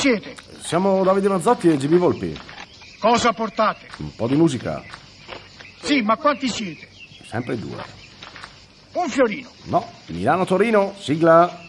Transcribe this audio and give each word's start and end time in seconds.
siete? 0.00 0.34
Siamo 0.62 1.04
Davide 1.04 1.28
Mazzotti 1.28 1.68
e 1.68 1.76
GB 1.76 1.96
Volpi. 1.96 2.38
Cosa 2.98 3.32
portate? 3.32 3.86
Un 3.98 4.14
po' 4.14 4.26
di 4.26 4.34
musica. 4.34 4.82
Sì, 5.82 6.00
ma 6.00 6.16
quanti 6.16 6.48
siete? 6.48 6.88
Sempre 7.26 7.58
due. 7.58 7.76
Un 8.92 9.08
fiorino. 9.08 9.48
No, 9.64 9.86
Milano-Torino, 10.06 10.94
sigla. 10.98 11.68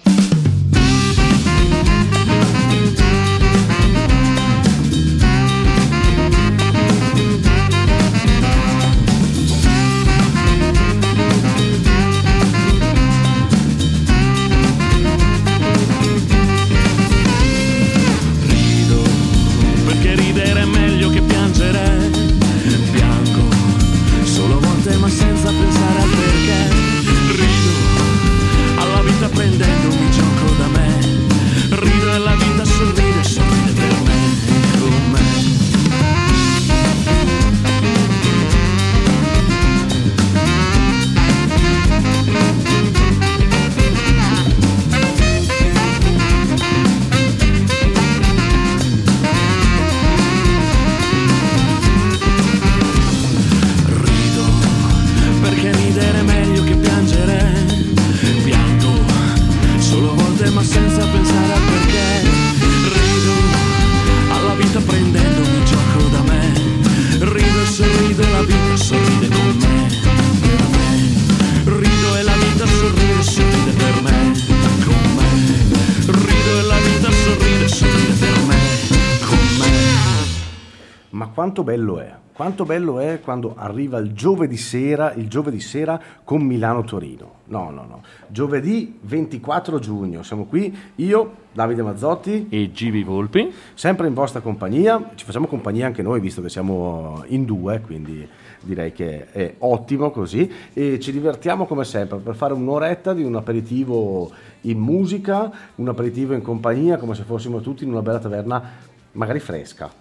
Quanto 81.62 81.64
bello 81.64 82.00
è? 82.00 82.20
Quanto 82.34 82.66
bello 82.66 83.00
è 83.00 83.20
quando 83.22 83.54
arriva 83.56 84.00
il 84.00 84.14
giovedì 84.14 84.58
sera, 84.58 85.14
il 85.14 85.28
giovedì 85.28 85.60
sera 85.60 86.02
con 86.24 86.42
Milano-Torino. 86.42 87.34
No, 87.46 87.70
no, 87.70 87.86
no. 87.88 88.02
Giovedì 88.30 88.98
24 89.02 89.78
giugno, 89.78 90.24
siamo 90.24 90.46
qui, 90.46 90.76
io, 90.96 91.36
Davide 91.52 91.84
Mazzotti, 91.84 92.48
E 92.50 92.72
GB 92.72 93.04
Volpi? 93.04 93.54
sempre 93.76 94.08
in 94.08 94.14
vostra 94.14 94.40
compagnia. 94.40 95.12
Ci 95.14 95.24
facciamo 95.26 95.46
compagnia 95.46 95.86
anche 95.86 96.02
noi, 96.02 96.20
visto 96.20 96.42
che 96.42 96.50
siamo 96.50 97.24
in 97.28 97.46
due, 97.46 97.82
quindi 97.82 98.28
direi 98.62 98.92
che 98.92 99.30
è 99.30 99.56
ottimo 99.60 100.10
così. 100.10 100.52
E 100.74 101.00
ci 101.00 101.12
divertiamo 101.12 101.68
come 101.68 101.84
sempre 101.84 102.18
per 102.18 102.34
fare 102.34 102.54
un'oretta 102.54 103.14
di 103.14 103.24
un 103.24 103.36
aperitivo 103.36 104.32
in 104.62 104.80
musica, 104.80 105.52
un 105.76 105.90
aperitivo 105.90 106.34
in 106.34 106.42
compagnia, 106.42 106.98
come 106.98 107.14
se 107.14 107.24
fossimo 107.24 107.60
tutti 107.60 107.84
in 107.84 107.92
una 107.92 108.02
bella 108.02 108.20
taverna, 108.20 108.64
magari 109.12 109.40
fresca. 109.40 110.01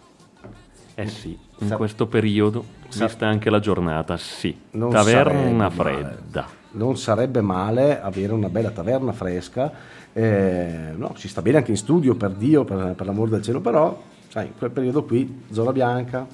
Eh 1.01 1.09
sì, 1.09 1.39
in 1.59 1.69
Sa- 1.69 1.77
questo 1.77 2.07
periodo, 2.07 2.65
Sa- 2.89 3.07
vista 3.07 3.27
anche 3.27 3.49
la 3.51 3.59
giornata, 3.61 4.17
sì. 4.17 4.57
Non 4.73 4.91
Taverna 4.91 5.33
sarebbe 5.33 5.53
male. 5.55 5.73
fredda. 5.75 6.47
Non 6.73 6.97
sarebbe 6.97 7.41
male 7.41 8.01
avere 8.01 8.33
una 8.33 8.49
bella 8.49 8.71
taverna 8.71 9.13
fresca. 9.13 9.73
eh, 10.13 10.93
no, 10.97 11.13
ci 11.15 11.29
sta 11.29 11.41
bene 11.41 11.59
anche 11.59 11.71
in 11.71 11.77
studio, 11.77 12.17
per 12.17 12.31
Dio, 12.33 12.65
per, 12.65 12.95
per 12.97 13.07
l'amor 13.07 13.29
del 13.29 13.43
cielo, 13.43 13.61
però, 13.61 14.03
sai, 14.29 14.47
in 14.47 14.53
quel 14.59 14.71
periodo 14.73 15.05
qui, 15.05 15.43
zona 15.51 15.71
bianca, 15.73 16.27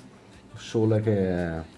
sole 0.56 1.00
che... 1.02 1.74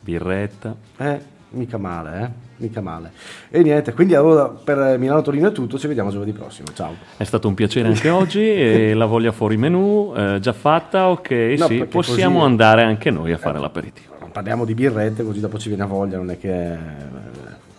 Birretta. 0.00 0.74
Eh, 0.96 1.20
mica 1.50 1.78
male, 1.78 2.22
eh? 2.22 2.28
Mica 2.56 2.80
male. 2.80 3.12
E 3.50 3.62
niente, 3.62 3.92
quindi 3.94 4.14
allora 4.14 4.48
per 4.48 4.98
Milano 4.98 5.22
Torino 5.22 5.48
è 5.48 5.52
tutto, 5.52 5.78
ci 5.78 5.86
vediamo 5.86 6.10
giovedì 6.10 6.32
prossimo. 6.32 6.68
Ciao. 6.74 6.94
È 7.16 7.24
stato 7.24 7.48
un 7.48 7.54
piacere 7.54 7.88
anche 7.88 8.08
oggi 8.10 8.40
e 8.42 8.92
la 8.94 9.06
voglia 9.06 9.32
fuori 9.32 9.56
menù, 9.56 10.12
eh, 10.16 10.38
già 10.40 10.52
fatta, 10.52 11.08
ok, 11.08 11.30
No, 11.58 11.66
sì, 11.66 11.84
possiamo 11.84 12.38
così- 12.40 12.50
andare 12.50 12.82
anche 12.82 13.10
noi 13.10 13.32
a 13.32 13.38
fare 13.38 13.58
l'aperitivo. 13.58 14.08
Parliamo 14.32 14.64
di 14.64 14.74
birrette, 14.74 15.24
così 15.24 15.40
dopo 15.40 15.58
ci 15.58 15.68
viene 15.68 15.82
a 15.82 15.86
voglia, 15.86 16.16
non 16.18 16.30
è 16.30 16.38
che... 16.38 16.72
eh, 16.72 16.78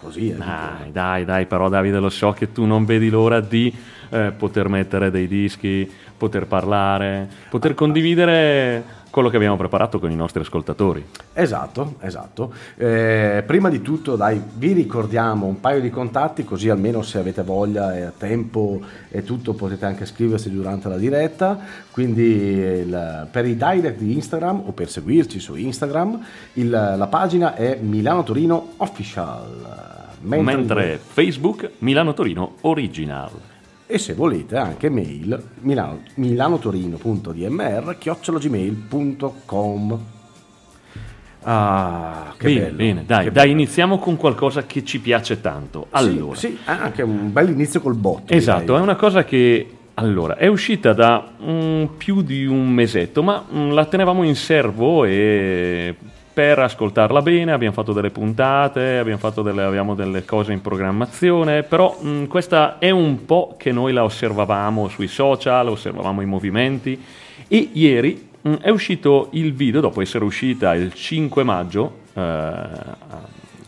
così, 0.02 0.32
eh. 0.32 0.36
Dai, 0.36 0.92
dai, 0.92 1.26
dai, 1.26 1.46
però 1.46 1.70
Davide 1.70 2.00
lo 2.00 2.10
so 2.10 2.32
che 2.32 2.52
tu 2.52 2.66
non 2.66 2.84
vedi 2.86 3.10
l'ora 3.10 3.40
di 3.40 3.74
eh, 4.10 4.34
poter 4.36 4.68
mettere 4.68 5.12
dei 5.12 5.28
dischi, 5.28 5.90
poter 6.18 6.48
parlare, 6.48 7.28
poter 7.50 7.74
condividere 7.74 8.84
quello 9.12 9.30
che 9.30 9.36
abbiamo 9.36 9.58
preparato 9.58 10.00
con 10.00 10.10
i 10.10 10.16
nostri 10.16 10.42
ascoltatori. 10.42 11.06
Esatto, 11.34 11.96
esatto. 12.00 12.52
Eh, 12.78 13.44
prima 13.46 13.70
di 13.70 13.82
tutto, 13.82 14.16
dai, 14.16 14.42
vi 14.56 14.72
ricordiamo 14.72 15.46
un 15.46 15.60
paio 15.60 15.82
di 15.82 15.90
contatti, 15.92 16.44
così 16.44 16.70
almeno 16.70 17.02
se 17.04 17.20
avete 17.20 17.44
voglia 17.44 17.96
e 17.96 18.12
tempo 18.18 18.82
e 19.10 19.24
tutto 19.24 19.54
potete 19.54 19.86
anche 19.86 20.06
scriversi 20.06 20.50
durante 20.50 20.88
la 20.88 20.98
diretta. 20.98 21.60
Quindi 21.92 22.22
il- 22.22 23.28
per 23.30 23.46
i 23.46 23.56
direct 23.56 23.98
di 24.00 24.14
Instagram 24.14 24.64
o 24.66 24.72
per 24.72 24.90
seguirci 24.90 25.40
su 25.40 25.56
Instagram, 25.56 26.20
il- 26.54 26.70
la 26.70 27.08
pagina 27.08 27.54
è 27.54 27.78
Milano 27.82 28.24
Torino 28.24 28.74
Official. 28.78 29.90
Mentre, 30.22 31.00
Facebook 31.04 31.72
Milano 31.80 32.14
Torino 32.14 32.56
Original. 32.62 33.30
E 33.94 33.98
se 33.98 34.14
volete 34.14 34.56
anche 34.56 34.90
mail 34.90 35.38
milano, 35.62 36.00
milanotorino.dmr 36.16 37.98
chiocciologmail.com 37.98 40.00
Ah, 41.44 42.34
che 42.38 42.46
bene, 42.48 42.60
bello. 42.66 42.76
bene, 42.78 43.04
dai, 43.06 43.24
che 43.26 43.32
dai, 43.32 43.48
bello. 43.48 43.60
iniziamo 43.60 43.98
con 43.98 44.16
qualcosa 44.16 44.66
che 44.66 44.86
ci 44.86 45.00
piace 45.00 45.42
tanto. 45.42 45.88
Allora, 45.90 46.36
Sì, 46.36 46.48
sì, 46.50 46.58
anche 46.66 47.02
un 47.02 47.34
bel 47.34 47.50
inizio 47.50 47.82
col 47.82 47.96
botto. 47.96 48.32
Esatto, 48.32 48.62
è 48.62 48.66
direi. 48.66 48.82
una 48.82 48.96
cosa 48.96 49.24
che 49.26 49.68
allora 49.96 50.38
è 50.38 50.46
uscita 50.48 50.94
da 50.94 51.32
mm, 51.44 51.84
più 51.98 52.22
di 52.22 52.46
un 52.46 52.70
mesetto, 52.70 53.24
ma 53.24 53.44
mm, 53.52 53.72
la 53.72 53.86
tenevamo 53.86 54.22
in 54.24 54.36
serbo 54.36 55.04
e 55.04 55.96
per 56.34 56.60
ascoltarla 56.60 57.22
bene 57.22 57.52
abbiamo 57.52 57.74
fatto 57.74 57.94
delle 57.94 58.10
puntate, 58.10 58.98
abbiamo 58.98 59.20
fatto 59.20 59.42
delle, 59.42 59.64
abbiamo 59.64 59.96
delle 59.96 60.24
cose 60.24 60.54
in 60.54 60.62
programmazione, 60.62 61.64
però 61.64 61.98
mm, 62.04 62.26
questa 62.26 62.78
è 62.80 62.90
un 62.90 63.26
po' 63.26 63.56
che 63.58 63.72
noi 63.72 63.92
la 63.92 64.04
osservavamo 64.04 64.88
sui 64.88 65.08
social, 65.08 65.68
osservavamo 65.68 66.22
i 66.22 66.26
movimenti 66.26 67.02
e 67.48 67.70
ieri 67.74 68.30
mm, 68.48 68.54
è 68.56 68.70
uscito 68.70 69.30
il 69.32 69.54
video, 69.54 69.82
dopo 69.82 70.02
essere 70.02 70.24
uscita 70.24 70.74
il 70.74 70.94
5 70.94 71.44
maggio, 71.44 71.98
eh, 72.14 72.64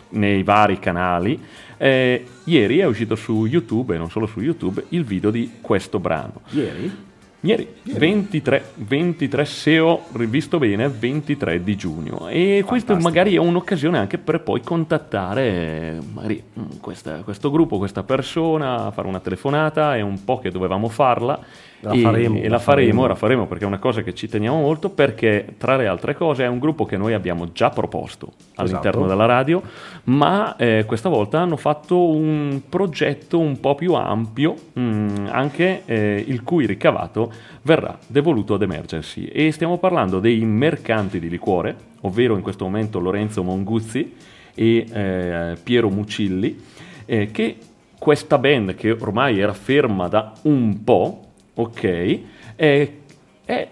nei 0.09 0.43
vari 0.43 0.79
canali. 0.79 1.39
Eh, 1.77 2.25
ieri 2.45 2.79
è 2.79 2.85
uscito 2.85 3.15
su 3.15 3.45
YouTube, 3.45 3.95
e 3.95 3.97
non 3.97 4.09
solo 4.09 4.25
su 4.25 4.39
YouTube, 4.39 4.85
il 4.89 5.03
video 5.03 5.31
di 5.31 5.57
questo 5.61 5.99
brano. 5.99 6.41
Ieri? 6.51 7.11
Ieri, 7.45 7.67
23, 7.83 8.71
23, 8.75 9.43
se 9.43 9.77
ho 9.77 10.03
rivisto 10.13 10.59
bene, 10.59 10.87
23 10.87 11.61
di 11.61 11.75
giugno. 11.75 12.29
E 12.29 12.63
questo 12.65 12.95
magari 12.95 13.35
è 13.35 13.37
un'occasione 13.37 13.97
anche 13.97 14.17
per 14.17 14.39
poi 14.39 14.61
contattare 14.61 15.41
eh, 15.43 15.97
magari, 16.13 16.41
mm, 16.57 16.79
questa- 16.79 17.17
questo 17.17 17.51
gruppo, 17.51 17.77
questa 17.77 18.03
persona, 18.03 18.89
fare 18.91 19.09
una 19.09 19.19
telefonata, 19.19 19.93
è 19.97 19.99
un 19.99 20.23
po' 20.23 20.39
che 20.39 20.51
dovevamo 20.51 20.87
farla. 20.87 21.37
La 21.83 21.91
e, 21.91 21.99
faremo, 21.99 22.37
e 22.37 22.43
la 22.43 22.49
la 22.49 22.59
faremo, 22.59 22.91
faremo. 22.91 23.07
la 23.07 23.15
faremo 23.15 23.45
perché 23.45 23.65
è 23.65 23.67
una 23.67 23.77
cosa 23.77 24.01
che 24.03 24.13
ci 24.13 24.29
teniamo 24.29 24.57
molto 24.61 24.89
perché 24.89 25.55
tra 25.57 25.75
le 25.75 25.85
altre 25.87 26.15
cose 26.15 26.45
è 26.45 26.47
un 26.47 26.57
gruppo 26.57 26.85
che 26.85 26.95
noi 26.95 27.13
abbiamo 27.13 27.51
già 27.51 27.69
proposto 27.71 28.31
all'interno 28.55 29.01
Esatto. 29.01 29.07
della 29.07 29.25
radio, 29.25 29.61
ma 30.05 30.55
eh, 30.55 30.85
questa 30.87 31.09
volta 31.09 31.41
hanno 31.41 31.57
fatto 31.57 32.09
un 32.09 32.61
progetto 32.69 33.37
un 33.37 33.59
po' 33.59 33.75
più 33.75 33.93
ampio, 33.95 34.55
mm, 34.79 35.27
anche 35.29 35.81
eh, 35.85 36.23
il 36.25 36.41
cui 36.43 36.65
ricavato 36.65 37.31
verrà 37.63 37.97
devoluto 38.07 38.53
ad 38.53 38.61
Emergency. 38.61 39.25
E 39.25 39.51
stiamo 39.51 39.77
parlando 39.77 40.19
dei 40.19 40.39
mercanti 40.45 41.19
di 41.19 41.27
liquore, 41.29 41.75
ovvero 42.01 42.35
in 42.35 42.41
questo 42.41 42.63
momento 42.63 42.99
Lorenzo 42.99 43.43
Monguzzi 43.43 44.15
e 44.55 44.85
eh, 44.89 45.57
Piero 45.61 45.89
Mucilli, 45.89 46.57
eh, 47.05 47.29
che 47.31 47.57
questa 48.03 48.37
band 48.37 48.75
che 48.75 48.91
ormai 48.91 49.39
era 49.39 49.53
ferma 49.53 50.07
da 50.07 50.33
un 50.43 50.83
po', 50.83 51.22
ok, 51.55 52.19
è, 52.55 52.89
è 53.45 53.69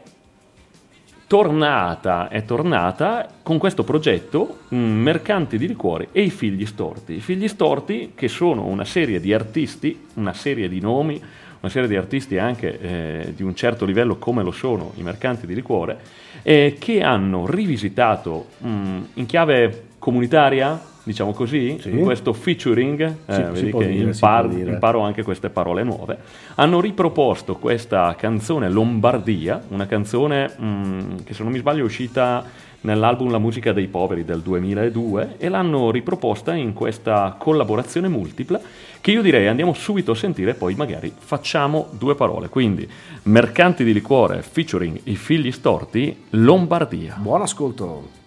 tornata, 1.32 2.28
è 2.28 2.44
tornata 2.44 3.26
con 3.42 3.58
questo 3.58 3.86
progetto 3.86 4.60
mm, 4.76 5.02
Mercanti 5.02 5.58
di 5.58 5.66
liquore 5.66 6.10
e 6.12 6.24
i 6.24 6.30
figli 6.30 6.66
storti. 6.66 7.14
I 7.14 7.22
figli 7.22 7.48
storti 7.48 8.12
che 8.16 8.28
sono 8.28 8.66
una 8.66 8.84
serie 8.84 9.22
di 9.22 9.34
artisti, 9.34 10.08
una 10.16 10.34
serie 10.34 10.68
di 10.68 10.82
nomi, 10.82 11.22
una 11.62 11.72
serie 11.72 11.88
di 11.88 11.96
artisti 11.96 12.38
anche 12.38 12.80
eh, 12.80 13.34
di 13.34 13.44
un 13.44 13.56
certo 13.56 13.86
livello 13.86 14.18
come 14.18 14.44
lo 14.44 14.52
sono 14.52 14.92
i 14.96 15.04
mercanti 15.04 15.48
di 15.48 15.56
liquore, 15.56 16.00
eh, 16.42 16.76
che 16.78 17.02
hanno 17.02 17.46
rivisitato 17.46 18.48
mh, 18.58 18.98
in 19.14 19.26
chiave 19.26 19.84
comunitaria 20.00 20.90
diciamo 21.04 21.32
così, 21.34 21.78
Sì. 21.80 21.90
in 21.90 22.02
questo 22.04 22.34
featuring, 22.34 23.02
eh, 23.26 23.34
Si- 23.56 23.72
che 23.72 23.88
dire, 23.88 24.12
impar- 24.12 24.52
imparo 24.68 25.00
anche 25.02 25.24
queste 25.24 25.50
parole 25.50 25.84
nuove, 25.84 26.18
hanno 26.56 26.80
riproposto 26.80 27.56
questa 27.56 28.16
canzone 28.18 28.70
Lombardia, 28.70 29.62
una 29.70 29.88
canzone 29.88 30.48
mh, 30.58 31.24
che 31.24 31.34
se 31.34 31.44
non 31.44 31.52
mi 31.52 31.58
sbaglio 31.60 31.82
è 31.82 31.86
uscita 31.86 32.44
nell'album 32.84 33.30
La 33.30 33.38
musica 33.38 33.74
dei 33.74 33.88
poveri 33.88 34.26
del 34.26 34.42
2002 34.42 35.36
e 35.38 35.50
l'hanno 35.50 35.92
riproposta 35.92 36.56
in 36.56 36.74
questa 36.74 37.36
collaborazione 37.38 38.08
multipla 38.08 38.60
che 39.00 39.12
io 39.12 39.22
direi 39.22 39.48
andiamo 39.48 39.74
subito 39.74 40.12
a 40.12 40.16
sentire 40.16 40.52
e 40.52 40.54
poi 40.56 40.74
magari 40.76 41.12
facciamo 41.16 41.90
due 41.92 42.16
parole. 42.16 42.50
Quindi 42.50 42.88
Mercanti 43.24 43.84
di 43.84 43.94
liquore 43.94 44.42
featuring 44.42 45.00
i 45.04 45.16
figli 45.16 45.52
storti 45.52 46.24
Lombardia. 46.32 47.18
Buon 47.20 47.42
ascolto. 47.44 48.20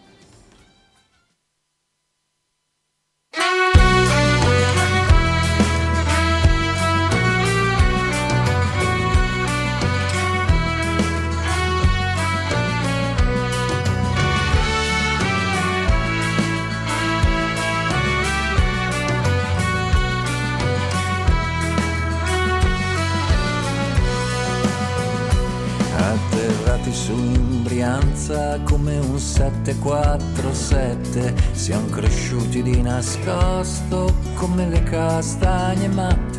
747 29.35 31.35
Siamo 31.51 31.89
cresciuti 31.89 32.63
di 32.63 32.81
nascosto 32.81 34.15
come 34.35 34.69
le 34.69 34.81
castagne 34.85 35.89
matte. 35.89 36.39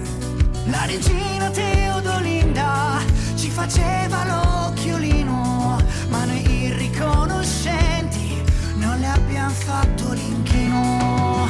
La 0.68 0.86
regina 0.86 1.50
Teodolinda 1.50 3.00
ci 3.36 3.50
faceva 3.50 4.24
l'occhiolino, 4.24 5.78
ma 6.08 6.24
noi 6.24 6.64
irriconoscenti 6.64 8.42
non 8.78 8.98
le 8.98 9.08
abbiamo 9.08 9.50
fatto 9.50 10.14
l'inchino. 10.14 11.50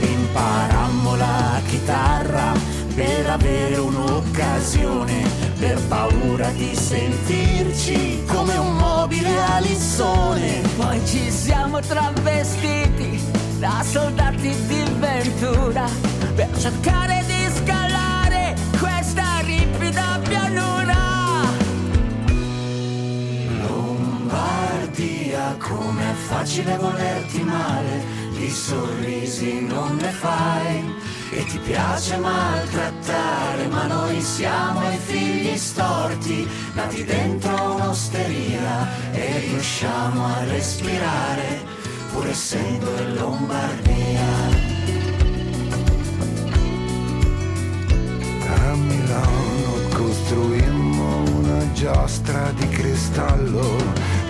Imparammo 0.00 1.16
la 1.16 1.60
chitarra 1.66 2.52
per 2.94 3.30
avere 3.30 3.78
un'occasione 3.78 5.45
Per 5.58 5.80
paura 5.88 6.50
di 6.50 6.74
sentirci 6.74 8.24
come 8.26 8.56
un 8.58 8.76
mobile 8.76 9.42
a 9.42 9.58
lissone 9.58 10.60
Poi 10.76 11.00
ci 11.06 11.30
siamo 11.30 11.80
travestiti 11.80 13.18
da 13.58 13.82
soldati 13.82 14.54
di 14.66 14.84
Ventura 14.98 15.88
per 16.34 16.50
cercare 16.58 17.24
di 17.26 17.48
scalare 17.54 18.54
questa 18.78 19.40
ripida 19.40 20.20
pianura. 20.22 20.94
Lombardia, 23.62 25.56
com'è 25.58 26.12
facile 26.12 26.76
volerti 26.76 27.42
male, 27.42 28.04
di 28.32 28.50
sorrisi 28.50 29.64
non 29.64 29.96
ne 29.96 30.10
fai 30.10 30.94
e 31.30 31.44
ti 31.44 31.58
piace 31.58 32.16
maltrattare, 32.16 33.66
ma 33.68 33.86
noi 33.86 34.20
siamo 34.20 34.90
i 34.90 34.96
figli 34.96 35.56
storti, 35.56 36.48
nati 36.74 37.04
dentro 37.04 37.74
un'osteria 37.74 39.12
e 39.12 39.38
riusciamo 39.40 40.24
a 40.24 40.44
respirare, 40.44 41.60
pur 42.12 42.26
essendo 42.28 42.90
in 42.98 43.14
Lombardia. 43.14 44.74
A 48.64 48.74
Milano 48.74 49.88
costruimmo 49.94 51.22
una 51.38 51.72
giostra 51.72 52.50
di 52.52 52.68
cristallo, 52.68 53.76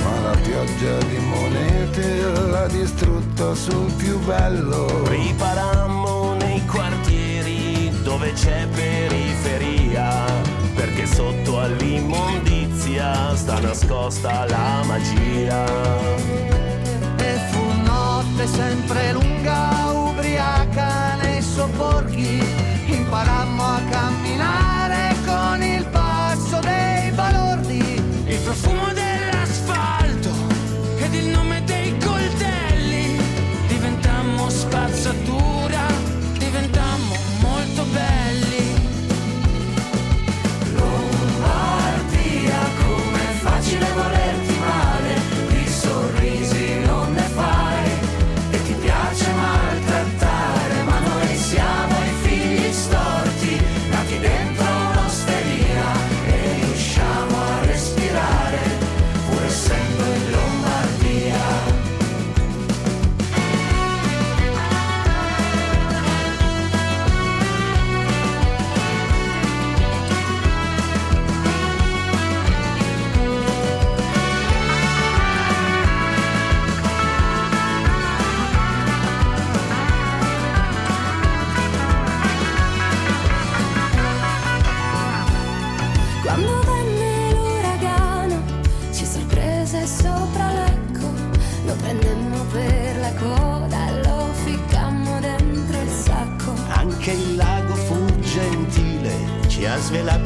ma 0.02 0.20
la 0.20 0.36
pioggia 0.36 0.98
di 1.08 1.18
monete 1.18 2.20
l'ha 2.50 2.66
distrutto 2.68 3.54
sul 3.54 3.90
più 3.92 4.18
bello. 4.20 5.06
Riparammo 5.08 6.05
dove 8.16 8.32
c'è 8.32 8.66
periferia, 8.68 10.24
perché 10.74 11.04
sotto 11.04 11.60
all'immondizia 11.60 13.36
sta 13.36 13.60
nascosta 13.60 14.46
la 14.48 14.82
magia. 14.86 15.64
E 17.18 17.38
fu 17.50 17.82
notte 17.82 18.46
sempre 18.46 19.12
lunga, 19.12 19.92
ubriaca 19.92 21.16
nei 21.16 21.42
sobborghi, 21.42 22.42
imparammo 22.86 23.62
a 23.62 23.80
camminare 23.90 24.65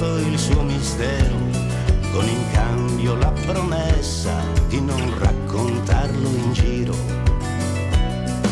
ha 0.00 0.06
svelato 0.06 0.16
il 0.16 0.38
suo 0.38 0.62
mistero, 0.62 1.36
con 2.12 2.26
in 2.26 2.50
cambio 2.52 3.14
la 3.16 3.32
promessa 3.46 4.42
di 4.68 4.80
non 4.80 5.18
raccontarlo 5.18 6.28
in 6.28 6.52
giro. 6.52 6.94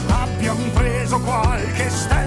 Abbiamo 0.09 0.63
preso 0.75 1.19
qualche 1.21 1.89
stella 1.89 2.18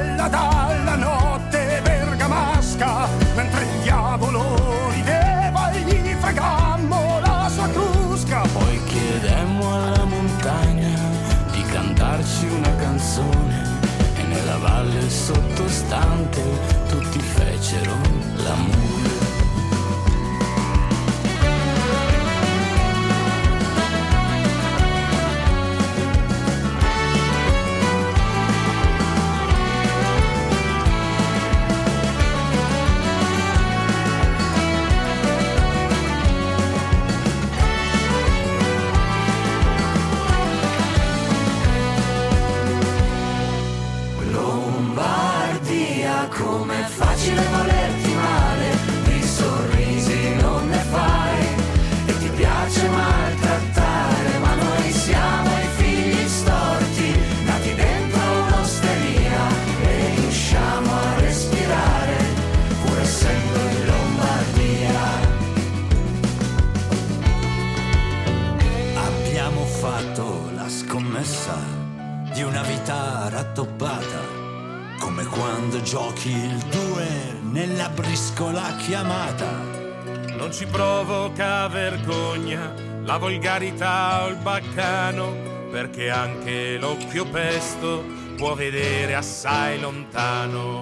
volgarità 83.21 84.23
o 84.23 84.29
il 84.29 84.37
baccano, 84.37 85.35
perché 85.69 86.09
anche 86.09 86.79
l'occhio 86.79 87.23
pesto 87.25 88.03
può 88.35 88.55
vedere 88.55 89.13
assai 89.13 89.79
lontano. 89.79 90.81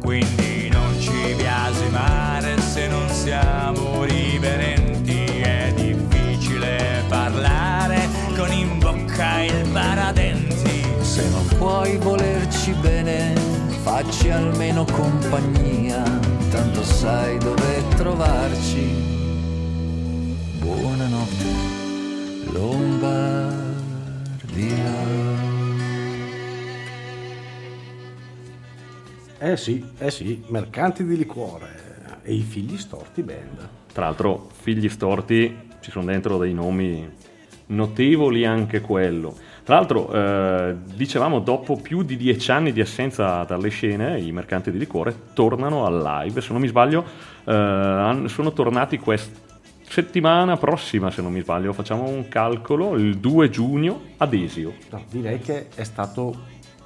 Quindi 0.00 0.68
non 0.68 1.00
ci 1.00 1.32
biasimare 1.36 2.60
se 2.60 2.88
non 2.88 3.08
siamo 3.08 4.02
riverenti, 4.02 5.26
è 5.42 5.72
difficile 5.76 7.04
parlare 7.06 8.08
con 8.36 8.50
in 8.50 8.76
bocca 8.80 9.42
il 9.42 9.68
paradenti. 9.72 10.84
Se 11.02 11.28
non 11.28 11.46
puoi 11.56 11.98
volerci 11.98 12.72
bene, 12.72 13.32
facci 13.84 14.28
almeno 14.30 14.84
compagnia, 14.84 16.02
tanto 16.50 16.82
sai 16.82 17.38
dove 17.38 17.84
trovarci. 17.94 19.15
Eh 29.38 29.56
sì, 29.56 29.84
eh 29.98 30.10
sì, 30.10 30.42
mercanti 30.48 31.04
di 31.04 31.16
liquore 31.16 32.20
e 32.22 32.34
i 32.34 32.40
figli 32.40 32.76
storti 32.76 33.22
band. 33.22 33.68
Tra 33.92 34.04
l'altro, 34.04 34.48
figli 34.52 34.88
storti, 34.88 35.56
ci 35.80 35.90
sono 35.90 36.06
dentro 36.06 36.36
dei 36.38 36.52
nomi 36.52 37.08
notevoli 37.66 38.44
anche 38.44 38.80
quello. 38.80 39.36
Tra 39.62 39.76
l'altro, 39.76 40.12
eh, 40.12 40.76
dicevamo, 40.94 41.40
dopo 41.40 41.76
più 41.76 42.02
di 42.02 42.16
dieci 42.16 42.50
anni 42.50 42.72
di 42.72 42.80
assenza 42.80 43.44
dalle 43.44 43.68
scene, 43.68 44.18
i 44.18 44.32
mercanti 44.32 44.70
di 44.70 44.78
liquore 44.78 45.14
tornano 45.32 45.86
al 45.86 46.02
live. 46.02 46.40
Se 46.40 46.52
non 46.52 46.60
mi 46.60 46.68
sbaglio, 46.68 47.04
eh, 47.44 48.22
sono 48.26 48.52
tornati 48.52 48.98
questa 48.98 49.44
settimana 50.00 50.58
prossima, 50.58 51.10
se 51.10 51.22
non 51.22 51.32
mi 51.32 51.40
sbaglio. 51.40 51.72
Facciamo 51.72 52.06
un 52.06 52.28
calcolo, 52.28 52.96
il 52.96 53.16
2 53.16 53.48
giugno 53.48 53.98
ad 54.18 54.34
Esio. 54.34 54.74
No, 54.90 55.02
direi 55.10 55.38
che 55.38 55.68
è 55.74 55.84
stato 55.84 56.34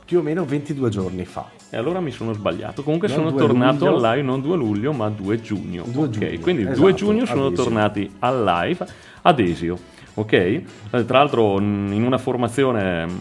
più 0.04 0.20
o 0.20 0.22
meno 0.22 0.44
22 0.44 0.88
giorni 0.90 1.24
fa. 1.24 1.48
E 1.70 1.76
allora 1.76 1.98
mi 1.98 2.12
sono 2.12 2.32
sbagliato. 2.34 2.84
Comunque 2.84 3.08
Non 3.08 3.16
sono 3.16 3.30
2 3.32 3.40
tornato 3.40 3.86
luglio. 3.86 4.06
al 4.06 4.12
live 4.14 4.22
non 4.22 4.40
2 4.40 4.56
luglio, 4.56 4.92
ma 4.92 5.08
2 5.08 5.40
giugno. 5.40 5.82
2 5.88 6.04
Ok, 6.04 6.10
giugno, 6.10 6.38
quindi 6.40 6.62
il 6.62 6.68
esatto, 6.68 6.82
2 6.82 6.94
giugno 6.94 7.26
sono 7.26 7.46
ad 7.46 7.52
Esio. 7.52 7.64
tornati 7.64 8.10
al 8.20 8.44
live 8.44 8.86
ad 9.22 9.40
Esio. 9.40 9.78
Ok? 10.14 10.32
Eh, 10.32 10.64
Tra 10.90 11.18
l'altro 11.18 11.58
mh, 11.58 11.90
in 11.92 12.04
una 12.04 12.18
formazione 12.18 13.06
mh, 13.06 13.18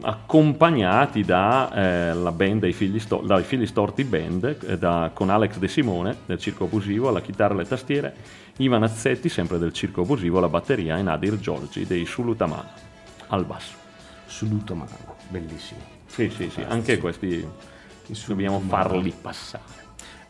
accompagnati 0.00 1.22
dalla 1.22 2.32
band 2.32 2.60
dei 2.60 2.72
figli, 2.72 2.98
Sto- 2.98 3.22
dai 3.26 3.42
figli 3.42 3.66
storti 3.66 4.04
band 4.04 4.56
eh, 4.66 4.78
da- 4.78 5.10
con 5.12 5.28
Alex 5.28 5.58
De 5.58 5.68
Simone 5.68 6.16
del 6.24 6.38
circo 6.38 6.64
abusivo 6.64 7.08
alla 7.08 7.20
chitarra 7.20 7.52
e 7.52 7.56
alle 7.58 7.66
tastiere 7.68 8.14
Ivan 8.58 8.82
Azzetti 8.82 9.28
sempre 9.28 9.58
del 9.58 9.72
circo 9.72 10.02
abusivo 10.02 10.38
alla 10.38 10.48
batteria 10.48 10.98
e 10.98 11.02
Nadir 11.02 11.38
Giorgi 11.38 11.86
dei 11.86 12.04
Sulutamana 12.04 12.72
al 13.28 13.44
basso 13.44 13.74
Suluto 14.26 14.74
mano, 14.74 15.16
bellissimo. 15.28 15.80
sì 16.06 16.30
sì 16.34 16.50
sì 16.50 16.62
anche 16.66 16.98
questi 16.98 17.46
dobbiamo 18.26 18.60
farli 18.60 19.12
passare 19.18 19.80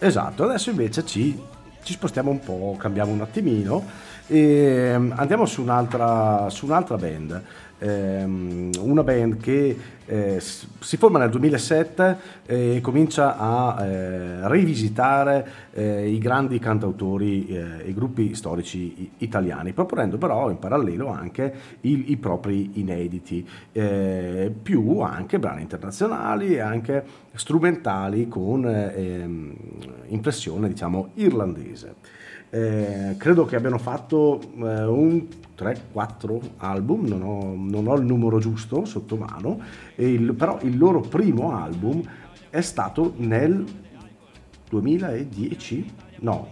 Esatto, 0.04 0.42
adesso 0.42 0.70
invece 0.70 1.06
ci, 1.06 1.40
ci 1.84 1.92
spostiamo 1.92 2.28
un 2.28 2.40
po', 2.40 2.74
cambiamo 2.76 3.12
un 3.12 3.20
attimino 3.20 3.84
e 4.26 4.94
mm, 4.98 5.12
andiamo 5.14 5.46
su 5.46 5.62
un'altra, 5.62 6.50
su 6.50 6.66
un'altra 6.66 6.96
band. 6.96 7.40
Ehm, 7.82 8.70
una 8.78 9.02
band 9.02 9.38
che 9.38 9.76
eh, 10.04 10.40
si 10.40 10.96
forma 10.96 11.18
nel 11.18 11.30
2007 11.30 12.16
e 12.46 12.80
comincia 12.80 13.36
a 13.36 13.84
eh, 13.84 14.48
rivisitare 14.48 15.48
eh, 15.72 16.08
i 16.08 16.18
grandi 16.18 16.60
cantautori, 16.60 17.48
eh, 17.48 17.88
i 17.88 17.94
gruppi 17.94 18.34
storici 18.34 19.10
italiani, 19.18 19.72
proponendo 19.72 20.16
però 20.16 20.48
in 20.50 20.58
parallelo 20.58 21.08
anche 21.08 21.52
i, 21.80 22.12
i 22.12 22.16
propri 22.18 22.70
inediti, 22.74 23.46
eh, 23.72 24.52
più 24.62 25.00
anche 25.00 25.40
brani 25.40 25.62
internazionali 25.62 26.54
e 26.54 26.60
anche 26.60 27.04
strumentali 27.34 28.28
con 28.28 28.64
eh, 28.64 28.92
ehm, 28.94 29.54
impressione 30.08 30.68
diciamo 30.68 31.10
irlandese. 31.14 32.20
Eh, 32.54 33.14
credo 33.16 33.46
che 33.46 33.56
abbiano 33.56 33.78
fatto 33.78 34.38
eh, 34.58 34.84
un 34.84 35.26
3-4 35.56 36.38
album, 36.58 37.06
non 37.06 37.22
ho, 37.22 37.54
non 37.56 37.86
ho 37.86 37.96
il 37.96 38.04
numero 38.04 38.38
giusto 38.40 38.84
sotto 38.84 39.16
mano, 39.16 39.58
il- 39.94 40.34
però 40.34 40.58
il 40.60 40.76
loro 40.76 41.00
primo 41.00 41.56
album 41.56 42.02
è 42.50 42.60
stato 42.60 43.14
nel 43.16 43.64
2010? 44.68 45.90
No, 46.20 46.46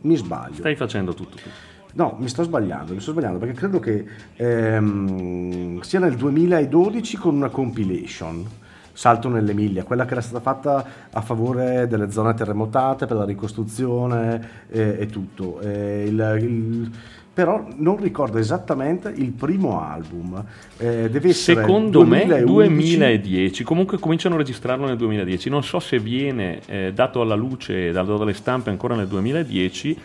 mi 0.00 0.16
sbaglio. 0.16 0.54
stai 0.54 0.76
facendo 0.76 1.12
tutto 1.12 1.36
tu 1.36 1.48
No, 1.94 2.16
mi 2.18 2.28
sto 2.28 2.42
sbagliando, 2.42 2.94
mi 2.94 3.00
sto 3.00 3.10
sbagliando 3.12 3.38
perché 3.38 3.52
credo 3.54 3.80
che 3.80 4.06
ehm, 4.36 5.80
sia 5.80 5.98
nel 5.98 6.14
2012 6.16 7.18
con 7.18 7.34
una 7.36 7.50
compilation. 7.50 8.46
Salto 8.92 9.28
nell'Emilia, 9.28 9.84
quella 9.84 10.04
che 10.04 10.12
era 10.12 10.20
stata 10.20 10.40
fatta 10.40 10.84
a 11.10 11.20
favore 11.20 11.86
delle 11.88 12.10
zone 12.10 12.34
terremotate 12.34 13.06
per 13.06 13.16
la 13.16 13.24
ricostruzione 13.24 14.48
eh, 14.70 14.96
e 15.00 15.06
tutto. 15.06 15.60
Eh, 15.60 16.04
il- 16.06 16.38
il- 16.42 16.90
però 17.34 17.66
non 17.76 17.96
ricordo 17.96 18.36
esattamente 18.36 19.08
il 19.08 19.30
primo 19.30 19.80
album. 19.82 20.44
Eh, 20.76 21.08
deve 21.08 21.30
essere 21.30 21.60
Secondo 21.62 22.04
me 22.04 22.26
2011. 22.26 22.96
2010, 22.98 23.64
comunque 23.64 23.98
cominciano 23.98 24.34
a 24.34 24.38
registrarlo 24.38 24.84
nel 24.86 24.98
2010, 24.98 25.48
non 25.48 25.62
so 25.64 25.78
se 25.80 25.98
viene 25.98 26.60
eh, 26.66 26.92
dato 26.94 27.22
alla 27.22 27.34
luce, 27.34 27.90
dato 27.90 28.18
dalle 28.18 28.34
stampe 28.34 28.68
ancora 28.68 28.94
nel 28.96 29.06
2010 29.08 29.98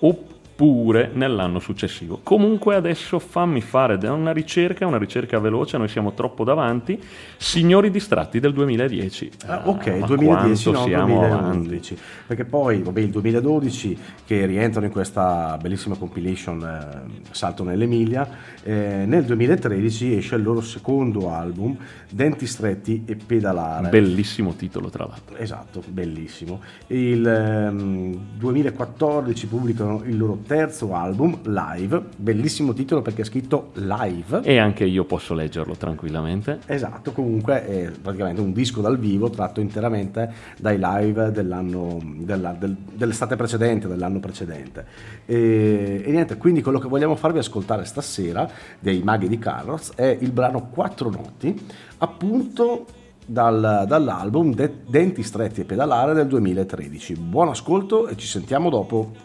oppure 0.00 0.32
nell'anno 0.56 1.58
successivo. 1.58 2.20
Comunque 2.22 2.76
adesso 2.76 3.18
fammi 3.18 3.60
fare 3.60 3.98
da 3.98 4.12
una 4.12 4.32
ricerca, 4.32 4.86
una 4.86 4.98
ricerca 4.98 5.38
veloce, 5.38 5.76
noi 5.78 5.88
siamo 5.88 6.12
troppo 6.12 6.44
davanti, 6.44 7.00
Signori 7.36 7.90
distratti 7.90 8.40
del 8.40 8.52
2010. 8.52 9.30
Ah, 9.46 9.62
ok, 9.64 9.86
ma 9.86 10.06
2010 10.06 10.64
quanto 10.64 10.80
no, 10.80 10.86
siamo 10.86 11.18
2011 11.20 11.98
perché 12.26 12.44
poi 12.44 12.82
vabbè, 12.82 13.00
il 13.00 13.10
2012 13.10 13.98
che 14.24 14.46
rientrano 14.46 14.86
in 14.86 14.92
questa 14.92 15.58
bellissima 15.60 15.96
compilation 15.96 16.62
eh, 16.62 17.22
Salto 17.30 17.64
nell'Emilia 17.64 18.28
eh, 18.62 19.04
nel 19.06 19.24
2013 19.24 20.16
esce 20.16 20.36
il 20.36 20.42
loro 20.42 20.60
secondo 20.60 21.30
album 21.30 21.76
Denti 22.10 22.46
stretti 22.46 23.02
e 23.06 23.16
pedalare 23.16 23.88
Bellissimo 23.88 24.54
titolo 24.54 24.88
tra 24.88 25.04
l'altro. 25.04 25.36
Esatto, 25.36 25.82
bellissimo. 25.86 26.60
Il 26.88 27.26
ehm, 27.26 28.16
2014 28.36 29.46
pubblicano 29.46 30.02
il 30.04 30.16
loro 30.16 30.38
terzo 30.44 30.94
album, 30.94 31.38
Live, 31.44 32.00
bellissimo 32.16 32.72
titolo 32.72 33.02
perché 33.02 33.22
è 33.22 33.24
scritto 33.24 33.70
Live. 33.74 34.42
E 34.44 34.58
anche 34.58 34.84
io 34.84 35.04
posso 35.04 35.34
leggerlo 35.34 35.74
tranquillamente. 35.74 36.60
Esatto, 36.66 37.12
comunque 37.12 37.66
è 37.66 37.90
praticamente 37.90 38.40
un 38.40 38.52
disco 38.52 38.80
dal 38.80 38.98
vivo 38.98 39.30
tratto 39.30 39.60
interamente 39.60 40.30
dai 40.58 40.78
live 40.78 41.30
dell'anno, 41.32 41.98
della- 42.18 42.54
del- 42.58 42.76
dell'estate 42.92 43.36
precedente, 43.36 43.88
dell'anno 43.88 44.20
precedente. 44.20 44.84
E, 45.26 46.02
e 46.04 46.10
niente, 46.10 46.36
quindi 46.36 46.62
quello 46.62 46.78
che 46.78 46.88
vogliamo 46.88 47.16
farvi 47.16 47.38
ascoltare 47.38 47.84
stasera 47.84 48.48
dei 48.78 49.02
Maghi 49.02 49.28
di 49.28 49.38
Carrots 49.38 49.92
è 49.94 50.16
il 50.20 50.30
brano 50.30 50.68
Quattro 50.70 51.10
Notti, 51.10 51.58
appunto 51.98 52.86
dal- 53.26 53.84
dall'album 53.86 54.52
De- 54.54 54.82
Denti 54.86 55.22
stretti 55.22 55.62
e 55.62 55.64
pedalare 55.64 56.12
del 56.12 56.26
2013. 56.26 57.14
Buon 57.14 57.48
ascolto 57.48 58.06
e 58.08 58.16
ci 58.16 58.26
sentiamo 58.26 58.68
dopo. 58.70 59.23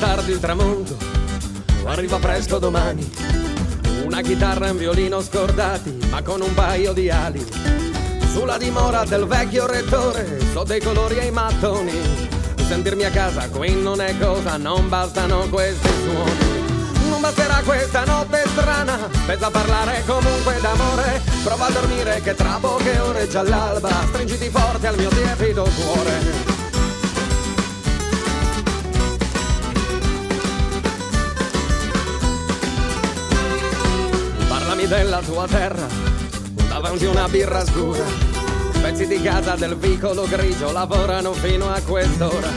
Tardi 0.00 0.32
il 0.32 0.40
tramonto, 0.40 0.96
arriva 1.84 2.18
presto 2.18 2.58
domani. 2.58 3.08
Una 4.04 4.20
chitarra 4.20 4.66
e 4.66 4.70
un 4.70 4.76
violino 4.76 5.20
scordati, 5.20 5.96
ma 6.10 6.22
con 6.22 6.40
un 6.40 6.52
paio 6.54 6.92
di 6.92 7.08
ali. 7.08 7.91
Sulla 8.32 8.56
dimora 8.56 9.04
del 9.04 9.26
vecchio 9.26 9.66
rettore, 9.66 10.38
so 10.52 10.64
dei 10.64 10.80
colori 10.80 11.18
e 11.18 11.26
i 11.26 11.30
mattoni. 11.30 11.92
Sentirmi 12.66 13.04
a 13.04 13.10
casa 13.10 13.48
qui 13.48 13.74
non 13.74 14.00
è 14.00 14.16
cosa, 14.18 14.56
non 14.56 14.88
bastano 14.88 15.48
questi 15.50 15.88
suoni. 16.02 17.10
Non 17.10 17.20
basterà 17.20 17.60
questa 17.64 18.04
notte 18.04 18.42
strana, 18.46 18.98
pensa 19.26 19.46
a 19.46 19.50
parlare 19.50 20.02
comunque 20.06 20.58
d'amore. 20.60 21.20
Prova 21.44 21.66
a 21.66 21.70
dormire 21.70 22.20
che 22.22 22.34
tra 22.34 22.58
poche 22.60 22.98
ore 22.98 23.28
già 23.28 23.42
l'alba, 23.42 23.90
stringiti 24.08 24.48
forte 24.48 24.86
al 24.86 24.96
mio 24.96 25.10
tiepido 25.10 25.62
cuore. 25.62 26.60
della 34.92 35.22
tua 35.22 35.46
terra, 35.46 35.86
davanti 36.92 37.04
una 37.06 37.28
birra 37.28 37.64
scura. 37.64 38.04
Pezzi 38.82 39.06
di 39.06 39.20
casa 39.22 39.54
del 39.54 39.76
vicolo 39.76 40.26
grigio 40.28 40.72
lavorano 40.72 41.32
fino 41.32 41.70
a 41.70 41.80
quest'ora. 41.80 42.50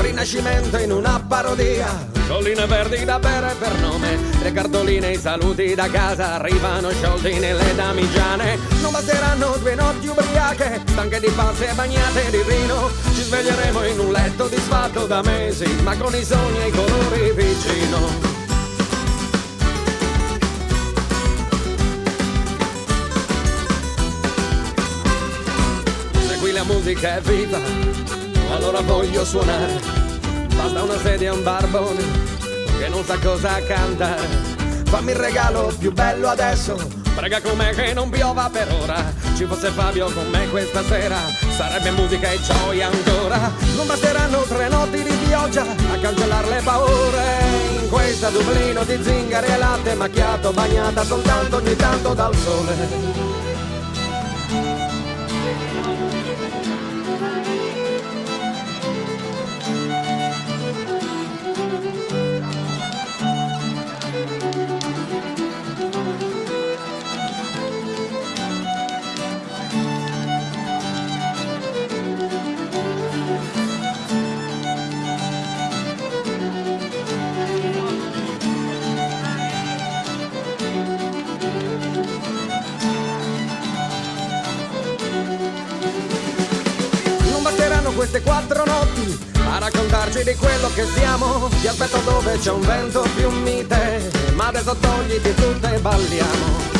Rinascimento 0.00 0.78
in 0.78 0.92
una 0.92 1.22
parodia, 1.26 1.86
colline 2.26 2.66
verdi 2.66 3.04
da 3.04 3.18
bere 3.18 3.54
per 3.58 3.78
nome, 3.80 4.18
le 4.42 4.52
cartoline 4.52 5.12
i 5.12 5.18
saluti 5.18 5.74
da 5.74 5.88
casa 5.90 6.34
arrivano 6.34 6.90
sciolti 6.90 7.38
nelle 7.38 7.74
damigiane. 7.74 8.58
Non 8.80 8.92
basteranno 8.92 9.56
due 9.58 9.74
notti 9.74 10.06
ubriache, 10.06 10.82
stanche 10.86 11.20
di 11.20 11.30
passe 11.34 11.70
e 11.70 11.74
bagnate 11.74 12.30
di 12.30 12.42
vino. 12.48 12.90
Ci 13.14 13.22
sveglieremo 13.22 13.84
in 13.84 13.98
un 13.98 14.12
letto 14.12 14.46
disfatto 14.48 15.06
da 15.06 15.22
mesi, 15.22 15.66
ma 15.82 15.96
con 15.96 16.14
i 16.14 16.24
sogni 16.24 16.62
e 16.62 16.68
i 16.68 16.70
colori 16.70 17.32
vicino. 17.32 18.25
Musica 26.66 27.16
è 27.16 27.20
viva, 27.20 27.58
allora 28.50 28.80
voglio 28.80 29.24
suonare. 29.24 29.80
Basta 30.54 30.82
una 30.82 30.98
sedia 30.98 31.30
e 31.30 31.34
un 31.34 31.42
barbone 31.42 32.02
che 32.78 32.88
non 32.88 33.04
sa 33.04 33.16
cosa 33.18 33.62
cantare. 33.62 34.54
Fammi 34.84 35.12
il 35.12 35.16
regalo 35.16 35.72
più 35.78 35.92
bello 35.92 36.28
adesso, 36.28 36.76
prega 37.14 37.40
con 37.40 37.56
me 37.56 37.70
che 37.70 37.92
non 37.92 38.10
piova 38.10 38.48
per 38.50 38.68
ora. 38.82 39.12
Ci 39.36 39.44
fosse 39.44 39.70
Fabio 39.70 40.10
con 40.10 40.28
me 40.30 40.48
questa 40.48 40.82
sera, 40.84 41.18
sarebbe 41.56 41.90
musica 41.92 42.30
e 42.30 42.40
gioia 42.40 42.88
ancora. 42.88 43.52
Non 43.76 43.86
basteranno 43.86 44.42
tre 44.42 44.68
notti 44.68 45.02
di 45.02 45.16
pioggia 45.26 45.62
a 45.62 45.98
cancellare 46.00 46.48
le 46.48 46.60
paure. 46.62 47.24
In 47.80 47.88
questa 47.88 48.28
Dublino 48.30 48.82
di 48.84 48.98
zingari 49.02 49.46
e 49.46 49.56
latte 49.56 49.94
macchiato, 49.94 50.52
bagnata 50.52 51.04
soltanto 51.04 51.56
ogni 51.56 51.76
tanto 51.76 52.14
dal 52.14 52.34
sole. 52.34 53.35
Queste 88.06 88.22
quattro 88.22 88.64
notti 88.64 89.18
a 89.48 89.58
raccontarci 89.58 90.22
di 90.22 90.34
quello 90.36 90.70
che 90.74 90.84
siamo. 90.94 91.48
Ti 91.60 91.66
aspetto 91.66 91.98
dove 92.04 92.38
c'è 92.38 92.52
un 92.52 92.60
vento 92.60 93.04
più 93.16 93.28
mite, 93.30 94.10
ma 94.34 94.46
adesso 94.46 94.76
togliti 94.76 95.34
tutto 95.34 95.66
e 95.66 95.78
balliamo. 95.78 96.75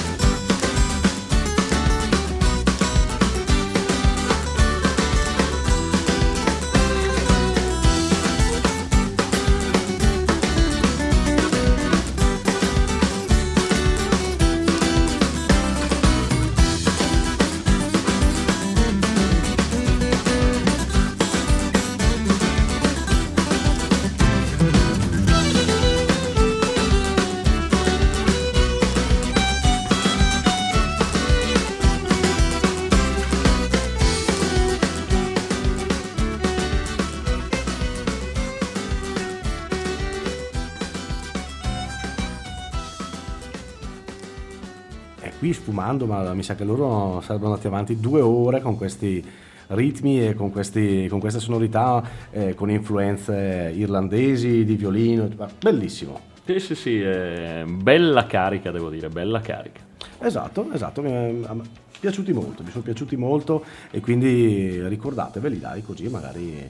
Sfumando, 45.87 46.07
ma 46.07 46.35
mi 46.35 46.43
sa 46.43 46.55
che 46.57 46.65
loro 46.65 47.21
sarebbero 47.21 47.51
andati 47.51 47.67
avanti 47.69 48.01
due 48.01 48.21
ore 48.21 48.61
con 48.61 48.77
questi 48.77 49.25
ritmi 49.69 50.27
e 50.27 50.35
con, 50.35 50.51
questi- 50.51 51.07
con 51.09 51.21
queste 51.21 51.39
sonorità, 51.41 52.03
eh, 52.31 52.55
con 52.55 52.71
influenze 52.71 53.73
irlandesi, 53.75 54.65
di 54.65 54.75
violino, 54.75 55.29
bellissimo. 55.61 56.35
Sì, 56.45 56.59
sì, 56.61 56.75
sì, 56.75 57.01
eh, 57.03 57.65
bella 57.67 58.27
carica, 58.27 58.71
devo 58.71 58.91
dire, 58.91 59.09
bella 59.09 59.41
carica. 59.41 59.81
Esatto, 60.19 60.69
esatto, 60.73 61.03
mi 61.03 61.11
è 61.11 61.31
mi 61.33 61.63
è 61.63 61.99
piaciuti 61.99 62.33
molto, 62.33 62.63
mi 62.63 62.71
sono 62.71 62.85
piaciuti 62.85 63.17
molto 63.17 63.65
e 63.91 64.01
quindi 64.01 64.87
ricordateveli 64.87 65.59
dai 65.59 65.83
così 65.83 66.09
magari 66.09 66.69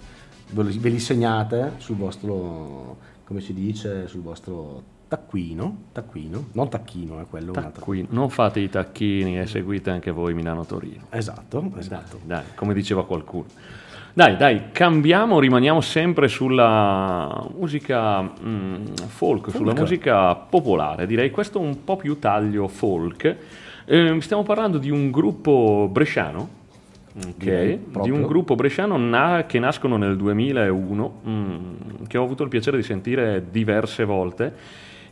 ve 0.51 0.63
li, 0.63 0.79
ve 0.79 0.89
li 0.89 0.99
segnate 0.99 1.73
sul 1.79 1.97
vostro, 1.97 2.97
come 3.25 3.41
si 3.41 3.53
dice, 3.53 4.07
sul 4.09 4.23
vostro 4.23 4.95
taccuino, 5.09 5.85
taccuino, 5.93 6.47
non 6.53 6.69
tacchino, 6.69 7.21
è 7.21 7.27
quello. 7.29 7.53
Taccuini. 7.53 8.09
Non 8.11 8.29
fate 8.31 8.61
i 8.61 8.69
tacchini 8.69 9.39
e 9.39 9.47
seguite 9.47 9.91
anche 9.91 10.11
voi 10.11 10.35
Milano-Torino. 10.35 11.05
Esatto, 11.11 11.71
esatto. 11.79 12.19
Dai, 12.25 12.45
come 12.55 12.75
diceva 12.75 13.07
qualcuno. 13.07 13.47
Dai, 14.13 14.37
dai, 14.37 14.73
cambiamo, 14.73 15.39
rimaniamo 15.39 15.83
sempre 15.83 16.27
sulla 16.29 17.47
musica 17.55 18.23
mm, 18.23 18.85
folk, 19.07 19.51
sulla 19.51 19.67
Folk. 19.75 19.79
musica 19.81 20.35
popolare, 20.35 21.07
direi 21.07 21.31
questo 21.31 21.61
un 21.61 21.85
po' 21.85 21.97
più 21.97 22.19
taglio 22.19 22.67
folk. 22.67 23.37
Eh, 23.85 24.17
stiamo 24.21 24.43
parlando 24.43 24.79
di 24.79 24.91
un 24.91 25.11
gruppo 25.11 25.89
bresciano, 25.93 26.49
ok, 27.15 27.37
Direi 27.37 27.79
di 28.03 28.11
un 28.11 28.23
gruppo 28.23 28.55
bresciano 28.55 28.97
na- 28.97 29.45
che 29.47 29.59
nascono 29.59 29.99
nel 29.99 30.17
2001, 30.17 31.21
mm, 31.29 31.75
che 32.09 32.17
ho 32.17 32.25
avuto 32.25 32.43
il 32.43 32.49
piacere 32.49 32.79
di 32.79 32.83
sentire 32.83 33.45
diverse 33.51 34.05
volte 34.05 34.55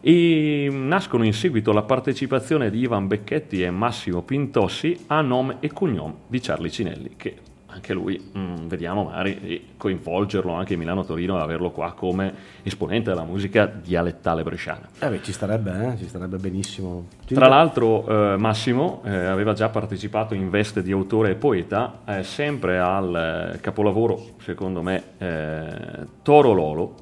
e 0.06 0.68
nascono 0.70 1.24
in 1.24 1.32
seguito 1.32 1.70
alla 1.70 1.82
partecipazione 1.82 2.68
di 2.68 2.80
Ivan 2.80 3.06
Becchetti 3.06 3.62
e 3.62 3.70
Massimo 3.70 4.20
Pintossi 4.20 5.04
a 5.06 5.22
nome 5.22 5.56
e 5.60 5.72
cognome 5.72 6.16
di 6.26 6.40
Charlie 6.40 6.70
Cinelli, 6.70 7.14
che 7.16 7.38
anche 7.68 7.94
lui 7.94 8.22
mm, 8.36 8.66
vediamo 8.66 9.04
magari 9.04 9.40
di 9.40 9.64
coinvolgerlo 9.78 10.52
anche 10.52 10.74
in 10.74 10.80
Milano-Torino 10.80 11.38
e 11.38 11.40
averlo 11.40 11.70
qua 11.70 11.94
come 11.94 12.34
esponente 12.62 13.08
della 13.08 13.24
musica 13.24 13.64
dialettale 13.64 14.42
bresciana. 14.42 14.90
Eh 14.98 15.08
beh, 15.08 15.22
ci 15.22 15.32
starebbe, 15.32 15.94
eh, 15.94 15.96
ci 15.96 16.06
starebbe 16.06 16.36
benissimo. 16.36 17.06
Ci 17.24 17.32
Tra 17.32 17.48
l'altro 17.48 18.06
eh, 18.06 18.36
Massimo 18.36 19.00
eh, 19.06 19.10
aveva 19.10 19.54
già 19.54 19.70
partecipato 19.70 20.34
in 20.34 20.50
veste 20.50 20.82
di 20.82 20.92
autore 20.92 21.30
e 21.30 21.34
poeta 21.36 22.00
eh, 22.04 22.22
sempre 22.24 22.78
al 22.78 23.54
eh, 23.54 23.60
capolavoro, 23.60 24.34
secondo 24.42 24.82
me, 24.82 25.02
eh, 25.16 26.06
Toro 26.20 26.52
Lolo, 26.52 26.94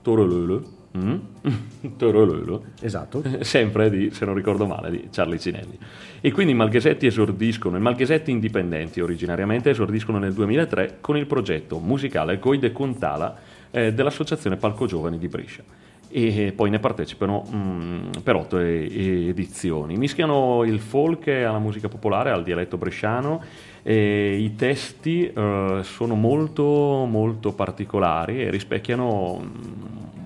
Toro 0.00 0.24
Lolo, 0.24 0.76
mm? 0.96 1.16
Esatto. 2.80 3.22
sempre 3.40 3.90
di, 3.90 4.10
se 4.10 4.24
non 4.24 4.34
ricordo 4.34 4.66
male, 4.66 4.90
di 4.90 5.08
Charlie 5.10 5.38
Cinelli. 5.38 5.78
E 6.20 6.32
quindi 6.32 6.52
i 6.52 6.56
Malghesetti 6.56 7.06
esordiscono, 7.06 7.76
i 7.76 7.80
Malghesetti 7.80 8.30
indipendenti 8.30 9.00
originariamente 9.00 9.70
esordiscono 9.70 10.18
nel 10.18 10.32
2003 10.32 10.98
con 11.00 11.16
il 11.16 11.26
progetto 11.26 11.78
musicale 11.78 12.38
Goide 12.38 12.72
Contala 12.72 13.36
eh, 13.70 13.92
dell'Associazione 13.92 14.56
Palco 14.56 14.86
Giovani 14.86 15.18
di 15.18 15.28
Brescia. 15.28 15.62
E 16.10 16.54
poi 16.56 16.70
ne 16.70 16.78
partecipano 16.78 17.46
mm, 17.54 18.10
per 18.22 18.34
otto 18.34 18.58
e- 18.58 18.88
e 18.90 19.28
edizioni. 19.28 19.96
Mischiano 19.98 20.64
il 20.64 20.80
folk 20.80 21.28
alla 21.28 21.58
musica 21.58 21.88
popolare, 21.88 22.30
al 22.30 22.42
dialetto 22.42 22.78
bresciano. 22.78 23.42
E 23.82 24.36
I 24.40 24.54
testi 24.56 25.30
eh, 25.30 25.80
sono 25.82 26.14
molto, 26.14 27.06
molto 27.08 27.52
particolari 27.52 28.42
e 28.42 28.50
rispecchiano 28.50 29.40
mm, 29.40 30.18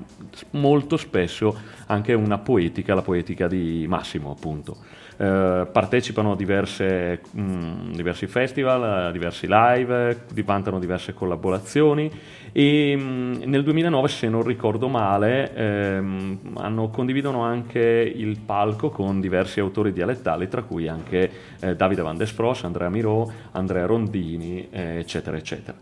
molto 0.51 0.97
spesso 0.97 1.57
anche 1.87 2.15
una 2.15 2.39
poetica, 2.39 2.95
la 2.95 3.03
poetica 3.03 3.49
di 3.49 3.87
Massimo, 3.89 4.31
appunto. 4.31 4.77
Eh, 5.23 5.69
partecipano 5.71 6.33
a 6.33 6.37
diverse, 6.37 7.21
mh, 7.31 7.93
diversi 7.93 8.27
festival, 8.27 8.83
a 8.83 9.11
diversi 9.13 9.47
live, 9.49 10.25
vantano 10.45 10.81
diverse 10.81 11.15
collaborazioni 11.15 12.11
e 12.51 12.97
mh, 12.97 13.43
nel 13.45 13.63
2009, 13.63 14.09
se 14.09 14.29
non 14.29 14.43
ricordo 14.43 14.89
male, 14.89 15.55
ehm, 15.55 16.39
hanno- 16.57 16.89
condividono 16.89 17.43
anche 17.43 17.79
il 17.81 18.41
palco 18.41 18.91
con 18.91 19.21
diversi 19.21 19.61
autori 19.61 19.93
dialettali, 19.93 20.49
tra 20.49 20.63
cui 20.63 20.89
anche 20.89 21.31
eh, 21.61 21.77
Davide 21.77 22.03
Van 22.03 22.17
Desfros, 22.17 22.65
Andrea 22.65 22.89
Mirò, 22.89 23.25
Andrea 23.53 23.87
Rondini, 23.87 24.67
eh, 24.71 24.99
eccetera, 24.99 25.37
eccetera. 25.37 25.79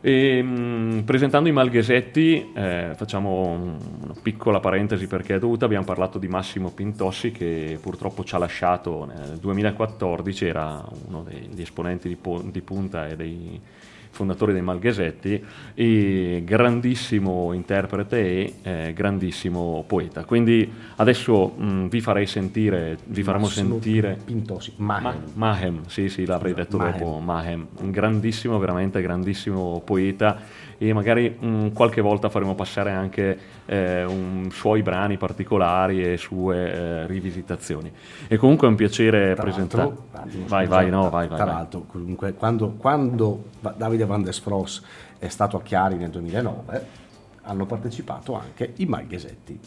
E, 0.00 0.42
mh, 0.42 1.02
presentando 1.04 1.48
i 1.48 1.52
Malghesetti, 1.52 2.52
eh, 2.54 2.92
facciamo 2.94 3.46
un- 3.48 3.78
una 4.04 4.14
piccola 4.22 4.60
parentesi 4.60 5.06
perché 5.06 5.36
è 5.36 5.38
dovuta, 5.38 5.64
abbiamo 5.64 5.84
parlato 5.84 6.18
di 6.18 6.28
Massimo 6.28 6.70
Pintossi 6.70 7.32
che 7.32 7.78
purtroppo 7.80 8.22
ci 8.22 8.34
ha 8.34 8.38
lasciato 8.38 9.04
nel 9.04 9.38
2014, 9.38 10.46
era 10.46 10.84
uno 11.08 11.22
degli 11.22 11.60
esponenti 11.60 12.08
di, 12.08 12.16
po- 12.16 12.42
di 12.44 12.60
punta 12.60 13.08
e 13.08 13.16
dei 13.16 13.60
fondatori 14.16 14.52
dei 14.52 14.62
Malghesetti, 14.62 15.44
e 15.74 16.42
grandissimo 16.44 17.52
interprete 17.52 18.16
e 18.18 18.54
eh, 18.62 18.92
grandissimo 18.94 19.84
poeta. 19.86 20.24
Quindi 20.24 20.68
adesso 20.96 21.48
mh, 21.48 21.88
vi 21.88 22.00
farei 22.00 22.26
sentire, 22.26 22.96
vi 23.04 23.22
faremo 23.22 23.46
sentire... 23.46 24.18
Pintossi, 24.24 24.72
Mahem. 24.76 25.04
Ma- 25.34 25.52
Mahem, 25.52 25.82
sì, 25.86 26.08
sì, 26.08 26.24
l'avrei 26.24 26.54
detto 26.54 26.78
Mahem. 26.78 26.98
dopo. 26.98 27.18
Mahem, 27.18 27.66
un 27.80 27.90
grandissimo, 27.90 28.58
veramente 28.58 29.00
grandissimo 29.02 29.82
poeta 29.84 30.64
e 30.78 30.92
magari 30.92 31.30
mh, 31.30 31.72
qualche 31.72 32.00
volta 32.00 32.28
faremo 32.28 32.54
passare 32.54 32.90
anche 32.90 33.38
eh, 33.66 34.04
un- 34.04 34.48
suoi 34.50 34.82
brani 34.82 35.16
particolari 35.16 36.02
e 36.12 36.16
sue 36.16 36.72
eh, 36.72 37.06
rivisitazioni. 37.06 37.90
E 38.28 38.36
comunque 38.36 38.66
è 38.66 38.70
un 38.70 38.76
piacere 38.76 39.34
presentare. 39.34 39.92
attimo, 40.12 40.46
Vai, 40.46 40.66
vai, 40.66 40.90
no, 40.90 41.02
tra- 41.02 41.10
vai, 41.10 41.28
vai. 41.28 41.36
Tra 41.36 41.46
l'altro, 41.46 41.84
comunque, 41.86 42.34
quando, 42.34 42.74
quando 42.76 43.44
Davide 43.76 44.04
Van 44.04 44.22
der 44.22 44.34
Spross 44.34 44.82
è 45.18 45.28
stato 45.28 45.56
a 45.56 45.62
Chiari 45.62 45.96
nel 45.96 46.10
2009, 46.10 46.86
hanno 47.42 47.64
partecipato 47.66 48.34
anche 48.34 48.72
i 48.76 48.86
Malghesetti. 48.86 49.58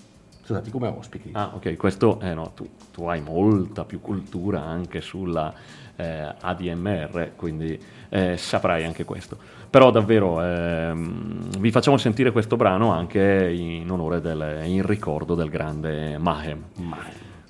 Stati 0.54 0.72
come 0.72 0.88
ospiti. 0.88 1.30
Ah, 1.34 1.52
ok, 1.54 1.76
questo 1.76 2.20
eh, 2.22 2.34
no, 2.34 2.54
tu, 2.56 2.68
tu 2.92 3.04
hai 3.04 3.22
molta 3.22 3.86
più 3.86 4.02
cultura 4.02 4.64
anche 4.64 5.00
sulla 5.00 5.54
eh, 5.96 6.34
ADMR, 6.40 7.34
quindi 7.36 7.80
eh, 8.10 8.36
saprai 8.36 8.84
anche 8.84 9.04
questo. 9.04 9.38
Però 9.70 9.92
davvero 9.92 10.44
ehm, 10.44 11.60
vi 11.60 11.70
facciamo 11.70 11.98
sentire 11.98 12.32
questo 12.32 12.56
brano 12.56 12.92
anche 12.92 13.52
in 13.54 13.88
onore 13.92 14.22
del, 14.22 14.64
in 14.66 14.84
ricordo 14.84 15.36
del 15.36 15.50
grande 15.50 16.18
Mahem. 16.18 16.64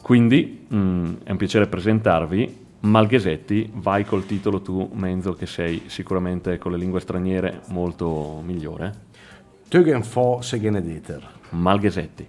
Quindi 0.01 0.67
mm, 0.73 1.13
è 1.23 1.31
un 1.31 1.37
piacere 1.37 1.67
presentarvi. 1.67 2.67
Malghesetti, 2.81 3.71
vai 3.75 4.03
col 4.03 4.25
titolo 4.25 4.61
tu, 4.61 4.89
Menzo, 4.93 5.33
che 5.33 5.45
sei 5.45 5.83
sicuramente 5.87 6.57
con 6.57 6.71
le 6.71 6.77
lingue 6.77 6.99
straniere 6.99 7.61
molto 7.67 8.41
migliore. 8.43 9.07
Tögen 9.69 10.03
fo 10.03 10.41
Segenedeter. 10.41 11.25
Malghesetti. 11.51 12.27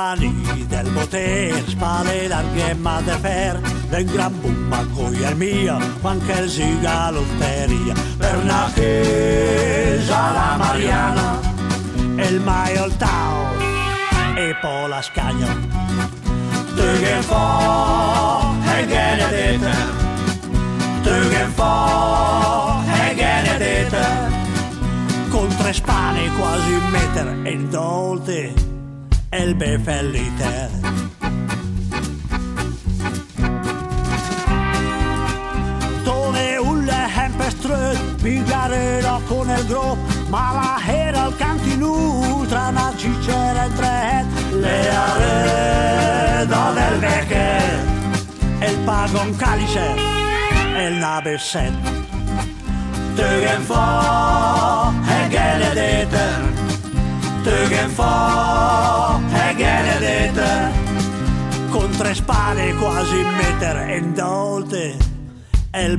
Giovanni 0.00 0.66
del 0.66 0.90
potere, 0.92 1.62
spade 1.66 2.26
larghe 2.26 2.72
ma 2.72 3.02
de 3.02 3.18
fer, 3.20 3.60
del 3.90 4.06
gran 4.06 4.32
bumma 4.40 4.82
coi 4.94 5.22
el 5.22 5.36
mio, 5.36 5.76
anche 6.00 6.32
il 6.40 6.48
siga 6.48 7.10
l'otteria, 7.10 7.92
per 8.16 8.38
una 8.38 8.70
chiesa 8.72 10.32
la 10.32 10.56
Mariana, 10.56 11.38
e 12.16 12.26
il 12.28 12.40
maio 12.40 12.86
il 12.86 12.96
Tao, 12.96 13.44
e 14.36 14.56
poi 14.58 14.88
la 14.88 15.02
scagno. 15.02 15.48
Tugen 16.74 17.22
fo, 17.22 18.54
e 18.74 18.86
genedete, 18.86 19.72
tugen 21.02 21.52
fo, 21.52 22.82
e 23.04 23.14
genedete, 23.14 24.06
con 25.28 25.54
tre 25.58 25.74
spane 25.74 26.30
quasi 26.38 26.80
metro 26.90 27.34
e 27.42 27.58
dolte 27.68 28.69
el 29.30 29.54
befelliter. 29.54 30.68
Dove 36.04 36.58
ulle 36.58 37.06
hempeströd 37.16 37.98
byggarera 38.22 39.20
con 39.28 39.50
el 39.50 39.64
grop 39.68 39.98
Mala 40.30 40.78
hera 40.86 41.24
al 41.24 41.36
cantinul 41.36 42.46
tra 42.48 42.68
una 42.68 42.92
cicera 42.96 43.64
e 43.64 43.70
tre 43.76 44.24
Le 44.52 44.88
areda 44.90 46.72
del 46.72 46.98
beche 47.00 47.60
El 48.60 48.76
pagon 48.84 49.34
calice 49.36 49.94
El 50.76 50.98
nabesset 50.98 51.72
Tugen 53.16 53.62
få 53.62 54.92
e 55.06 56.49
få 57.88 59.20
e 59.32 59.54
geledeten 59.56 60.72
Con 61.70 61.90
tre 61.96 62.14
spade 62.14 62.74
quasi 62.74 63.22
meter 63.22 63.76
e 63.88 64.02
dolte 64.14 64.96
El 65.70 65.98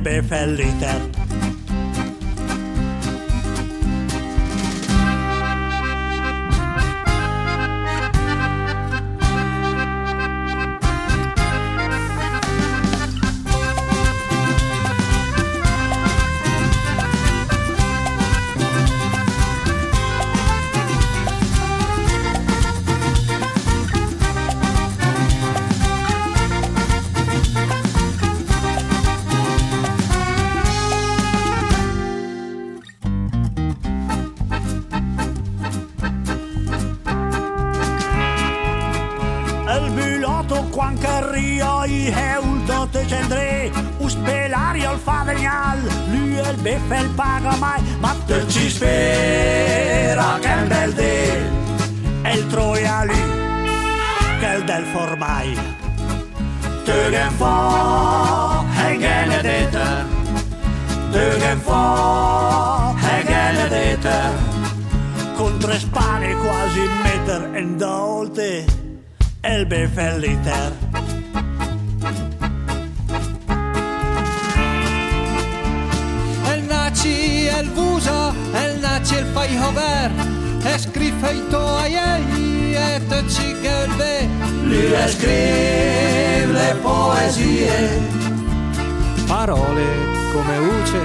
Che 54.92 54.98
il 54.98 55.00
del 55.00 55.00
formai 55.00 55.58
Tugen 56.84 57.30
fo 57.30 58.64
E 58.86 58.98
genedete 58.98 60.04
Tugen 61.10 61.60
fo 61.60 62.94
E 63.00 63.24
genedete 63.24 64.20
Con 65.36 65.58
tre 65.58 65.78
spane 65.78 66.36
quasi 66.36 66.78
un 66.80 66.98
meter 67.02 67.50
e 67.54 67.66
dolte 67.76 68.80
el 69.44 69.66
befelliter. 69.66 70.72
El 76.52 76.68
naci 76.68 77.48
el 77.48 77.70
vusa, 77.70 78.32
el 78.64 78.80
naci 78.80 79.16
el 79.16 79.26
fai 79.34 79.56
hover, 79.56 80.12
escrifeito 80.74 81.58
a 81.58 81.88
ei, 81.88 82.74
et 82.74 83.28
ci 83.28 83.54
gelbe. 83.62 84.41
Lui 84.72 84.88
scrive 85.06 86.50
le 86.50 86.74
poesie, 86.80 87.68
Parole 89.26 89.84
come 90.32 90.56
uce, 90.80 91.04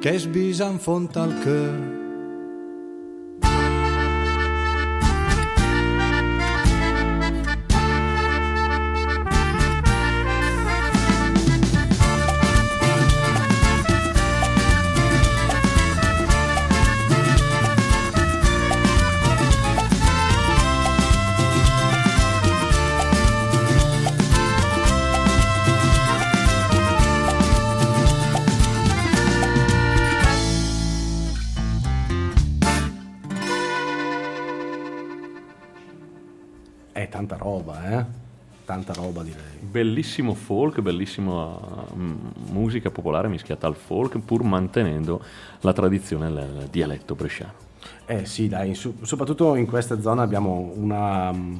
che 0.00 0.18
sbisan 0.18 0.78
fonta 0.78 1.24
al 1.24 1.34
cœur. 1.44 1.85
È 36.96 37.08
tanta 37.10 37.36
roba, 37.36 37.90
eh? 37.90 38.04
Tanta 38.64 38.94
roba 38.94 39.22
direi. 39.22 39.58
Bellissimo 39.60 40.32
folk, 40.34 40.80
bellissima 40.80 41.58
mm, 41.94 42.14
musica 42.52 42.90
popolare 42.90 43.28
mischiata 43.28 43.66
al 43.66 43.76
folk, 43.76 44.18
pur 44.20 44.42
mantenendo 44.44 45.22
la 45.60 45.74
tradizione 45.74 46.32
del 46.32 46.68
dialetto 46.70 47.14
bresciano. 47.14 47.52
Eh 48.06 48.24
sì, 48.24 48.48
dai, 48.48 48.74
su- 48.74 48.96
soprattutto 49.02 49.54
in 49.56 49.66
queste 49.66 50.00
zone 50.00 50.22
abbiamo 50.22 50.72
una... 50.74 51.30
mm, 51.32 51.56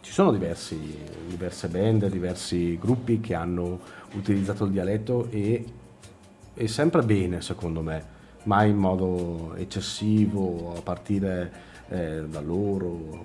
Ci 0.00 0.12
sono 0.12 0.30
diversi, 0.30 0.78
diverse 1.26 1.68
band, 1.68 2.08
diversi 2.08 2.78
gruppi 2.78 3.20
che 3.20 3.34
hanno 3.34 3.80
utilizzato 4.12 4.64
il 4.66 4.72
dialetto 4.72 5.28
e, 5.30 5.64
e 6.54 6.68
sempre 6.68 7.02
bene 7.02 7.40
secondo 7.40 7.80
me, 7.80 8.04
mai 8.44 8.70
in 8.70 8.76
modo 8.76 9.54
eccessivo 9.56 10.74
a 10.76 10.80
partire 10.82 11.50
eh, 11.88 12.24
da 12.28 12.40
loro 12.40 13.24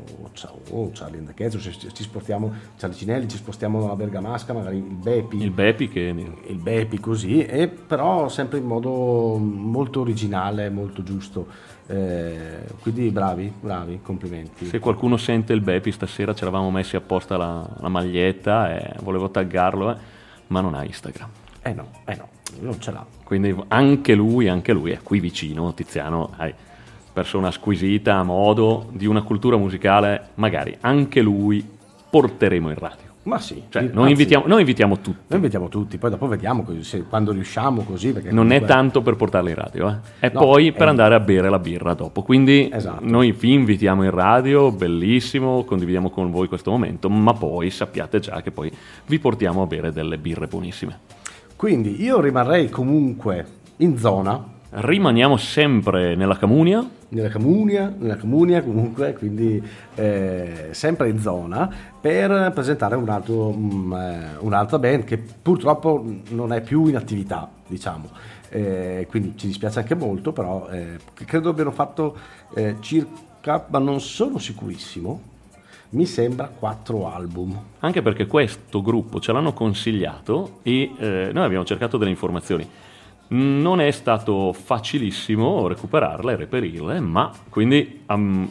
o 0.69 0.91
Charlie 0.93 1.19
and 1.19 1.27
the 1.27 1.33
Cats, 1.33 1.57
se 1.57 1.71
ci 1.71 2.03
spostiamo, 2.03 2.53
Charlie 2.77 2.97
Cinelli, 2.97 3.27
ci 3.27 3.37
spostiamo 3.37 3.81
dalla 3.81 3.95
Bergamasca, 3.95 4.53
magari 4.53 4.77
il 4.77 4.83
Bepi. 4.83 5.41
Il 5.41 5.51
Bepi 5.51 5.89
che... 5.89 5.99
il 6.47 6.57
Bepi 6.57 6.99
così, 6.99 7.43
e 7.43 7.67
però 7.67 8.29
sempre 8.29 8.59
in 8.59 8.65
modo 8.65 9.37
molto 9.37 10.01
originale, 10.01 10.69
molto 10.69 11.03
giusto. 11.03 11.47
Eh, 11.87 12.59
quindi 12.81 13.09
bravi, 13.09 13.51
bravi, 13.59 13.99
complimenti. 14.01 14.65
Se 14.65 14.79
qualcuno 14.79 15.17
sente 15.17 15.53
il 15.53 15.61
Bepi, 15.61 15.91
stasera 15.91 16.33
ci 16.33 16.43
eravamo 16.43 16.71
messi 16.71 16.95
apposta 16.95 17.37
la, 17.37 17.67
la 17.79 17.89
maglietta 17.89 18.73
e 18.73 18.95
volevo 19.01 19.29
taggarlo, 19.29 19.91
eh, 19.91 19.97
ma 20.47 20.61
non 20.61 20.73
ha 20.73 20.85
Instagram. 20.85 21.29
Eh 21.63 21.73
no, 21.73 21.89
eh 22.05 22.15
no, 22.15 22.29
non 22.59 22.79
ce 22.79 22.91
l'ha. 22.91 23.05
Quindi 23.23 23.55
anche 23.67 24.15
lui, 24.15 24.47
anche 24.47 24.71
lui 24.71 24.91
è 24.91 24.99
qui 25.03 25.19
vicino, 25.19 25.73
Tiziano, 25.73 26.31
hai 26.37 26.53
persona 27.11 27.51
squisita 27.51 28.15
a 28.15 28.23
modo 28.23 28.87
di 28.91 29.05
una 29.05 29.21
cultura 29.23 29.57
musicale, 29.57 30.29
magari 30.35 30.75
anche 30.81 31.21
lui 31.21 31.65
porteremo 32.09 32.69
in 32.69 32.75
radio. 32.77 33.09
Ma 33.23 33.37
sì, 33.37 33.61
Cioè, 33.69 33.83
noi, 33.93 34.09
invitiamo, 34.09 34.45
noi 34.47 34.61
invitiamo 34.61 34.95
tutti. 34.97 35.17
Noi 35.27 35.37
invitiamo 35.37 35.69
tutti, 35.69 35.99
poi 35.99 36.09
dopo 36.09 36.27
vediamo 36.27 36.65
se- 36.79 37.03
quando 37.03 37.31
riusciamo 37.31 37.83
così. 37.83 38.11
Non 38.11 38.23
è 38.23 38.23
comunque- 38.31 38.65
tanto 38.65 39.01
per 39.03 39.15
portarla 39.15 39.49
in 39.49 39.55
radio, 39.55 39.89
eh. 39.89 39.95
è 40.27 40.31
No, 40.33 40.39
poi 40.39 40.71
per 40.71 40.87
è- 40.87 40.89
andare 40.89 41.13
a 41.13 41.19
bere 41.19 41.47
la 41.47 41.59
birra 41.59 41.93
dopo. 41.93 42.23
Quindi 42.23 42.67
Esatto. 42.73 43.05
noi 43.05 43.31
vi 43.31 43.53
invitiamo 43.53 44.03
in 44.03 44.09
radio, 44.09 44.71
bellissimo, 44.71 45.63
condividiamo 45.65 46.09
con 46.09 46.31
voi 46.31 46.47
questo 46.47 46.71
momento, 46.71 47.09
ma 47.11 47.33
poi 47.33 47.69
sappiate 47.69 48.19
già 48.19 48.41
che 48.41 48.49
poi 48.49 48.71
vi 49.05 49.19
portiamo 49.19 49.61
a 49.61 49.67
bere 49.67 49.91
delle 49.91 50.17
birre 50.17 50.47
buonissime. 50.47 50.99
Quindi 51.55 52.01
io 52.01 52.19
rimarrei 52.21 52.69
comunque 52.69 53.45
in 53.77 53.99
zona, 53.99 54.43
Rimaniamo 54.73 55.35
sempre 55.35 56.15
nella 56.15 56.37
Camunia, 56.37 56.87
nella 57.09 57.27
Camunia, 57.27 57.93
nella 57.97 58.15
Camunia 58.15 58.63
comunque, 58.63 59.11
quindi 59.13 59.61
eh, 59.95 60.69
sempre 60.71 61.09
in 61.09 61.19
zona, 61.19 61.69
per 61.99 62.53
presentare 62.55 62.95
un 62.95 63.09
altro, 63.09 63.49
eh, 63.49 64.37
un'altra 64.39 64.79
band 64.79 65.03
che 65.03 65.17
purtroppo 65.17 66.05
non 66.29 66.53
è 66.53 66.61
più 66.61 66.85
in 66.87 66.95
attività, 66.95 67.49
diciamo. 67.67 68.11
Eh, 68.47 69.07
quindi 69.09 69.33
ci 69.35 69.47
dispiace 69.47 69.79
anche 69.79 69.93
molto, 69.93 70.31
però 70.31 70.69
eh, 70.71 70.97
credo 71.13 71.49
abbiano 71.49 71.71
fatto 71.71 72.15
eh, 72.55 72.77
circa, 72.79 73.65
ma 73.69 73.79
non 73.79 73.99
sono 73.99 74.37
sicurissimo, 74.37 75.21
mi 75.89 76.05
sembra 76.05 76.47
quattro 76.47 77.13
album. 77.13 77.59
anche 77.79 78.01
perché 78.01 78.25
questo 78.25 78.81
gruppo 78.81 79.19
ce 79.19 79.33
l'hanno 79.33 79.51
consigliato 79.51 80.59
e 80.63 80.91
eh, 80.97 81.29
noi 81.33 81.43
abbiamo 81.43 81.65
cercato 81.65 81.97
delle 81.97 82.11
informazioni. 82.11 82.65
Non 83.33 83.79
è 83.79 83.91
stato 83.91 84.53
facilissimo 84.53 85.67
recuperarle, 85.67 86.35
reperirle, 86.35 86.99
ma 86.99 87.31
quindi 87.49 88.01
um, 88.07 88.49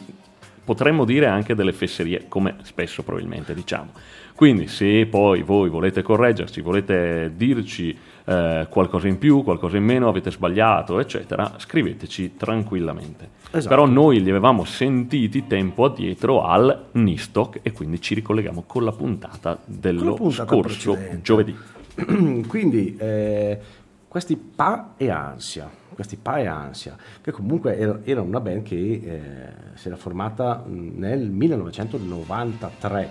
potremmo 0.63 1.05
dire 1.05 1.27
anche 1.27 1.53
delle 1.53 1.73
fesserie, 1.73 2.25
come 2.27 2.55
spesso 2.63 3.03
probabilmente 3.03 3.53
diciamo. 3.53 3.91
Quindi 4.33 4.67
se 4.67 5.05
poi 5.05 5.43
voi 5.43 5.69
volete 5.69 6.01
correggerci, 6.01 6.61
volete 6.61 7.31
dirci 7.35 7.95
eh, 8.25 8.65
qualcosa 8.71 9.07
in 9.07 9.19
più, 9.19 9.43
qualcosa 9.43 9.77
in 9.77 9.83
meno, 9.83 10.07
avete 10.07 10.31
sbagliato, 10.31 10.99
eccetera, 10.99 11.53
scriveteci 11.57 12.37
tranquillamente. 12.37 13.29
Esatto. 13.51 13.67
Però 13.67 13.85
noi 13.85 14.23
li 14.23 14.29
avevamo 14.29 14.63
sentiti 14.63 15.45
tempo 15.45 15.85
addietro 15.85 16.43
al 16.43 16.85
Nistock 16.93 17.59
e 17.61 17.71
quindi 17.71 18.01
ci 18.01 18.15
ricolleghiamo 18.15 18.63
con 18.65 18.83
la 18.83 18.91
puntata 18.93 19.59
dello 19.63 20.11
la 20.11 20.13
puntata 20.13 20.51
scorso 20.51 20.93
precedente. 20.93 21.21
giovedì. 21.21 21.55
Quindi 22.47 22.95
eh, 22.97 23.59
questi 24.11 24.35
Pa 24.35 24.95
e 24.97 25.09
Ansia, 25.09 25.71
questi 25.93 26.17
Pa 26.17 26.39
e 26.39 26.45
Ansia, 26.45 26.97
che 27.21 27.31
comunque 27.31 27.77
era, 27.77 28.01
era 28.03 28.21
una 28.21 28.41
band 28.41 28.63
che 28.63 28.75
eh, 28.75 29.53
si 29.75 29.87
era 29.87 29.95
formata 29.95 30.65
mh, 30.67 30.97
nel 30.97 31.29
1993, 31.29 33.09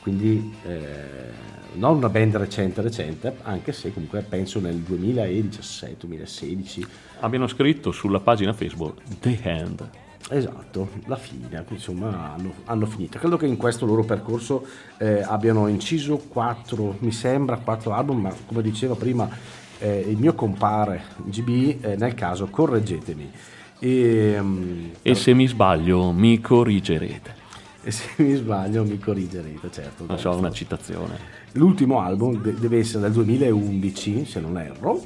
quindi 0.00 0.52
eh, 0.64 1.30
non 1.74 1.98
una 1.98 2.08
band 2.08 2.38
recente 2.38 2.82
recente, 2.82 3.36
anche 3.42 3.72
se 3.72 3.92
comunque 3.92 4.22
penso 4.22 4.58
nel 4.58 4.78
2017-2016. 4.78 6.86
Abbiano 7.20 7.46
scritto 7.46 7.92
sulla 7.92 8.18
pagina 8.18 8.52
Facebook 8.52 9.02
The 9.20 9.38
Hand. 9.44 9.88
Esatto, 10.28 10.88
la 11.04 11.14
fine, 11.14 11.64
insomma 11.68 12.34
hanno, 12.34 12.52
hanno 12.64 12.86
finito. 12.86 13.20
Credo 13.20 13.36
che 13.36 13.46
in 13.46 13.56
questo 13.56 13.86
loro 13.86 14.02
percorso 14.02 14.66
eh, 14.98 15.22
abbiano 15.22 15.68
inciso 15.68 16.16
quattro, 16.16 16.96
mi 16.98 17.12
sembra, 17.12 17.58
quattro 17.58 17.92
album, 17.92 18.22
ma 18.22 18.34
come 18.44 18.60
diceva 18.60 18.96
prima 18.96 19.30
eh, 19.78 20.04
il 20.08 20.16
mio 20.16 20.34
compare 20.34 21.02
GB, 21.24 21.76
eh, 21.84 21.96
nel 21.96 22.14
caso 22.14 22.46
correggetemi. 22.46 23.30
E, 23.78 24.36
mm, 24.40 24.84
E 25.02 25.14
se 25.14 25.34
mi 25.34 25.46
sbaglio 25.46 26.10
mi 26.12 26.40
corrigerete. 26.40 27.34
e 27.82 27.90
se 27.90 28.08
mi 28.16 28.34
sbaglio 28.34 28.82
mi 28.84 28.98
corrigerete, 28.98 29.70
certo. 29.70 30.04
Non 30.06 30.18
so, 30.18 30.30
una 30.36 30.50
citazione. 30.50 31.18
L'ultimo 31.52 32.00
album 32.00 32.40
de- 32.42 32.54
deve 32.54 32.78
essere 32.78 33.02
del 33.02 33.12
2011, 33.12 34.24
se 34.26 34.40
non 34.40 34.58
erro, 34.58 35.04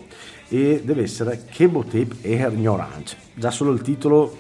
e 0.49 0.81
deve 0.85 1.03
essere 1.03 1.45
Chebotape 1.51 2.17
e 2.23 2.35
Ignorance. 2.51 3.17
Già 3.35 3.51
solo 3.51 3.73
il 3.73 3.83
titolo 3.83 4.37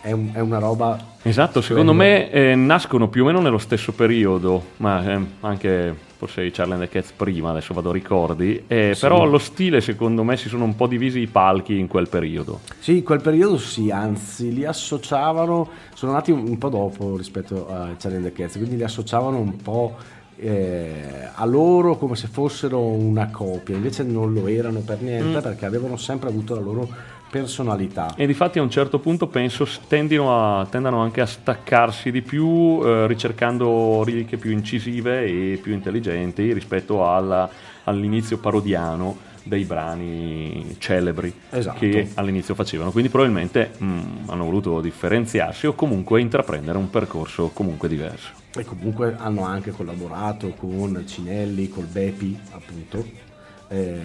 è, 0.00 0.10
un- 0.12 0.30
è 0.32 0.40
una 0.40 0.58
roba... 0.58 1.14
Esatto, 1.22 1.60
secondo 1.60 1.92
me 1.92 2.30
eh, 2.30 2.54
nascono 2.54 3.08
più 3.08 3.24
o 3.24 3.26
meno 3.26 3.40
nello 3.40 3.58
stesso 3.58 3.92
periodo, 3.92 4.62
ma 4.78 5.04
eh, 5.12 5.20
anche 5.40 5.96
forse 6.16 6.42
i 6.44 6.50
Charlie 6.50 6.74
and 6.74 6.82
the 6.82 6.88
Cats 6.88 7.12
prima, 7.12 7.50
adesso 7.50 7.74
vado 7.74 7.90
a 7.90 7.92
ricordi, 7.92 8.64
eh, 8.66 8.92
Sì. 8.94 9.00
però 9.00 9.24
lo 9.26 9.38
stile 9.38 9.80
secondo 9.80 10.22
me 10.24 10.36
si 10.36 10.48
sono 10.48 10.64
un 10.64 10.74
po' 10.74 10.86
divisi 10.86 11.20
i 11.20 11.26
palchi 11.26 11.78
in 11.78 11.86
quel 11.88 12.08
periodo. 12.08 12.60
Sì, 12.78 12.96
in 12.98 13.02
quel 13.04 13.20
periodo 13.20 13.58
sì, 13.58 13.90
anzi 13.90 14.52
li 14.52 14.64
associavano, 14.64 15.68
sono 15.94 16.12
nati 16.12 16.30
un, 16.30 16.56
po' 16.58 16.68
dopo 16.70 17.16
rispetto 17.16 17.68
a 17.68 17.94
Charlie 17.98 18.18
and 18.18 18.24
the 18.26 18.32
Cats, 18.32 18.56
quindi 18.56 18.76
li 18.76 18.82
associavano 18.84 19.36
un 19.38 19.56
po' 19.56 19.94
eh, 20.38 21.28
a 21.34 21.44
loro 21.46 21.96
come 21.96 22.14
se 22.16 22.28
fossero 22.28 22.80
una 22.82 23.30
copia, 23.30 23.74
invece 23.74 24.02
non 24.02 24.32
lo 24.34 24.46
erano 24.46 24.80
per 24.80 25.00
niente 25.00 25.38
Mm. 25.38 25.42
perché 25.42 25.64
avevano 25.66 25.96
sempre 25.96 26.28
avuto 26.28 26.54
la 26.54 26.60
loro 26.60 26.88
personalità. 27.38 28.14
E 28.16 28.26
difatti 28.26 28.58
a 28.58 28.62
un 28.62 28.70
certo 28.70 28.98
punto 28.98 29.26
penso 29.26 29.66
tendino 29.88 30.58
a, 30.60 30.66
tendano 30.66 31.00
anche 31.00 31.20
a 31.20 31.26
staccarsi 31.26 32.10
di 32.10 32.22
più 32.22 32.80
eh, 32.82 33.06
ricercando 33.06 34.02
righe 34.04 34.36
più 34.36 34.50
incisive 34.50 35.24
e 35.24 35.58
più 35.62 35.72
intelligenti 35.72 36.52
rispetto 36.52 37.08
alla- 37.08 37.48
all'inizio 37.84 38.38
parodiano 38.38 39.34
dei 39.42 39.64
brani 39.64 40.74
celebri 40.78 41.32
Esatto. 41.50 41.78
che 41.78 42.10
all'inizio 42.14 42.54
facevano. 42.54 42.90
Quindi 42.90 43.10
probabilmente 43.10 43.70
mm, 43.80 44.28
hanno 44.28 44.44
voluto 44.44 44.80
differenziarsi 44.80 45.66
o 45.66 45.74
comunque 45.74 46.20
intraprendere 46.20 46.76
un 46.78 46.90
percorso 46.90 47.50
comunque 47.52 47.88
diverso. 47.88 48.30
E 48.56 48.64
comunque 48.64 49.14
hanno 49.18 49.44
anche 49.44 49.70
collaborato 49.70 50.48
con 50.56 51.04
Cinelli, 51.06 51.68
col 51.68 51.84
Bepi, 51.84 52.36
appunto. 52.50 53.25
Eh, 53.68 54.00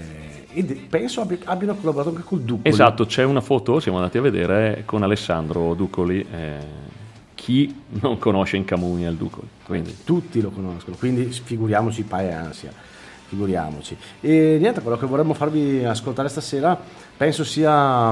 e 0.53 0.63
penso 0.63 1.21
abbi- 1.21 1.39
abbiano 1.45 1.75
collaborato 1.75 2.09
anche 2.09 2.23
col 2.23 2.41
Ducco. 2.41 2.67
Esatto, 2.67 3.05
c'è 3.05 3.23
una 3.23 3.41
foto, 3.41 3.79
siamo 3.79 3.97
andati 3.97 4.17
a 4.17 4.21
vedere 4.21 4.83
con 4.85 5.03
Alessandro 5.03 5.73
Ducoli. 5.73 6.25
eh, 6.31 6.89
chi 7.35 7.73
non 8.01 8.19
conosce 8.19 8.57
in 8.57 8.65
Camunia 8.65 9.09
il 9.09 9.15
Ducoli? 9.15 9.47
Quindi. 9.63 9.97
Tutti 10.03 10.41
lo 10.41 10.49
conoscono, 10.49 10.95
quindi 10.97 11.25
figuriamoci 11.25 12.03
Pa 12.03 12.21
e 12.21 12.31
Ansia, 12.31 12.71
figuriamoci. 13.27 13.97
E 14.19 14.57
niente, 14.59 14.81
quello 14.81 14.97
che 14.97 15.05
vorremmo 15.05 15.33
farvi 15.33 15.83
ascoltare 15.83 16.29
stasera 16.29 16.79
penso 17.17 17.43
sia 17.43 18.11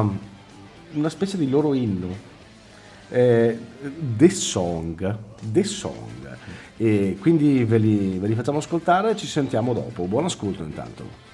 una 0.93 1.09
specie 1.09 1.37
di 1.37 1.49
loro 1.49 1.73
inno. 1.73 2.27
Eh, 3.11 3.57
The 4.17 4.29
Song, 4.29 5.17
The 5.41 5.63
Song. 5.63 6.37
E 6.77 7.17
quindi 7.19 7.65
ve 7.65 7.77
li, 7.77 8.17
ve 8.17 8.27
li 8.27 8.35
facciamo 8.35 8.59
ascoltare 8.59 9.15
ci 9.15 9.27
sentiamo 9.27 9.73
dopo. 9.73 10.05
Buon 10.05 10.25
ascolto 10.25 10.63
intanto. 10.63 11.27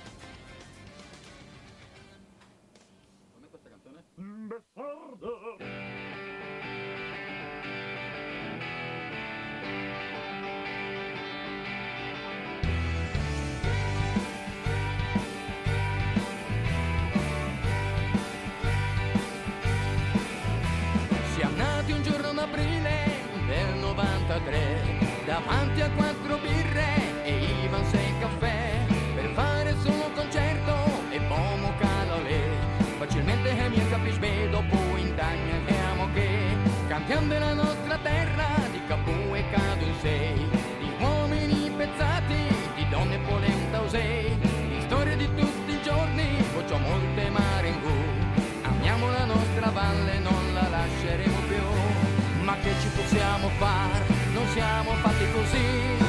possiamo 53.16 53.50
far, 53.58 54.04
non 54.34 54.46
siamo 54.54 54.92
fatti 54.96 55.26
così. 55.32 56.05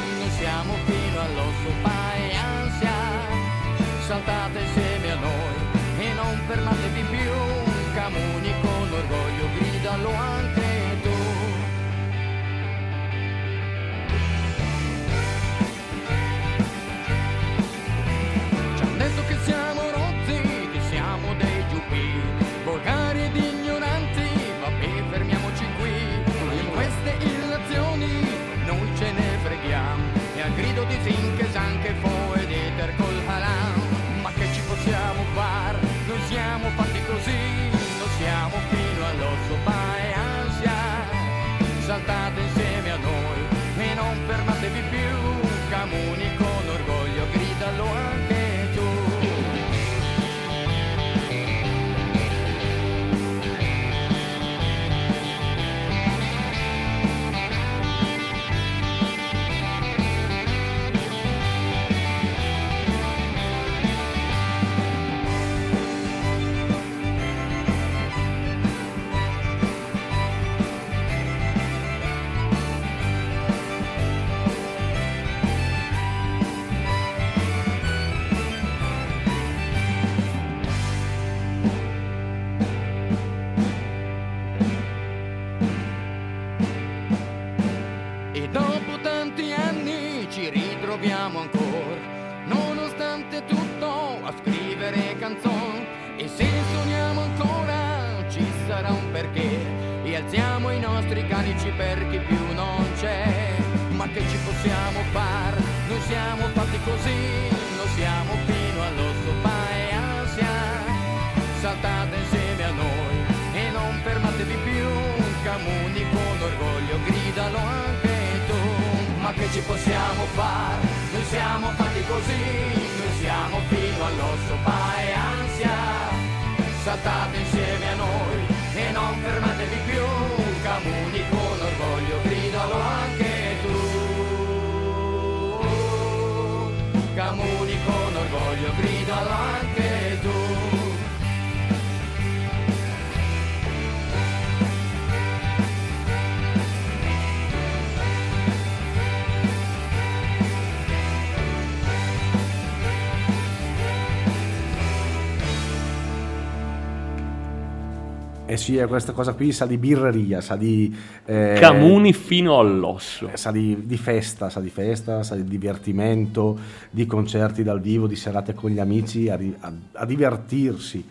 Eh 158.57 158.59
sì, 158.59 158.79
eh, 158.79 158.87
questa 158.87 159.13
cosa 159.13 159.35
qui 159.35 159.53
sa 159.53 159.67
di 159.67 159.77
birreria, 159.77 160.41
sa 160.41 160.57
di... 160.57 160.91
eh, 161.27 161.59
Camuni 161.61 162.15
fino 162.15 162.59
all'osso. 162.59 163.29
Sa 163.35 163.51
di, 163.51 163.83
di 163.85 163.99
festa, 163.99 164.49
sa 164.49 164.61
di 164.61 164.71
festa, 164.71 165.23
sa 165.23 165.35
di 165.35 165.45
divertimento, 165.45 166.59
di 166.91 167.05
concerti 167.05 167.63
dal 167.63 167.83
vivo, 167.83 168.07
di 168.07 168.17
serate 168.17 168.55
con 168.55 168.71
gli 168.71 168.79
amici, 168.79 169.29
a, 169.29 169.39
a- 169.61 169.73
a 169.93 170.07
divertirsi. 170.07 171.07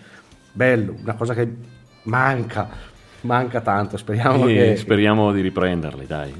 Bello, 0.51 0.95
una 0.99 1.13
cosa 1.13 1.35
che 1.35 1.47
manca, 2.03 2.67
manca 3.21 3.61
tanto, 3.61 3.95
speriamo 3.95 4.47
E 4.47 4.53
che... 4.55 4.75
speriamo 4.77 5.31
di 5.31 5.41
riprenderli, 5.41 6.07
dai. 6.07 6.33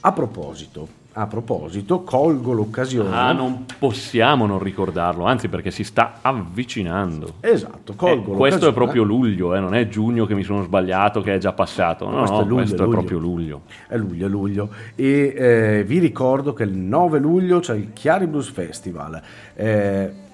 A 0.00 0.12
proposito, 0.12 0.88
a 1.12 1.26
proposito, 1.26 2.02
colgo 2.02 2.52
l'occasione... 2.52 3.14
Ah, 3.14 3.32
non 3.32 3.66
possiamo 3.78 4.46
non 4.46 4.58
ricordarlo, 4.60 5.24
anzi 5.24 5.48
perché 5.48 5.70
si 5.70 5.82
sta 5.84 6.18
avvicinando. 6.22 7.34
Esatto, 7.40 7.94
colgo 7.94 8.32
Eh, 8.32 8.36
questo 8.36 8.66
è 8.66 8.68
l'occasione. 8.68 8.72
proprio 8.72 9.02
luglio, 9.02 9.54
eh, 9.54 9.60
non 9.60 9.74
è 9.74 9.88
giugno 9.88 10.26
che 10.26 10.34
mi 10.34 10.42
sono 10.44 10.62
sbagliato, 10.62 11.20
che 11.20 11.34
è 11.34 11.38
già 11.38 11.52
passato. 11.52 12.08
No, 12.08 12.18
Questo 12.18 12.36
no, 12.36 12.40
è 12.42 12.44
luglio, 12.44 12.54
questo 12.56 12.74
è 12.76 12.78
luglio. 12.78 12.90
proprio 12.92 13.18
luglio. 13.18 13.60
È 13.88 13.96
luglio, 13.96 14.26
è 14.26 14.28
luglio. 14.28 14.68
E 14.94 15.34
eh, 15.36 15.84
vi 15.84 15.98
ricordo 15.98 16.52
che 16.52 16.62
il 16.62 16.76
9 16.76 17.18
luglio 17.18 17.58
c'è 17.60 17.74
il 17.74 17.92
Chiari 17.92 18.26
Blues 18.26 18.48
Festival. 18.50 19.20
Eh, 19.54 20.28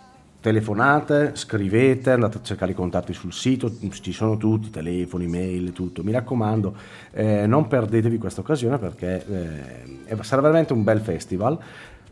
telefonate, 0.46 1.32
scrivete, 1.34 2.12
andate 2.12 2.38
a 2.38 2.40
cercare 2.40 2.70
i 2.70 2.74
contatti 2.76 3.12
sul 3.12 3.32
sito, 3.32 3.68
ci 3.90 4.12
sono 4.12 4.36
tutti, 4.36 4.70
telefoni, 4.70 5.26
mail, 5.26 5.72
tutto. 5.72 6.04
Mi 6.04 6.12
raccomando, 6.12 6.76
eh, 7.10 7.48
non 7.48 7.66
perdetevi 7.66 8.16
questa 8.16 8.42
occasione 8.42 8.78
perché 8.78 9.26
eh, 10.06 10.16
sarà 10.22 10.42
veramente 10.42 10.72
un 10.72 10.84
bel 10.84 11.00
festival. 11.00 11.58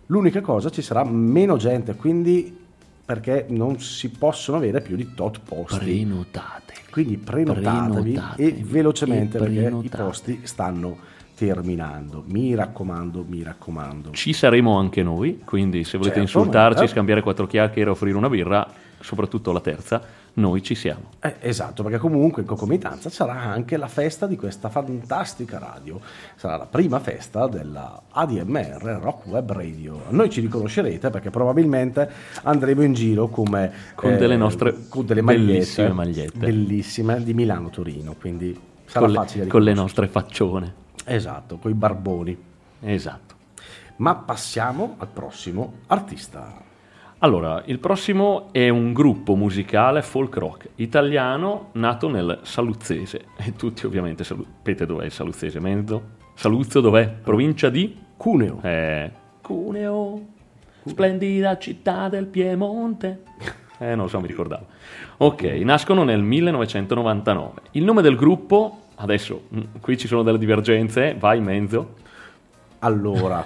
L'unica 0.06 0.40
cosa, 0.40 0.68
ci 0.68 0.82
sarà 0.82 1.04
meno 1.04 1.56
gente, 1.58 1.94
quindi 1.94 2.58
perché 3.04 3.46
non 3.50 3.78
si 3.78 4.08
possono 4.08 4.56
avere 4.56 4.80
più 4.80 4.96
di 4.96 5.14
tot 5.14 5.38
posti. 5.38 5.78
Prenotate. 5.78 6.74
Quindi 6.90 7.18
prenotatevi 7.18 8.14
Prenotatevi 8.14 8.48
e 8.48 8.64
velocemente 8.64 9.38
e 9.38 9.40
perché 9.40 9.76
i 9.80 9.88
posti 9.88 10.40
stanno 10.42 10.98
terminando. 11.34 12.22
Mi 12.26 12.54
raccomando, 12.54 13.24
mi 13.26 13.42
raccomando. 13.42 14.10
Ci 14.12 14.32
saremo 14.32 14.78
anche 14.78 15.02
noi, 15.02 15.40
quindi 15.44 15.84
se 15.84 15.98
volete 15.98 16.16
Certo, 16.20 16.38
insultarci, 16.38 16.82
ma- 16.82 16.88
scambiare 16.88 17.22
quattro 17.22 17.46
chiacchiere, 17.46 17.90
offrire 17.90 18.16
una 18.16 18.28
birra, 18.28 18.66
soprattutto 19.00 19.52
la 19.52 19.60
terza, 19.60 20.00
noi 20.36 20.62
ci 20.62 20.74
siamo. 20.74 21.10
Eh, 21.20 21.34
esatto, 21.40 21.82
perché 21.82 21.98
comunque 21.98 22.42
in 22.42 22.48
concomitanza 22.48 23.08
sarà 23.10 23.34
anche 23.40 23.76
la 23.76 23.86
festa 23.86 24.26
di 24.26 24.34
questa 24.36 24.68
fantastica 24.68 25.58
radio. 25.58 26.00
Sarà 26.34 26.56
la 26.56 26.66
prima 26.66 26.98
festa 27.00 27.46
della 27.46 28.02
ADMR 28.10 28.98
Rock 29.00 29.26
Web 29.26 29.52
Radio. 29.52 30.02
Noi 30.08 30.30
ci 30.30 30.40
riconoscerete 30.40 31.10
perché 31.10 31.30
probabilmente 31.30 32.08
andremo 32.42 32.82
in 32.82 32.94
giro 32.94 33.28
come 33.28 33.70
Con 33.94 34.16
delle 34.16 34.36
nostre 34.36 34.74
con 34.88 35.04
delle 35.06 35.22
bellissime 35.22 35.92
magliette, 35.92 36.32
magliette. 36.32 36.38
bellissime 36.38 37.22
di 37.22 37.34
Milano 37.34 37.70
Torino, 37.70 38.14
quindi 38.18 38.58
sarà 38.86 39.04
Con 39.04 39.14
le, 39.14 39.20
facile 39.20 39.46
con 39.46 39.62
le 39.62 39.74
nostre 39.74 40.08
faccione. 40.08 40.82
Esatto, 41.04 41.58
con 41.58 41.70
i 41.70 41.74
barboni. 41.74 42.36
Esatto. 42.80 43.34
Ma 43.96 44.16
passiamo 44.16 44.96
al 44.98 45.08
prossimo 45.08 45.74
artista. 45.86 46.62
Allora, 47.18 47.62
il 47.66 47.78
prossimo 47.78 48.52
è 48.52 48.68
un 48.68 48.92
gruppo 48.92 49.34
musicale 49.34 50.02
folk 50.02 50.36
rock 50.36 50.68
italiano 50.76 51.70
nato 51.72 52.08
nel 52.10 52.40
Saluzzese. 52.42 53.26
E 53.36 53.54
tutti 53.54 53.86
ovviamente 53.86 54.24
sapete 54.24 54.84
dov'è 54.84 55.06
il 55.06 55.12
Saluzzese, 55.12 55.60
Mezzo? 55.60 56.02
Saluzzo 56.34 56.80
dov'è? 56.80 57.08
Provincia 57.08 57.70
di? 57.70 57.96
Cuneo. 58.16 58.58
Eh, 58.62 59.10
Cuneo, 59.40 60.26
splendida 60.84 61.56
città 61.58 62.08
del 62.08 62.26
Piemonte. 62.26 63.22
Eh, 63.78 63.94
non 63.94 64.08
so, 64.08 64.20
mi 64.20 64.26
ricordavo. 64.26 64.66
Ok, 65.18 65.42
nascono 65.42 66.04
nel 66.04 66.22
1999. 66.22 67.60
Il 67.72 67.84
nome 67.84 68.02
del 68.02 68.16
gruppo, 68.16 68.83
adesso 68.96 69.48
mm, 69.54 69.60
qui 69.80 69.96
ci 69.96 70.06
sono 70.06 70.22
delle 70.22 70.38
divergenze, 70.38 71.14
vai 71.18 71.40
Menzo. 71.40 71.94
Allora, 72.80 73.44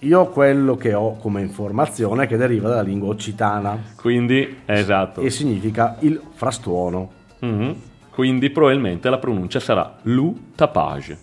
io 0.00 0.26
quello 0.26 0.76
che 0.76 0.94
ho 0.94 1.16
come 1.16 1.40
informazione 1.40 2.24
è 2.24 2.26
che 2.26 2.36
deriva 2.36 2.68
dalla 2.68 2.82
lingua 2.82 3.08
occitana. 3.08 3.78
Quindi, 3.96 4.60
esatto. 4.64 5.20
E 5.20 5.30
significa 5.30 5.96
il 6.00 6.20
frastuono. 6.34 7.10
Mhm. 7.40 7.76
Quindi 8.10 8.50
probabilmente 8.50 9.08
la 9.08 9.18
pronuncia 9.18 9.60
sarà 9.60 9.98
Lu 10.02 10.52
Tapage. 10.54 11.18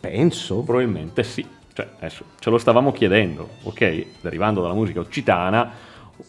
Penso. 0.00 0.62
Probabilmente 0.62 1.22
sì. 1.22 1.46
Cioè, 1.72 1.88
adesso 1.98 2.24
ce 2.38 2.50
lo 2.50 2.58
stavamo 2.58 2.92
chiedendo, 2.92 3.48
ok? 3.62 4.06
Derivando 4.20 4.60
dalla 4.60 4.74
musica 4.74 5.00
occitana, 5.00 5.70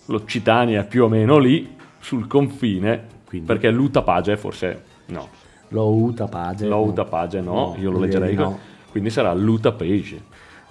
l'Occitania 0.06 0.82
è 0.82 0.88
più 0.88 1.04
o 1.04 1.08
meno 1.08 1.38
lì, 1.38 1.76
sul 2.00 2.28
confine, 2.28 3.06
perché 3.46 3.70
Lu 3.70 3.90
Tapage 3.90 4.38
forse 4.38 4.84
no. 5.08 5.28
Lo 5.72 6.12
Tapage. 6.16 6.66
Lo 6.68 6.92
Tapage 6.94 7.42
no, 7.42 7.54
No, 7.54 7.76
io 7.78 7.92
lo 7.92 8.00
leggerei 8.00 8.36
no. 8.36 8.58
Quindi 8.90 9.10
sarà 9.10 9.34
Lu 9.34 9.60
Tapage. 9.60 10.22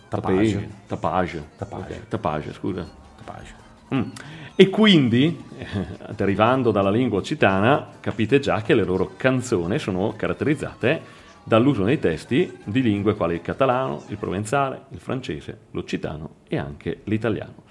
Tapage. 0.08 0.68
Tapage. 0.86 1.48
Tapage. 1.56 1.92
Ok, 1.94 2.08
Tapage, 2.08 2.52
scusa. 2.52 2.86
Tapage. 3.16 3.54
Mm. 3.94 4.10
E 4.54 4.68
quindi, 4.68 5.42
eh, 5.56 5.66
derivando 6.14 6.70
dalla 6.70 6.90
lingua 6.90 7.18
occitana, 7.18 7.88
capite 8.00 8.40
già 8.40 8.60
che 8.62 8.74
le 8.74 8.84
loro 8.84 9.12
canzoni 9.16 9.78
sono 9.78 10.14
caratterizzate 10.16 11.18
dall'uso 11.42 11.82
nei 11.82 11.98
testi 11.98 12.58
di 12.64 12.82
lingue 12.82 13.14
quali 13.14 13.34
il 13.34 13.40
catalano, 13.40 14.02
il 14.08 14.18
provenzale, 14.18 14.82
il 14.90 14.98
francese, 14.98 15.58
l'occitano 15.70 16.34
e 16.48 16.58
anche 16.58 17.00
l'italiano. 17.04 17.62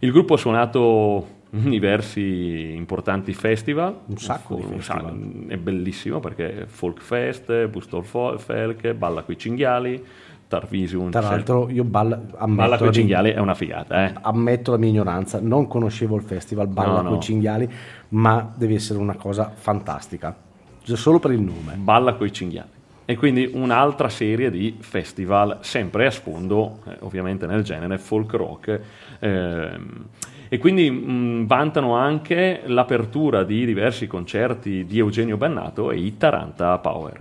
Il 0.00 0.12
gruppo 0.12 0.34
ha 0.34 0.38
suonato 0.38 1.26
diversi 1.50 2.74
importanti 2.74 3.32
festival. 3.34 3.96
Un 4.06 4.18
sacco 4.18 4.56
di 4.56 4.62
festival. 4.62 5.46
È 5.48 5.56
bellissimo 5.56 6.20
perché 6.20 6.64
Folk 6.66 7.00
Fest, 7.00 7.66
Bustol 7.66 8.04
Felk, 8.04 8.92
Balla 8.92 9.22
coi 9.22 9.38
cinghiali, 9.38 10.04
Tarvisium. 10.48 11.10
Tra 11.10 11.20
l'altro 11.20 11.68
io 11.70 11.84
balla, 11.84 12.16
Balla 12.16 12.66
la 12.66 12.78
coi 12.78 12.92
cinghiali 12.92 13.30
è 13.30 13.38
una 13.38 13.54
figata, 13.54 14.06
eh. 14.06 14.14
ammetto 14.22 14.70
la 14.70 14.78
mia 14.78 14.88
ignoranza, 14.88 15.40
non 15.40 15.66
conoscevo 15.66 16.16
il 16.16 16.22
festival 16.22 16.68
Balla 16.68 16.96
No, 16.96 17.02
no. 17.02 17.08
coi 17.10 17.20
cinghiali, 17.20 17.70
ma 18.10 18.50
deve 18.56 18.74
essere 18.74 18.98
una 18.98 19.14
cosa 19.14 19.52
fantastica. 19.54 20.34
Solo 20.82 21.18
per 21.18 21.32
il 21.32 21.40
nome. 21.40 21.74
Balla 21.76 22.14
coi 22.14 22.32
cinghiali. 22.32 22.76
E 23.04 23.16
quindi 23.16 23.50
un'altra 23.52 24.10
serie 24.10 24.50
di 24.50 24.76
festival, 24.80 25.58
sempre 25.60 26.06
a 26.06 26.10
sfondo, 26.10 26.80
eh, 26.86 26.96
ovviamente 27.00 27.46
nel 27.46 27.62
genere 27.62 27.96
folk 27.98 28.32
rock. 28.34 28.80
ehm, 29.20 30.04
e 30.48 30.58
quindi 30.58 30.90
mh, 30.90 31.46
vantano 31.46 31.94
anche 31.94 32.62
l'apertura 32.66 33.44
di 33.44 33.64
diversi 33.66 34.06
concerti 34.06 34.84
di 34.84 34.98
Eugenio 34.98 35.36
Bannato 35.36 35.90
e 35.90 35.98
i 35.98 36.16
Taranta 36.16 36.78
Power. 36.78 37.20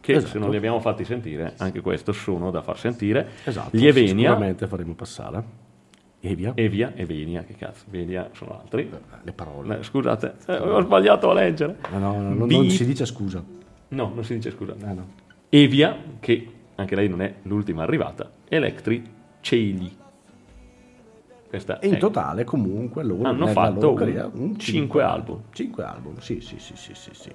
Che 0.00 0.12
Esatto. 0.12 0.32
se 0.32 0.38
non 0.38 0.50
li 0.50 0.56
abbiamo 0.56 0.80
fatti 0.80 1.04
sentire, 1.04 1.54
anche 1.58 1.80
questo 1.80 2.12
sono 2.12 2.50
da 2.50 2.60
far 2.62 2.76
sentire. 2.78 3.28
Esatto, 3.44 3.76
Gli 3.76 3.86
Evenia, 3.86 4.30
sicuramente 4.30 4.66
faremo 4.66 4.94
passare. 4.94 5.60
Via. 6.20 6.52
Evia 6.54 6.92
e 6.94 7.04
Venia, 7.04 7.42
che 7.42 7.54
cazzo, 7.56 7.84
Venia 7.88 8.30
sono 8.32 8.60
altri. 8.60 8.88
Le 9.22 9.32
parole. 9.32 9.80
Eh, 9.80 9.82
Scusate, 9.82 10.34
eh, 10.46 10.56
ho 10.56 10.80
sbagliato 10.80 11.28
a 11.30 11.34
leggere. 11.34 11.78
No, 11.90 11.98
no, 11.98 12.12
no, 12.20 12.32
non, 12.34 12.46
Bi- 12.46 12.54
non 12.56 12.70
si 12.70 12.86
dice 12.86 13.04
scusa. 13.06 13.42
No, 13.88 14.12
non 14.14 14.22
si 14.24 14.34
dice 14.34 14.52
scusa. 14.52 14.72
Eh, 14.80 14.92
no. 14.92 15.06
Evia, 15.48 15.96
che 16.20 16.46
anche 16.76 16.94
lei 16.94 17.08
non 17.08 17.22
è 17.22 17.34
l'ultima 17.42 17.82
arrivata, 17.82 18.30
Electri 18.48 19.02
Celi. 19.40 19.96
Questa 21.52 21.80
E 21.80 21.88
in 21.88 21.94
è- 21.96 21.98
totale 21.98 22.44
comunque 22.44 23.02
loro 23.04 23.24
Hanno 23.28 23.46
fatto 23.48 23.92
carriera, 23.92 24.30
un 24.32 24.58
cinque 24.58 25.02
album. 25.02 25.40
5 25.50 25.84
album, 25.84 26.16
sì, 26.18 26.40
sì, 26.40 26.54
sì, 26.58 26.72
sì, 26.76 26.94
sì, 26.94 27.10
sì. 27.12 27.30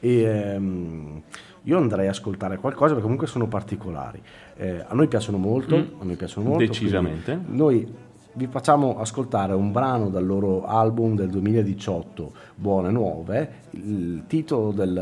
E, 0.00 0.22
ehm, 0.22 1.22
io 1.62 1.76
andrei 1.78 2.08
a 2.08 2.10
ascoltare 2.10 2.56
qualcosa 2.56 2.88
perché 2.88 3.02
comunque 3.02 3.28
sono 3.28 3.46
particolari. 3.46 4.20
Eh, 4.56 4.84
a 4.84 4.92
noi 4.92 5.06
piacciono 5.06 5.38
molto, 5.38 5.76
Mm. 5.76 6.00
a 6.00 6.04
noi 6.04 6.16
piacciono 6.16 6.48
molto. 6.48 6.64
Decisamente. 6.64 7.38
Noi 7.46 7.86
vi 8.32 8.46
facciamo 8.46 8.98
ascoltare 9.00 9.52
un 9.54 9.72
brano 9.72 10.08
dal 10.08 10.24
loro 10.24 10.64
album 10.64 11.14
del 11.16 11.28
2018, 11.30 12.32
Buone 12.54 12.90
Nuove. 12.90 13.52
Il 13.70 14.24
titolo 14.26 14.70
del, 14.70 14.92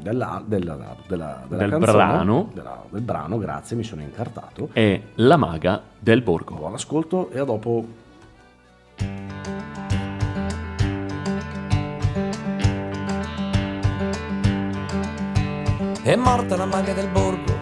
della, 0.00 0.42
della- 0.46 0.74
della- 0.76 0.96
della 1.08 1.44
Del 1.48 1.70
canzone- 1.70 1.92
brano. 1.92 2.50
della- 2.54 2.82
del 2.88 3.00
brano, 3.02 3.38
grazie, 3.38 3.76
mi 3.76 3.82
sono 3.84 4.02
incartato. 4.02 4.68
È 4.72 5.00
La 5.16 5.36
Maga 5.36 5.82
del 5.98 6.22
Borgo. 6.22 6.54
Buon 6.54 6.74
ascolto 6.74 7.30
e 7.30 7.38
a 7.40 7.44
dopo 7.44 7.84
È 16.02 16.14
morta 16.14 16.56
la 16.56 16.66
maga 16.66 16.92
del 16.92 17.08
borgo, 17.08 17.52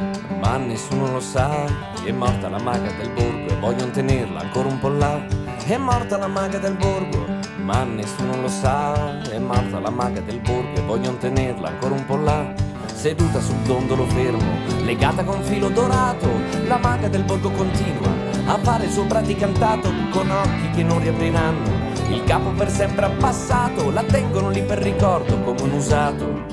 ma 0.45 0.59
nessuno 0.59 1.11
lo 1.11 1.20
sa. 1.20 1.64
È 2.05 2.12
morta 2.12 2.51
la 2.51 2.59
maga 2.59 2.92
del 2.92 3.09
borgo 3.11 3.49
e 3.49 3.57
vogliono 3.59 3.90
tenerla 3.90 4.40
ancora 4.40 4.68
un 4.68 4.78
po' 4.78 4.88
là. 4.88 5.18
È 5.66 5.76
morta 5.78 6.18
la 6.18 6.26
maga 6.26 6.59
del 6.59 6.74
borgo, 6.74 7.24
ma 7.62 7.82
nessuno 7.84 8.42
lo 8.42 8.49
sa. 8.49 9.22
È 9.22 9.38
morta 9.38 9.80
la 9.80 9.88
maga 9.88 10.20
del 10.20 10.40
borgo 10.40 10.74
e 10.74 10.82
vogliono 10.82 11.16
tenerla 11.16 11.68
ancora 11.68 11.95
un 11.95 12.05
po' 12.05 12.16
là. 12.16 12.53
Seduta 12.92 13.40
sul 13.40 13.57
dondolo 13.64 14.07
fermo, 14.07 14.53
legata 14.84 15.24
con 15.24 15.42
filo 15.42 15.68
dorato, 15.68 16.28
la 16.66 16.78
maga 16.78 17.09
del 17.09 17.24
borgo 17.24 17.51
continua 17.51 18.12
a 18.47 18.59
fare 18.59 18.84
il 18.84 18.90
suo 18.90 19.05
praticantato 19.05 19.90
con 20.11 20.30
occhi 20.30 20.70
che 20.74 20.82
non 20.82 21.01
riapriranno. 21.01 21.92
Il 22.11 22.22
capo 22.24 22.51
per 22.51 22.70
sempre 22.70 23.07
abbassato, 23.07 23.90
la 23.90 24.03
tengono 24.05 24.51
lì 24.51 24.62
per 24.62 24.78
ricordo 24.78 25.40
come 25.40 25.62
un 25.62 25.72
usato 25.72 26.45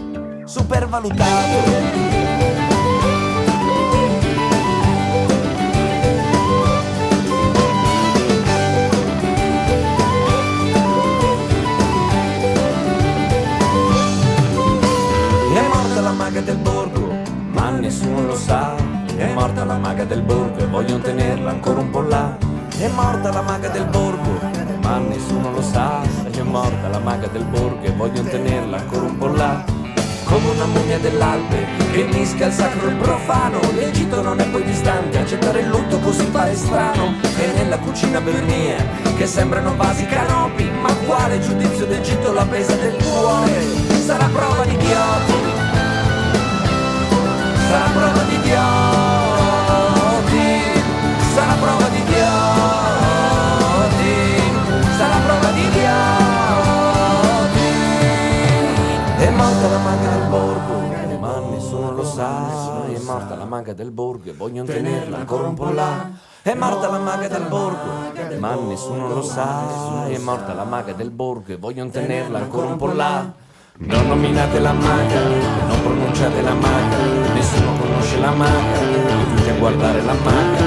supervalutato. 0.46 2.71
Maga 16.32 16.46
del 16.46 16.58
borgo, 16.60 17.14
ma 17.52 17.70
nessuno 17.72 18.26
lo 18.26 18.38
sa. 18.38 18.74
È 19.18 19.34
morta 19.34 19.66
la 19.66 19.78
maga 19.78 20.06
del 20.06 20.22
borgo 20.22 20.60
e 20.60 20.66
vogliono 20.66 21.04
tenerla 21.04 21.50
ancora 21.50 21.82
un 21.82 21.90
po' 21.90 22.00
là. 22.04 22.38
È 22.78 22.88
morta 22.88 23.34
la 23.34 23.42
maga 23.42 23.68
del 23.68 23.84
borgo, 23.88 24.40
ma 24.82 24.98
nessuno 25.00 25.52
lo 25.52 25.62
sa. 25.62 26.02
È 26.32 26.42
morta 26.42 26.88
la 26.88 27.00
maga 27.00 27.28
del 27.28 27.44
borgo 27.44 27.82
e 27.82 27.92
vogliono 27.92 28.30
tenerla 28.30 28.78
ancora 28.78 29.08
un 29.08 29.18
po' 29.18 29.28
là. 29.28 29.62
Come 30.24 30.50
una 30.52 30.66
mummia 30.68 31.00
dell'Alpe 31.00 31.66
che 31.92 32.08
mischia 32.14 32.48
il 32.48 32.54
sacro 32.54 32.88
e 32.88 32.92
il 32.92 32.96
profano. 32.96 33.60
L'Egitto 33.76 34.22
non 34.22 34.40
è 34.40 34.46
poi 34.46 34.64
distante, 34.64 35.20
accettare 35.20 35.60
il 35.60 35.68
lutto 35.68 36.00
così 36.00 36.24
pare 36.28 36.56
strano. 36.56 37.16
E 37.38 37.52
nella 37.58 37.78
cucina 37.78 38.22
bernie 38.22 38.78
che 39.18 39.28
sembrano 39.28 39.76
vasi 39.76 40.06
canopi. 40.06 40.72
Ma 40.82 40.94
quale 41.06 41.42
giudizio 41.42 41.86
d'Egitto 41.86 42.32
la 42.32 42.46
pesa 42.46 42.74
del 42.76 42.96
cuore? 43.04 43.52
Sarà 44.06 44.30
prova 44.32 44.64
di 44.64 44.76
idioti. 44.76 45.51
Sarà 47.72 47.88
prova 47.88 48.24
di 48.24 48.36
idioti. 48.36 48.60
Sarà 51.34 51.54
prova 51.54 51.88
di 51.88 52.00
idioti. 52.00 52.36
Sarà 54.98 55.18
prova 55.26 55.52
di 55.52 55.62
idioti. 55.62 57.00
È 59.24 59.30
morta 59.30 59.68
la 59.70 59.78
maga 59.78 60.10
del 60.10 60.28
borgo, 60.28 60.82
ma 61.18 61.40
nessuno 61.50 61.92
lo 61.92 62.04
sa. 62.04 62.84
È 62.92 63.00
morta 63.00 63.36
la 63.36 63.46
maga 63.46 63.72
del 63.72 63.92
borgo 63.92 64.30
e 64.30 64.34
vogliono 64.34 64.68
tenerla 64.68 65.20
ancora 65.20 65.48
un 65.48 65.54
po' 65.54 65.70
là. 65.72 66.10
È 66.42 66.54
morta 66.54 66.90
la 66.90 67.00
maga 67.00 67.30
del 67.30 67.46
borgo, 67.48 68.12
ma 68.38 68.54
nessuno 68.56 69.08
lo 69.08 69.22
sa. 69.22 70.08
È 70.08 70.18
morta 70.18 70.54
la 70.54 70.66
maga 70.66 70.92
del 70.92 71.12
borgo 71.12 71.54
e 71.54 71.56
vogliono 71.56 71.90
tenerla 71.90 72.38
ancora 72.38 72.68
un 72.68 72.76
po' 72.76 72.92
là. 72.92 73.32
Non 73.84 74.08
nominate 74.08 74.60
la 74.60 74.74
maga, 74.74 75.22
non 75.68 75.82
pronunciate 75.82 76.42
la 76.44 76.54
maga, 76.54 76.98
nessuno 77.34 77.74
conosce 77.80 78.20
la 78.20 78.30
maga, 78.30 78.78
e 78.78 79.36
tutti 79.36 79.50
a 79.50 79.54
guardare 79.54 80.02
la 80.04 80.14
maga. 80.14 80.64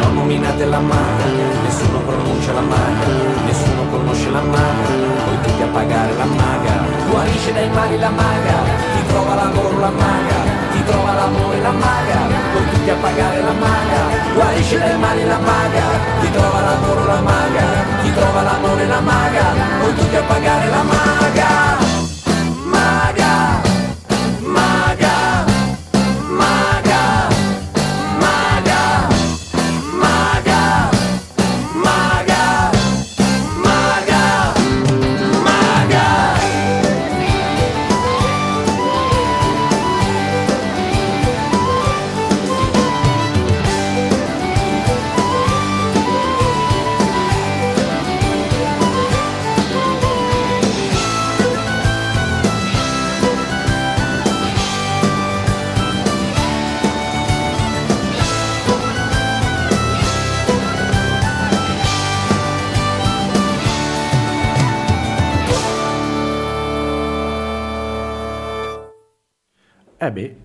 Non 0.00 0.14
nominate 0.14 0.64
la 0.64 0.78
maga, 0.78 1.24
nessuno 1.62 1.98
pronuncia 1.98 2.52
la 2.52 2.62
maga, 2.62 3.06
nessuno 3.44 3.84
conosce 3.90 4.30
la 4.30 4.40
maga, 4.40 4.88
poi 5.24 5.40
tutti 5.42 5.62
a 5.62 5.66
pagare 5.66 6.16
la 6.16 6.24
maga. 6.24 6.72
Guarisce 7.10 7.52
dai 7.52 7.68
mali 7.68 7.98
la 7.98 8.08
maga, 8.08 8.56
ti 8.94 9.06
trova 9.08 9.34
lavoro 9.34 9.78
la 9.78 9.90
maga, 9.90 10.38
ti 10.72 10.84
trova 10.84 11.12
l'amore 11.12 11.60
la 11.60 11.70
maga, 11.70 12.18
poi 12.52 12.64
tutti 12.70 12.90
a 12.90 12.96
pagare 12.96 13.42
la 13.42 13.52
maga. 13.52 14.00
Guarisce 14.34 14.78
dai 14.78 14.98
mali 14.98 15.24
la 15.26 15.38
maga, 15.38 15.84
ti 16.20 16.30
trova 16.32 16.60
lavoro 16.60 17.04
la 17.04 17.20
maga, 17.20 17.64
ti 18.02 18.12
trova 18.14 18.40
l'amore 18.42 18.86
la 18.86 19.00
maga, 19.00 19.44
poi 19.80 19.94
tutti 19.94 20.16
a 20.16 20.22
pagare 20.22 20.68
la. 20.70 20.82
Maga, 20.82 21.63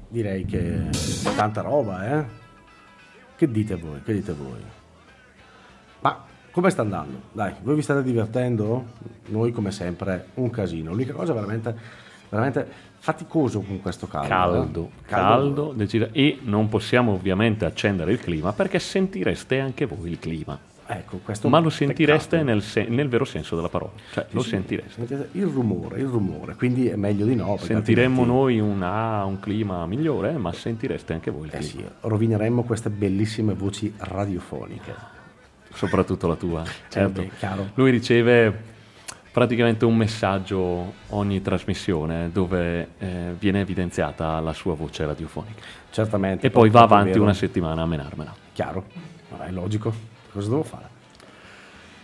direi 0.09 0.45
che 0.45 0.89
tanta 1.35 1.61
roba, 1.61 2.05
eh? 2.19 2.25
Che 3.35 3.49
dite 3.49 3.75
voi? 3.75 4.01
Che 4.03 4.13
dite 4.13 4.33
voi? 4.33 4.59
Ma 6.01 6.25
come 6.51 6.69
sta 6.69 6.81
andando? 6.81 7.21
Dai, 7.31 7.53
voi 7.61 7.75
vi 7.75 7.81
state 7.81 8.03
divertendo? 8.03 8.85
Noi 9.27 9.51
come 9.51 9.71
sempre 9.71 10.27
un 10.35 10.49
casino. 10.49 10.91
L'unica 10.91 11.13
cosa 11.13 11.31
veramente, 11.31 11.73
veramente 12.29 12.67
faticoso 12.97 13.61
con 13.61 13.79
questo 13.81 14.07
caldo. 14.07 14.27
eh? 14.27 14.29
Caldo, 14.35 14.91
caldo, 15.05 15.73
e 16.11 16.39
non 16.43 16.67
possiamo 16.67 17.13
ovviamente 17.13 17.63
accendere 17.63 18.11
il 18.11 18.19
clima 18.19 18.51
perché 18.51 18.79
sentireste 18.79 19.59
anche 19.59 19.85
voi 19.85 20.09
il 20.11 20.19
clima. 20.19 20.59
Ecco, 20.91 21.19
Ma 21.49 21.59
lo 21.59 21.69
sentireste 21.69 22.41
nel, 22.41 22.63
se- 22.63 22.87
nel 22.89 23.07
vero 23.09 23.23
senso 23.23 23.55
della 23.55 23.69
parola, 23.69 23.91
cioè 24.11 24.25
Sì, 24.27 24.35
lo 24.35 24.41
sì, 24.41 24.49
sentireste. 24.49 25.29
Il 25.33 25.45
rumore, 25.45 25.99
il 25.99 26.07
rumore, 26.07 26.55
quindi 26.55 26.87
è 26.87 26.95
meglio 26.95 27.25
di 27.27 27.35
no. 27.35 27.57
Sentiremmo 27.57 28.21
altrimenti- 28.21 28.57
noi 28.57 28.59
un, 28.59 28.81
ah, 28.81 29.23
un 29.23 29.39
clima 29.39 29.85
migliore, 29.85 30.31
ma 30.33 30.51
sentireste 30.51 31.13
anche 31.13 31.29
voi 31.29 31.45
il 31.45 31.53
Eh 31.53 31.59
clima. 31.59 31.87
sì, 31.87 31.93
rovineremmo 32.07 32.63
queste 32.63 32.89
bellissime 32.89 33.53
voci 33.53 33.93
radiofoniche. 33.97 34.95
Soprattutto 35.71 36.27
la 36.27 36.35
tua. 36.35 36.63
Certo. 36.89 37.21
beh, 37.21 37.29
chiaro. 37.37 37.69
Lui 37.75 37.91
riceve 37.91 38.51
praticamente 39.31 39.85
un 39.85 39.95
messaggio 39.95 40.93
ogni 41.09 41.39
trasmissione 41.43 42.31
dove 42.33 42.87
eh, 42.97 43.35
viene 43.37 43.59
evidenziata 43.61 44.39
la 44.39 44.53
sua 44.53 44.73
voce 44.73 45.05
radiofonica. 45.05 45.61
Certamente. 45.91 46.47
E 46.47 46.49
poi 46.49 46.71
va 46.71 46.81
avanti 46.81 47.11
vero. 47.11 47.21
una 47.21 47.35
settimana 47.35 47.83
a 47.83 47.85
menarmela. 47.85 48.33
Chiaro, 48.53 48.85
è 49.45 49.51
logico. 49.51 50.17
Cosa 50.39 50.49
devo 50.51 50.63
fare? 50.63 50.87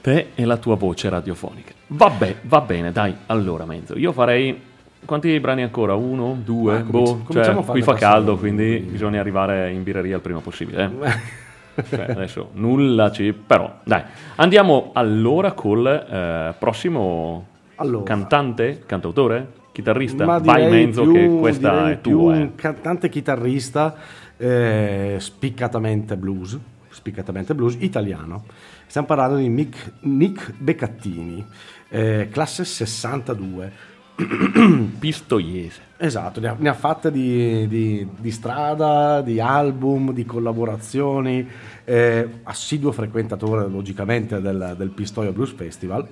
Te 0.02 0.28
e 0.36 0.46
la 0.46 0.58
tua 0.58 0.76
voce 0.76 1.08
radiofonica. 1.10 1.72
Vabbè, 1.88 2.36
va 2.42 2.62
bene, 2.62 2.92
dai. 2.92 3.16
Allora, 3.28 3.66
Menzo, 3.66 3.98
io 3.98 4.12
farei... 4.12 4.74
Quanti 5.06 5.40
brani 5.40 5.62
ancora? 5.62 5.94
Uno? 5.94 6.36
Due? 6.44 6.78
Ah, 6.78 6.82
boh, 6.82 7.22
cioè, 7.32 7.54
qui 7.64 7.82
fa 7.84 7.94
caldo, 7.94 8.38
quindi 8.38 8.80
bisogna 8.80 9.20
arrivare 9.20 9.72
in 9.72 9.84
birreria 9.84 10.16
il 10.16 10.22
prima 10.22 10.40
possibile. 10.40 10.92
eh. 11.02 11.84
Cioè, 11.90 12.06
adesso 12.10 12.50
nulla 12.54 13.12
ci... 13.12 13.32
Però, 13.34 13.72
dai. 13.84 14.02
Andiamo 14.36 14.90
allora 14.94 15.52
col 15.54 15.86
eh, 15.88 16.54
prossimo 16.58 17.46
Allora. 17.76 18.04
cantante, 18.04 18.84
cantautore, 18.86 19.48
chitarrista. 19.72 20.26
Ma 20.26 20.40
Vai 20.40 20.70
Menzo 20.70 21.04
più- 21.04 21.14
che 21.14 21.28
questa 21.40 21.90
è 21.92 22.02
tua. 22.02 22.36
eh. 22.36 22.40
un 22.40 22.56
cantante 22.56 23.08
chitarrista 23.10 23.96
eh, 24.38 25.16
spiccatamente 25.20 26.18
blues, 26.18 26.58
spiccatamente 26.96 27.54
blues 27.54 27.76
italiano. 27.80 28.46
Stiamo 28.88 29.06
parlando 29.08 29.36
di 29.38 29.50
Mick- 29.50 29.92
Nick 30.02 30.54
Beccattini, 30.58 31.46
eh, 31.90 32.30
classe 32.32 32.64
62. 32.66 33.94
Pistoiese. 34.98 35.82
Esatto, 35.98 36.40
ne 36.40 36.48
ha, 36.48 36.56
ne 36.58 36.70
ha 36.70 36.74
fatte 36.74 37.12
di, 37.12 37.68
di- 37.68 38.08
di 38.18 38.32
strada, 38.32 39.22
di 39.22 39.40
album, 39.40 40.14
di 40.14 40.26
collaborazioni, 40.26 41.48
eh, 41.84 42.30
assiduo 42.44 42.92
frequentatore 42.92 43.68
logicamente 43.68 44.40
del, 44.42 44.76
del 44.78 44.90
Pistoia 44.90 45.32
Blues 45.32 45.52
Festival. 45.52 46.08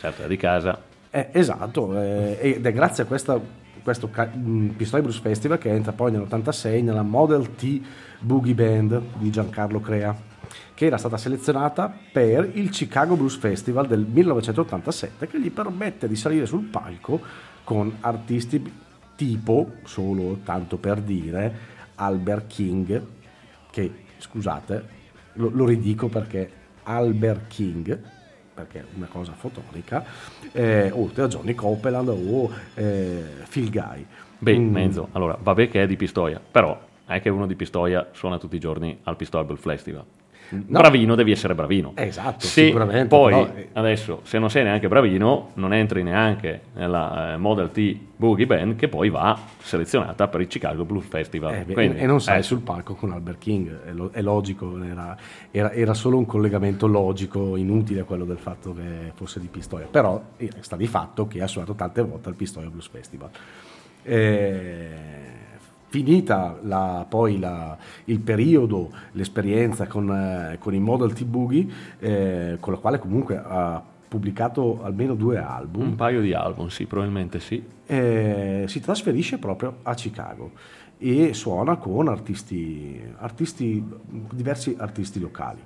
certo, 0.00 0.22
è 0.22 0.26
di 0.26 0.36
casa. 0.36 0.80
Eh, 1.10 1.28
esatto, 1.32 2.00
eh, 2.00 2.38
ed 2.40 2.66
è 2.66 2.72
grazie 2.72 3.02
a 3.04 3.06
questa, 3.06 3.40
questo 3.86 4.10
mh, 4.12 4.70
Pistoia 4.70 5.00
Blues 5.00 5.20
Festival 5.20 5.58
che 5.58 5.70
entra 5.70 5.92
poi 5.92 6.10
nell'86 6.10 6.82
nella 6.82 7.02
Model 7.02 7.54
T 7.54 7.80
Boogie 8.18 8.52
Band 8.52 9.00
di 9.18 9.30
Giancarlo 9.30 9.80
Crea, 9.80 10.12
che 10.74 10.86
era 10.86 10.96
stata 10.96 11.16
selezionata 11.16 11.96
per 12.10 12.50
il 12.54 12.70
Chicago 12.70 13.14
Blues 13.14 13.36
Festival 13.36 13.86
del 13.86 14.00
1987, 14.00 15.28
che 15.28 15.40
gli 15.40 15.52
permette 15.52 16.08
di 16.08 16.16
salire 16.16 16.46
sul 16.46 16.64
palco 16.64 17.20
con 17.62 17.98
artisti 18.00 18.72
tipo, 19.14 19.74
solo 19.84 20.40
tanto 20.42 20.78
per 20.78 21.00
dire, 21.00 21.54
Albert 21.94 22.48
King, 22.48 23.00
che 23.70 23.92
scusate, 24.18 24.84
lo, 25.34 25.48
lo 25.50 25.64
ridico 25.64 26.08
perché 26.08 26.50
Albert 26.82 27.46
King, 27.46 28.00
perché 28.56 28.80
è 28.80 28.84
una 28.94 29.06
cosa 29.06 29.32
fotonica, 29.32 30.02
eh, 30.52 30.90
oltre 30.90 31.24
a 31.24 31.28
Johnny 31.28 31.54
Copeland 31.54 32.08
o 32.08 32.50
eh, 32.74 33.22
Phil 33.50 33.70
Guy. 33.70 34.06
Beh, 34.38 34.58
Mm, 34.58 34.72
mezzo. 34.72 35.08
Allora, 35.12 35.36
vabbè 35.38 35.68
che 35.68 35.82
è 35.82 35.86
di 35.86 35.96
Pistoia, 35.96 36.40
però 36.50 36.78
è 37.04 37.20
che 37.20 37.28
uno 37.28 37.46
di 37.46 37.54
Pistoia 37.54 38.08
suona 38.12 38.38
tutti 38.38 38.56
i 38.56 38.58
giorni 38.58 38.98
al 39.04 39.16
Pistoia 39.16 39.44
Blues 39.44 39.60
Festival. 40.48 40.80
Bravino 40.80 41.14
devi 41.14 41.32
essere 41.32 41.54
bravino. 41.54 41.92
Esatto, 41.94 42.46
Se 42.46 42.66
sicuramente, 42.66 43.08
Poi, 43.08 43.32
però, 43.32 43.48
eh, 43.54 43.68
adesso, 43.72 44.20
se 44.24 44.38
non 44.38 44.48
sei 44.50 44.62
neanche 44.64 44.88
bravino, 44.88 45.50
non 45.54 45.72
entri 45.72 46.02
neanche 46.02 46.60
nella 46.74 47.34
eh, 47.34 47.36
Model 47.36 47.70
T 47.70 47.96
Boogie 48.16 48.46
Band, 48.46 48.76
che 48.76 48.88
poi 48.88 49.10
va 49.10 49.38
selezionata 49.58 50.28
per 50.28 50.40
il 50.40 50.46
Chicago 50.46 50.84
Blues 50.84 51.06
Festival. 51.06 51.54
Eh, 51.54 51.72
Quindi, 51.72 51.98
e 51.98 52.06
non 52.06 52.20
sei 52.20 52.38
eh, 52.38 52.42
sul 52.42 52.60
palco 52.60 52.94
con 52.94 53.12
Albert 53.12 53.38
King, 53.38 53.82
è, 53.84 53.92
lo- 53.92 54.10
è 54.12 54.22
logico, 54.22 54.82
era, 54.82 55.16
era- 55.50 55.72
era 55.72 55.92
solo 55.94 56.16
un 56.16 56.24
collegamento 56.26 56.86
logico, 56.86 57.56
inutile 57.56 58.04
quello 58.04 58.24
del 58.24 58.38
fatto 58.38 58.72
che 58.72 59.12
fosse 59.14 59.40
di 59.40 59.48
Pistoia, 59.48 59.86
però 59.90 60.22
eh, 60.36 60.50
sta 60.60 60.76
di 60.76 60.86
fatto 60.86 61.26
che 61.26 61.42
ha 61.42 61.46
suonato 61.46 61.74
tante 61.74 62.02
volte 62.02 62.28
al 62.28 62.34
Pistoia 62.36 62.68
Blues 62.70 62.88
Festival. 62.88 63.28
Eh, 64.02 64.88
finita 65.88 66.58
la- 66.62 67.06
poi 67.08 67.38
la- 67.38 67.76
il 68.06 68.20
periodo, 68.20 68.90
l'esperienza 69.12 69.86
con, 69.86 70.10
eh, 70.10 70.56
con 70.58 70.74
i 70.74 70.78
Model 70.80 71.12
T 71.12 71.24
Boogie, 71.24 71.66
eh, 71.98 72.56
con 72.60 72.72
la 72.72 72.78
quale 72.78 72.98
comunque 72.98 73.36
ha 73.42 73.82
pubblicato 74.08 74.82
almeno 74.82 75.14
due 75.14 75.38
album, 75.38 75.82
Un 75.82 75.94
paio 75.96 76.20
di 76.20 76.32
album, 76.32 76.68
sì, 76.68 76.86
probabilmente 76.86 77.40
sì. 77.40 77.62
eh, 77.86 78.64
si 78.66 78.80
trasferisce 78.80 79.38
proprio 79.38 79.78
a 79.82 79.94
Chicago 79.94 80.52
e 80.98 81.34
suona 81.34 81.76
con 81.76 82.08
artisti, 82.08 83.00
artisti, 83.18 83.84
diversi 84.32 84.74
artisti 84.78 85.20
locali. 85.20 85.60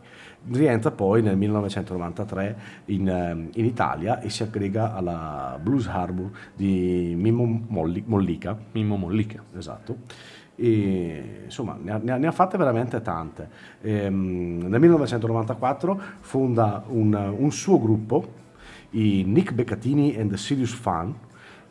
Rientra 0.49 0.91
poi 0.91 1.21
nel 1.23 1.37
1993 1.37 2.57
in, 2.87 3.09
ehm, 3.09 3.49
in 3.55 3.65
Italia 3.67 4.21
e 4.21 4.31
si 4.31 4.43
aggrega 4.43 4.95
alla 4.95 5.59
Blues 5.63 5.87
Harbor 5.87 6.31
di 6.57 7.15
Mimmo 7.17 7.65
Molli- 7.69 8.03
Mollica. 8.07 8.57
Mimmo 8.73 8.97
Mollica. 8.97 9.43
Esatto. 9.57 9.97
E, 10.57 11.43
insomma, 11.45 11.77
ne 11.81 11.91
ha, 11.93 12.01
ne 12.03 12.13
ha- 12.13 12.17
ne 12.17 12.27
ha 12.27 12.33
fatte 12.33 12.57
veramente 12.57 13.01
tante. 13.03 13.49
Ehm, 13.83 14.67
nel 14.67 14.81
1994 14.81 16.01
fonda 16.21 16.85
un, 16.89 17.35
un 17.37 17.53
suo 17.53 17.79
gruppo, 17.79 18.39
i 18.91 19.23
Nick 19.27 19.53
Beccatini 19.53 20.17
and 20.19 20.31
the 20.31 20.37
Serious 20.39 20.73
Fun, 20.73 21.15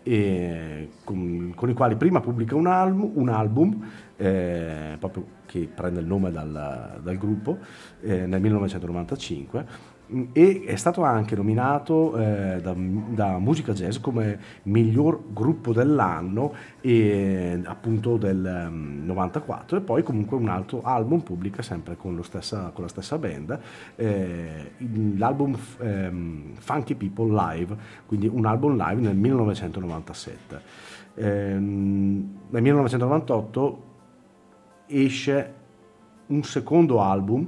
e 0.04 0.90
con, 1.04 1.52
con 1.56 1.70
i 1.70 1.74
quali 1.74 1.96
prima 1.96 2.22
pubblica 2.22 2.56
un 2.56 2.68
album, 2.68 3.12
un 3.16 3.30
album 3.30 3.86
eh, 4.16 4.96
proprio 5.00 5.38
che 5.50 5.68
prende 5.74 6.00
il 6.00 6.06
nome 6.06 6.32
dal, 6.32 7.00
dal 7.02 7.18
gruppo 7.18 7.58
eh, 8.02 8.28
nel 8.28 8.40
1995 8.40 9.66
mm, 10.14 10.24
e 10.32 10.64
è 10.68 10.76
stato 10.76 11.02
anche 11.04 11.36
nominato 11.36 12.16
eh, 12.18 12.60
da, 12.62 12.76
da 12.76 13.40
Musica 13.40 13.74
Jazz 13.74 13.98
come 13.98 14.40
miglior 14.64 15.22
gruppo 15.34 15.74
dell'anno 15.74 16.54
e 16.82 17.60
appunto 17.64 18.18
del 18.18 18.68
mm, 18.70 19.06
94 19.08 19.78
e 19.78 19.82
poi 19.82 20.04
comunque 20.04 20.38
un 20.38 20.50
altro 20.50 20.82
album 20.84 21.22
pubblica 21.22 21.64
sempre 21.64 21.98
con, 21.98 22.24
stessa, 22.24 22.70
con 22.72 22.84
la 22.84 22.90
stessa 22.90 23.18
band 23.18 23.60
eh, 23.96 24.72
l'album 25.18 25.58
ehm, 25.80 26.54
Funky 26.60 26.94
People 26.94 27.34
Live 27.34 27.76
quindi 28.06 28.28
un 28.28 28.46
album 28.46 28.78
live 28.78 29.02
nel 29.02 29.16
1997 29.16 30.98
Ehm, 31.20 32.38
nel 32.50 32.62
1998 32.62 33.84
esce 34.90 35.54
un 36.28 36.44
secondo 36.44 37.02
album 37.02 37.48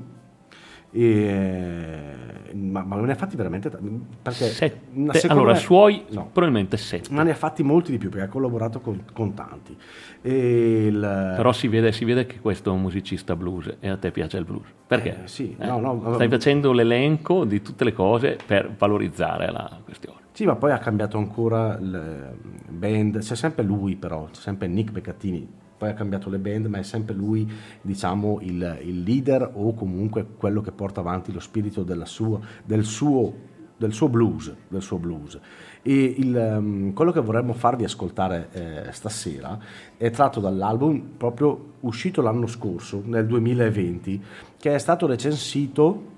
e- 0.93 2.51
ma, 2.53 2.83
ma 2.83 2.97
ne 2.99 3.11
ha 3.13 3.15
fatti 3.15 3.35
veramente 3.37 3.69
tanti 3.69 3.87
perché 4.21 4.79
Allora, 5.27 5.53
me- 5.53 5.57
suoi 5.57 6.03
no. 6.09 6.29
probabilmente 6.31 6.75
sette. 6.77 7.13
ma 7.13 7.23
ne 7.23 7.31
ha 7.31 7.35
fatti 7.35 7.63
molti 7.63 7.91
di 7.91 7.97
più 7.97 8.09
perché 8.09 8.25
ha 8.25 8.29
collaborato 8.29 8.81
con, 8.81 9.03
con 9.13 9.33
tanti 9.33 9.75
il- 10.23 11.33
Però 11.35 11.51
si 11.53 11.67
vede, 11.69 11.91
si 11.93 12.03
vede 12.03 12.25
che 12.25 12.39
questo 12.41 12.69
è 12.69 12.73
un 12.73 12.81
musicista 12.81 13.35
blues 13.37 13.77
e 13.79 13.87
a 13.89 13.95
te 13.97 14.11
piace 14.11 14.37
il 14.37 14.43
blues. 14.45 14.67
Perché? 14.85 15.23
Eh, 15.23 15.27
sì, 15.27 15.55
Eh, 15.57 15.65
no, 15.65 15.79
no, 15.79 16.13
Stai 16.13 16.27
facendo 16.27 16.73
l'elenco 16.73 17.45
di 17.45 17.61
tutte 17.61 17.83
le 17.85 17.93
cose 17.93 18.37
per 18.45 18.69
valorizzare 18.77 19.49
la 19.49 19.79
questione. 19.83 20.19
Sì, 20.33 20.45
ma 20.45 20.55
poi 20.55 20.71
ha 20.71 20.77
cambiato 20.77 21.17
ancora 21.17 21.77
il 21.79 22.33
band, 22.69 23.19
c'è 23.19 23.35
sempre 23.35 23.63
lui 23.63 23.95
però, 23.95 24.25
c'è 24.31 24.41
sempre 24.41 24.67
Nick 24.67 24.91
Beccattini, 24.91 25.47
poi 25.81 25.89
ha 25.89 25.93
cambiato 25.95 26.29
le 26.29 26.37
band, 26.37 26.67
ma 26.67 26.77
è 26.77 26.83
sempre 26.83 27.15
lui, 27.15 27.51
diciamo, 27.81 28.37
il, 28.41 28.81
il 28.83 29.01
leader 29.01 29.49
o 29.51 29.73
comunque 29.73 30.27
quello 30.37 30.61
che 30.61 30.71
porta 30.71 30.99
avanti 30.99 31.31
lo 31.31 31.39
spirito 31.39 31.83
sua- 32.05 32.39
del, 32.63 32.85
suo, 32.85 33.33
del 33.77 33.91
suo 33.91 34.07
blues. 34.07 34.53
Del 34.67 34.83
suo 34.83 34.99
blues. 34.99 35.39
E 35.81 36.03
il, 36.19 36.37
ehm, 36.37 36.93
quello 36.93 37.11
che 37.11 37.19
vorremmo 37.19 37.53
farvi 37.53 37.83
ascoltare 37.83 38.49
eh, 38.51 38.91
stasera 38.91 39.57
è 39.97 40.11
tratto 40.11 40.39
dall'album 40.39 41.13
proprio 41.17 41.71
uscito 41.79 42.21
l'anno 42.21 42.45
scorso, 42.45 43.01
nel 43.03 43.25
2020, 43.25 44.23
che 44.59 44.75
è 44.75 44.77
stato 44.77 45.07
recensito 45.07 46.09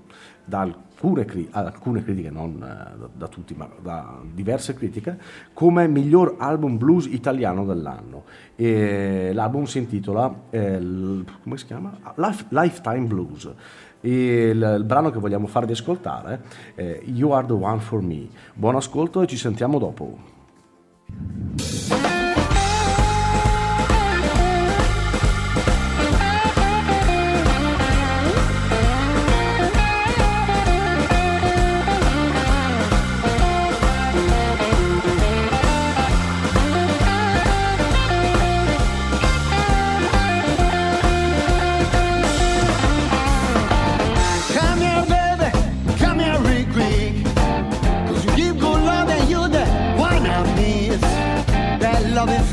da 0.43 0.69
alcune, 1.03 1.47
alcune 1.51 2.03
critiche, 2.03 2.29
non 2.29 2.53
eh, 2.55 2.97
da, 2.97 3.09
da 3.13 3.27
tutti, 3.27 3.53
ma 3.53 3.69
da 3.81 4.21
diverse 4.33 4.73
critiche, 4.73 5.19
come 5.53 5.87
miglior 5.87 6.35
album 6.37 6.77
blues 6.77 7.05
italiano 7.05 7.65
dell'anno. 7.65 8.23
E 8.55 9.31
l'album 9.33 9.65
si 9.65 9.79
intitola, 9.79 10.33
eh, 10.49 10.79
come 11.43 11.57
si 11.57 11.65
chiama? 11.65 11.97
Life- 12.15 12.45
Lifetime 12.49 13.05
Blues. 13.05 13.51
Il, 14.01 14.75
il 14.77 14.83
brano 14.85 15.11
che 15.11 15.19
vogliamo 15.19 15.47
farvi 15.47 15.71
ascoltare 15.71 16.41
è 16.75 17.01
You 17.05 17.31
Are 17.31 17.45
the 17.45 17.53
One 17.53 17.79
for 17.79 18.01
Me. 18.01 18.27
Buon 18.53 18.75
ascolto 18.75 19.21
e 19.21 19.27
ci 19.27 19.37
sentiamo 19.37 19.79
dopo. 19.79 20.31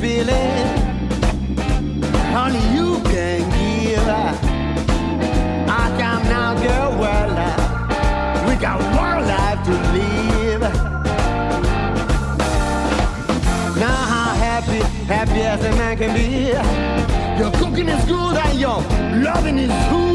Feeling, 0.01 0.66
only 2.34 2.62
you 2.74 2.98
can 3.05 3.40
give. 3.51 4.09
I 5.68 5.84
come 6.01 6.22
now, 6.24 6.55
girl, 6.55 6.98
well, 6.98 7.30
uh, 7.36 8.48
we 8.48 8.55
got 8.57 8.78
one 8.96 9.28
life 9.28 9.62
to 9.66 9.74
live. 9.92 10.62
Now 13.76 14.01
how 14.14 14.34
happy, 14.46 14.80
happy 15.05 15.42
as 15.42 15.62
a 15.64 15.70
man 15.72 15.98
can 15.98 16.14
be. 16.14 16.48
Your 17.38 17.51
cooking 17.53 17.88
is 17.90 18.03
good 18.07 18.36
and 18.36 18.59
your 18.59 18.80
loving 19.22 19.59
is 19.59 19.90
good 19.90 20.09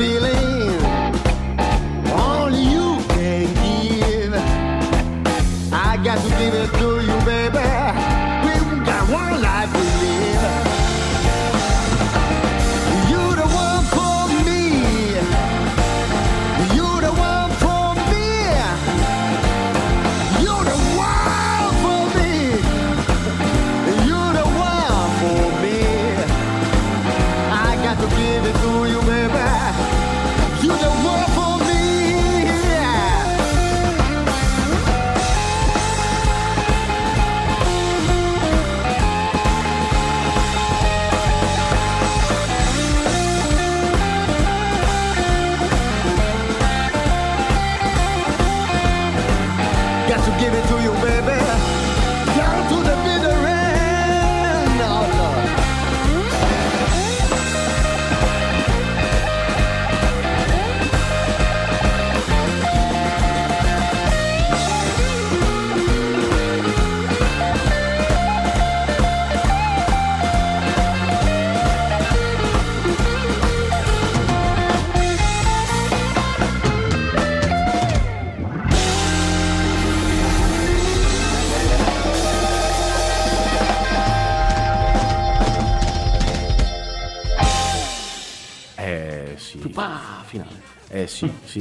feeling, 0.00 0.29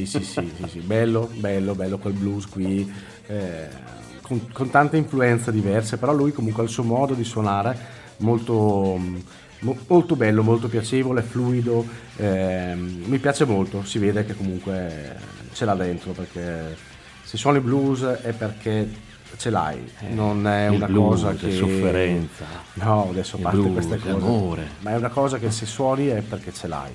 sì, 0.06 0.24
sì, 0.24 0.52
sì, 0.56 0.68
sì, 0.68 0.80
bello, 0.80 1.30
bello, 1.34 1.76
bello 1.76 1.98
quel 1.98 2.14
blues 2.14 2.48
qui, 2.48 2.92
eh, 3.28 3.68
con, 4.22 4.70
tante 4.70 4.98
influenze 4.98 5.52
diverse, 5.52 5.98
però 5.98 6.14
lui 6.14 6.32
comunque 6.32 6.64
ha 6.64 6.66
il 6.66 6.72
suo 6.72 6.84
modo 6.84 7.14
di 7.14 7.24
suonare 7.24 7.78
molto, 8.18 9.00
mo- 9.60 9.78
molto 9.88 10.16
bello, 10.16 10.44
molto 10.44 10.68
piacevole, 10.68 11.22
fluido, 11.22 11.86
ehm, 12.18 13.04
mi 13.06 13.18
piace 13.18 13.46
molto, 13.46 13.84
si 13.84 14.00
vede 14.00 14.26
che 14.26 14.36
comunque 14.36 15.16
ce 15.54 15.66
l'ha 15.66 15.76
dentro, 15.76 16.12
perché 16.12 16.76
se 17.24 17.38
suoni 17.38 17.60
blues 17.60 18.04
è 18.04 18.34
perché 18.34 19.08
ce 19.38 19.50
l'hai, 19.50 19.80
non 20.10 20.48
è 20.48 20.68
il 20.68 20.76
una 20.76 20.86
blues, 20.88 21.22
cosa 21.22 21.34
che... 21.34 21.52
sofferenza. 21.52 22.46
No, 22.74 23.10
adesso 23.10 23.38
parte 23.38 23.58
blues, 23.58 23.74
queste 23.74 23.98
cose. 23.98 24.12
l'amore. 24.12 24.68
Ma 24.80 24.92
è 24.92 24.96
una 24.96 25.10
cosa 25.10 25.38
che 25.38 25.52
se 25.52 25.66
suoni 25.66 26.08
è 26.08 26.22
perché 26.22 26.54
ce 26.54 26.68
l'hai. 26.68 26.92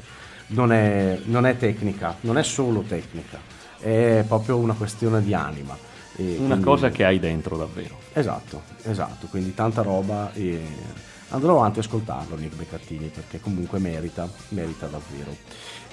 Non 0.54 0.72
è, 0.72 1.18
non 1.24 1.46
è 1.46 1.56
tecnica, 1.56 2.16
non 2.20 2.38
è 2.38 2.42
solo 2.44 2.82
tecnica, 2.82 3.38
è 3.80 4.24
proprio 4.26 4.56
una 4.56 4.74
questione 4.74 5.22
di 5.22 5.34
anima. 5.34 5.76
E 6.16 6.36
Una 6.38 6.46
quindi- 6.46 6.64
cosa 6.64 6.90
che 6.90 7.04
hai 7.04 7.18
dentro 7.18 7.56
davvero. 7.56 7.98
Esatto, 8.12 8.62
esatto, 8.84 9.26
quindi 9.28 9.52
tanta 9.54 9.82
roba 9.82 10.32
e 10.32 10.60
andrò 11.30 11.56
avanti 11.58 11.78
a 11.80 11.82
ascoltarlo 11.82 12.36
Nick 12.36 12.54
Beccattini 12.54 13.08
perché 13.12 13.40
comunque 13.40 13.80
merita, 13.80 14.28
merita 14.50 14.86
davvero. 14.86 15.36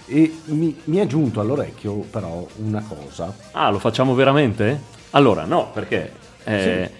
E 0.05 0.39
mi, 0.45 0.79
mi 0.85 0.97
è 0.97 1.07
giunto 1.07 1.39
all'orecchio 1.39 1.93
però 1.93 2.45
una 2.57 2.83
cosa. 2.87 3.33
Ah, 3.51 3.69
lo 3.71 3.79
facciamo 3.79 4.13
veramente? 4.13 4.79
Allora, 5.11 5.45
no, 5.45 5.71
perché 5.71 6.11
eh, 6.43 6.91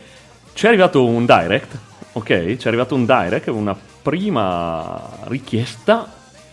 ci 0.54 0.66
è 0.66 0.70
arrivato 0.70 1.06
un 1.06 1.26
direct, 1.28 1.78
ok? 2.14 2.56
Ci 2.58 2.66
è 2.66 2.68
arrivato 2.68 2.96
un 2.96 3.06
direct, 3.06 3.48
una 3.50 3.78
prima 4.02 5.10
richiesta 5.26 6.12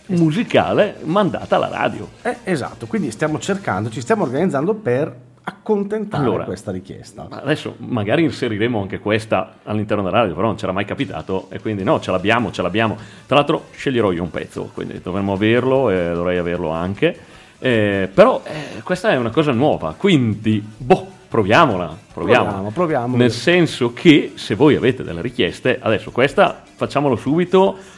musicale 0.09 0.97
mandata 1.03 1.55
alla 1.55 1.69
radio. 1.69 2.07
Eh, 2.21 2.37
esatto, 2.43 2.85
quindi 2.87 3.11
stiamo 3.11 3.39
cercando, 3.39 3.89
ci 3.89 4.01
stiamo 4.01 4.23
organizzando 4.23 4.73
per 4.73 5.27
accontentare 5.41 6.23
Allora, 6.23 6.43
questa 6.43 6.71
richiesta. 6.71 7.27
Adesso 7.29 7.75
magari 7.79 8.23
inseriremo 8.23 8.81
anche 8.81 8.99
questa 8.99 9.55
all'interno 9.63 10.03
della 10.03 10.19
radio, 10.19 10.35
però 10.35 10.47
non 10.47 10.55
c'era 10.55 10.71
mai 10.71 10.85
capitato 10.85 11.47
e 11.49 11.59
quindi 11.59 11.83
no, 11.83 11.99
ce 11.99 12.11
l'abbiamo, 12.11 12.51
ce 12.51 12.61
l'abbiamo. 12.61 12.95
Tra 13.25 13.35
l'altro 13.37 13.65
sceglierò 13.71 14.11
io 14.11 14.21
un 14.21 14.29
pezzo, 14.29 14.69
quindi 14.73 14.99
dovremmo 15.01 15.33
averlo 15.33 15.89
e 15.89 16.11
dovrei 16.13 16.37
averlo 16.37 16.69
anche. 16.69 17.17
Eh, 17.57 18.09
però 18.13 18.41
eh, 18.45 18.81
questa 18.83 19.09
è 19.09 19.17
una 19.17 19.31
cosa 19.31 19.51
nuova, 19.51 19.95
quindi 19.97 20.63
boh, 20.77 21.07
proviamola, 21.27 21.97
proviamola. 22.13 22.51
Proviamo, 22.51 22.71
proviamo. 22.71 23.15
Nel 23.17 23.31
senso 23.31 23.91
che 23.93 24.33
se 24.35 24.55
voi 24.55 24.75
avete 24.75 25.03
delle 25.03 25.21
richieste, 25.21 25.79
adesso 25.81 26.11
questa 26.11 26.61
facciamolo 26.75 27.15
subito. 27.15 27.97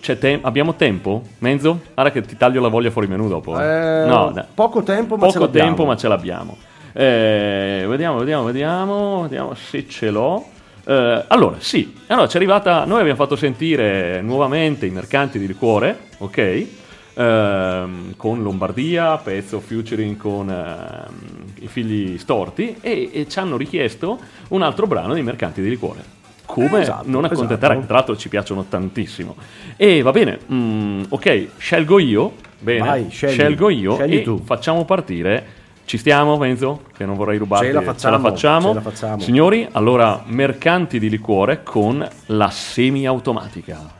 C'è 0.00 0.18
tem- 0.18 0.40
abbiamo 0.42 0.74
tempo? 0.76 1.22
Mezzo? 1.38 1.80
Guarda 1.94 2.10
che 2.12 2.22
ti 2.22 2.36
taglio 2.36 2.60
la 2.60 2.68
voglia 2.68 2.90
fuori 2.90 3.06
menù 3.06 3.28
dopo. 3.28 3.58
eh. 3.60 3.64
Eh, 3.64 4.06
no, 4.06 4.30
dai. 4.32 4.44
poco 4.54 4.82
tempo, 4.82 5.16
ma 5.16 5.26
ce 5.26 5.32
Poco 5.34 5.44
l'abbiamo. 5.44 5.66
tempo, 5.68 5.84
ma 5.84 5.96
ce 5.96 6.08
l'abbiamo. 6.08 6.56
Eh, 6.92 7.84
vediamo, 7.88 8.18
vediamo, 8.18 8.44
vediamo, 8.44 9.22
vediamo 9.22 9.54
se 9.54 9.86
ce 9.88 10.10
l'ho. 10.10 10.44
Eh, 10.86 11.24
allora, 11.28 11.56
sì, 11.58 11.94
allora 12.08 12.26
ci 12.26 12.34
è 12.34 12.36
arrivata. 12.38 12.84
Noi 12.84 13.00
abbiamo 13.00 13.18
fatto 13.18 13.36
sentire 13.36 14.20
nuovamente 14.22 14.86
i 14.86 14.90
mercanti 14.90 15.38
di 15.38 15.46
liquore, 15.46 15.96
ok? 16.18 16.66
Ehm, 17.14 18.14
con 18.16 18.42
Lombardia, 18.42 19.16
pezzo 19.18 19.60
featuring 19.60 20.16
con 20.16 20.48
ehm, 20.48 21.14
i 21.60 21.66
figli 21.68 22.16
storti 22.18 22.76
e, 22.80 23.10
e 23.12 23.28
ci 23.28 23.38
hanno 23.38 23.56
richiesto 23.56 24.18
un 24.48 24.62
altro 24.62 24.86
brano 24.86 25.12
dei 25.14 25.22
mercanti 25.22 25.60
di 25.60 25.68
liquore. 25.68 26.18
Come 26.52 26.80
Esatto, 26.82 27.08
non 27.08 27.24
accontenterà, 27.24 27.72
esatto. 27.74 27.86
tra 27.86 27.96
l'altro 27.96 28.16
ci 28.16 28.28
piacciono 28.28 28.64
tantissimo. 28.68 29.36
E 29.76 30.02
va 30.02 30.10
bene, 30.10 30.38
mm, 30.52 31.02
ok, 31.08 31.48
scelgo 31.58 31.98
io. 31.98 32.32
Bene, 32.58 32.86
Vai, 32.86 33.08
scegli. 33.10 33.32
scelgo 33.32 33.70
io 33.70 33.94
Scegli 33.94 34.16
e 34.16 34.22
tu. 34.22 34.40
facciamo 34.44 34.84
partire. 34.84 35.58
Ci 35.84 35.96
stiamo, 35.98 36.42
Enzo? 36.44 36.82
Che 36.96 37.04
non 37.04 37.16
vorrei 37.16 37.38
rubarti. 37.38 37.66
Ce 37.66 37.72
la 37.72 37.82
facciamo, 37.82 38.18
facciamo. 38.18 38.68
ce 38.68 38.74
la 38.74 38.80
facciamo. 38.80 39.20
Signori, 39.20 39.66
allora, 39.72 40.22
mercanti 40.26 40.98
di 40.98 41.08
liquore 41.08 41.62
con 41.62 42.06
la 42.26 42.50
semiautomatica. 42.50 43.98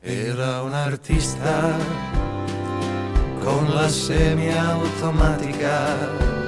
Era 0.00 0.62
un 0.62 0.72
artista 0.74 1.70
con 3.42 3.68
la 3.72 3.88
semiautomatica, 3.88 6.41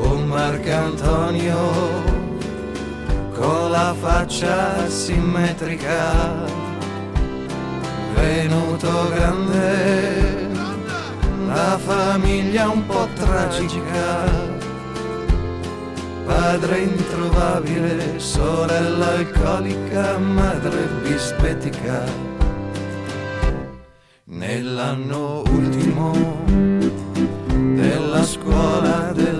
un 0.00 0.26
Marcantonio 0.26 2.20
con 3.34 3.70
la 3.70 3.94
faccia 4.00 4.88
simmetrica, 4.88 6.44
venuto 8.14 9.08
grande, 9.14 10.48
la 11.46 11.78
famiglia 11.78 12.68
un 12.68 12.86
po' 12.86 13.08
tragica. 13.14 14.60
Padre 16.24 16.78
introvabile, 16.78 18.18
sorella 18.18 19.08
alcolica, 19.16 20.18
madre 20.18 20.86
bisbetica. 21.02 22.04
Nell'anno 24.24 25.42
ultimo 25.50 26.12
della 27.74 28.24
scuola 28.24 29.12
dell'obbligo 29.12 29.31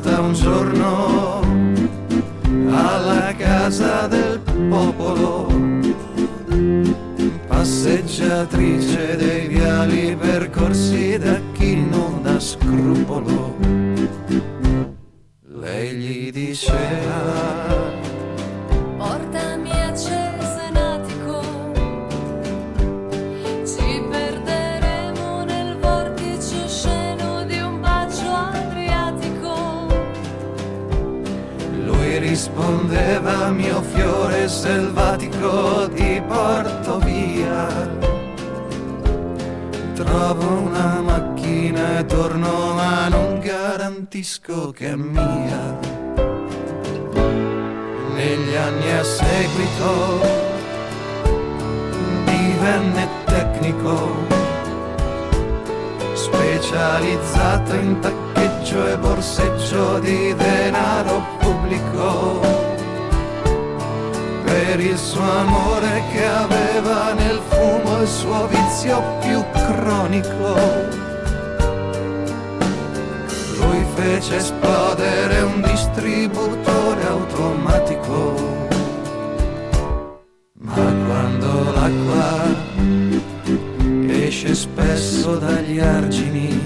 Trovata 0.00 0.20
un 0.22 0.32
giorno 0.32 1.40
alla 2.70 3.34
casa 3.36 4.06
del 4.06 4.40
popolo, 4.70 5.46
passeggiatrice 7.46 9.16
dei 9.16 9.46
viali 9.48 10.16
percorsi 10.16 11.18
da 11.18 11.38
chi 11.52 11.76
non 11.76 12.22
ha 12.24 12.40
scrupolo. 12.40 13.49
Selvatico 34.60 35.88
ti 35.94 36.22
porto 36.28 36.98
via. 36.98 37.66
Trovo 39.94 40.46
una 40.68 41.00
macchina 41.00 42.00
e 42.00 42.04
torno 42.04 42.74
ma 42.74 43.08
non 43.08 43.40
garantisco 43.40 44.70
che 44.72 44.90
è 44.90 44.96
mia. 44.96 45.78
Negli 48.14 48.54
anni 48.54 48.90
a 48.98 49.02
seguito 49.02 50.20
divenne 52.26 53.08
tecnico 53.24 54.26
specializzato 56.12 57.74
in 57.76 57.98
taccheggio 57.98 58.88
e 58.88 58.98
borseggio 58.98 59.98
di 60.00 60.34
denaro 60.34 61.22
pubblico 61.38 62.59
per 64.50 64.80
il 64.80 64.98
suo 64.98 65.22
amore 65.22 66.02
che 66.10 66.26
aveva 66.26 67.12
nel 67.12 67.40
fumo 67.48 68.02
il 68.02 68.08
suo 68.08 68.48
vizio 68.48 69.00
più 69.20 69.44
cronico. 69.52 70.54
Lui 73.58 73.84
fece 73.94 74.36
esplodere 74.36 75.42
un 75.42 75.62
distributore 75.62 77.06
automatico. 77.06 78.68
Ma 80.58 80.92
quando 81.06 81.72
l'acqua 81.72 82.28
esce 84.08 84.54
spesso 84.54 85.36
dagli 85.36 85.78
argini, 85.78 86.59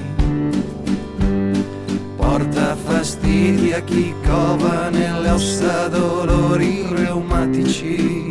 fastidi 3.24 3.72
a 3.72 3.80
chi 3.80 4.14
cova 4.24 4.90
nelle 4.90 5.30
ossa 5.30 5.88
dolori 5.88 6.86
reumatici. 6.90 8.30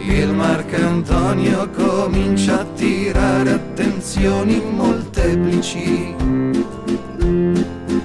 Il 0.00 0.34
Marcantonio 0.34 1.68
comincia 1.70 2.60
a 2.60 2.64
tirare 2.64 3.52
attenzioni 3.52 4.60
molteplici. 4.70 6.14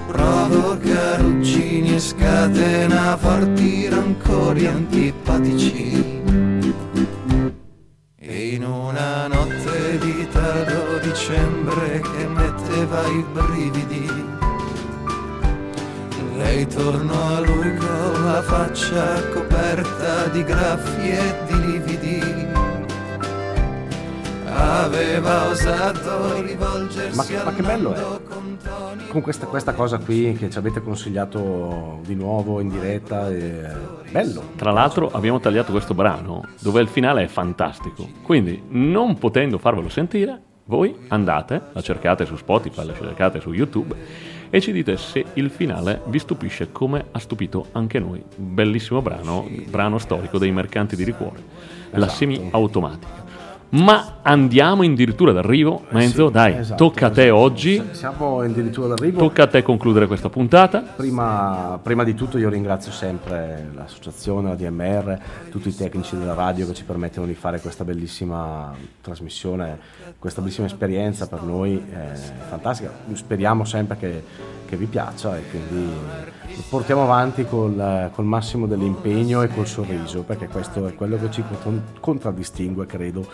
Provoca 0.07 1.17
ruggini 1.17 1.95
e 1.95 1.99
scatena 1.99 3.17
forti 3.17 3.89
rancori 3.89 4.67
antipatici. 4.67 6.21
E 8.19 8.47
in 8.49 8.63
una 8.63 9.27
notte 9.27 9.97
di 9.99 10.27
tardo 10.31 10.99
dicembre 11.01 11.99
che 11.99 12.27
metteva 12.27 13.07
i 13.07 13.25
brividi, 13.33 14.02
lei 16.53 16.67
tornò 16.67 17.35
a 17.35 17.39
lui 17.39 17.75
con 17.77 18.25
la 18.25 18.41
faccia 18.43 19.27
coperta 19.29 20.27
di 20.27 20.43
graffi 20.43 21.09
e 21.09 21.35
di 21.47 21.65
lividi. 21.65 22.21
Aveva 24.45 25.49
osato 25.49 26.41
rivolgersi 26.41 27.17
Ma, 27.17 27.43
ma 27.45 27.53
che 27.53 27.61
bello 27.63 27.93
è! 27.93 29.07
Con 29.07 29.21
questa, 29.21 29.47
questa 29.47 29.73
cosa 29.73 29.97
qui 29.97 30.33
che 30.33 30.49
ci 30.49 30.57
avete 30.57 30.81
consigliato 30.81 31.99
di 32.05 32.13
nuovo 32.13 32.59
in 32.59 32.69
diretta, 32.69 33.29
è 33.29 33.71
bello. 34.11 34.43
Tra 34.55 34.71
l'altro 34.71 35.09
abbiamo 35.11 35.39
tagliato 35.39 35.71
questo 35.71 35.95
brano 35.95 36.47
dove 36.59 36.81
il 36.81 36.87
finale 36.87 37.23
è 37.23 37.27
fantastico. 37.27 38.07
Quindi, 38.21 38.61
non 38.69 39.17
potendo 39.17 39.57
farvelo 39.57 39.89
sentire, 39.89 40.39
voi 40.65 40.95
andate, 41.07 41.61
la 41.73 41.81
cercate 41.81 42.25
su 42.25 42.35
Spotify, 42.35 42.85
la 42.85 42.93
cercate 42.93 43.39
su 43.41 43.51
YouTube 43.51 43.95
e 44.55 44.61
ci 44.61 44.71
dite 44.71 44.97
se 44.97 45.25
il 45.33 45.49
finale 45.49 46.01
vi 46.05 46.19
stupisce 46.19 46.71
come 46.71 47.05
ha 47.09 47.17
stupito 47.17 47.69
anche 47.71 47.97
noi. 47.97 48.23
Bellissimo 48.35 49.01
brano, 49.01 49.49
brano 49.67 49.97
storico 49.97 50.37
dei 50.37 50.51
mercanti 50.51 50.95
di 50.95 51.03
liquore, 51.05 51.39
la 51.89 51.97
Esatto. 52.05 52.11
semi-automatica. 52.11 53.22
Ma 53.75 54.17
andiamo 54.21 54.83
addirittura 54.83 55.31
d'arrivo, 55.31 55.85
Menzo, 55.89 56.27
Sì, 56.27 56.31
dai, 56.33 56.57
esatto, 56.57 56.89
tocca 56.89 57.07
a 57.07 57.09
te 57.09 57.23
esatto. 57.23 57.37
oggi, 57.39 57.83
Siamo 57.91 58.41
addirittura 58.41 58.89
d'arrivo. 58.89 59.17
tocca 59.17 59.43
a 59.43 59.47
te 59.47 59.63
concludere 59.63 60.05
questa 60.05 60.29
puntata. 60.29 60.81
Prima, 60.95 61.79
prima 61.81 62.03
di 62.03 62.13
tutto 62.13 62.37
io 62.37 62.49
ringrazio 62.49 62.91
sempre 62.91 63.71
l'associazione, 63.73 64.49
la 64.49 64.55
DMR, 64.55 65.19
tutti 65.49 65.69
i 65.69 65.75
tecnici 65.75 66.15
della 66.15 66.35
radio 66.35 66.67
che 66.67 66.75
ci 66.75 66.83
permettono 66.83 67.25
di 67.25 67.33
fare 67.33 67.59
questa 67.61 67.83
bellissima 67.83 68.71
trasmissione, 69.01 69.79
questa 70.19 70.41
bellissima 70.41 70.67
esperienza 70.67 71.27
per 71.27 71.41
noi, 71.41 71.83
è 71.91 72.15
fantastica. 72.49 72.91
Speriamo 73.13 73.65
sempre 73.65 73.97
che, 73.97 74.23
che 74.73 74.79
vi 74.79 74.85
piaccia 74.85 75.37
e 75.37 75.43
quindi 75.49 75.93
portiamo 76.69 77.03
avanti 77.03 77.45
col, 77.45 78.09
col 78.13 78.25
massimo 78.25 78.65
dell'impegno 78.65 79.41
e 79.43 79.47
col 79.49 79.67
sorriso, 79.67 80.23
perché 80.23 80.47
questo 80.47 80.87
è 80.87 80.95
quello 80.95 81.17
che 81.17 81.29
ci 81.31 81.43
con- 81.61 81.83
contraddistingue, 81.99 82.85
credo. 82.87 83.25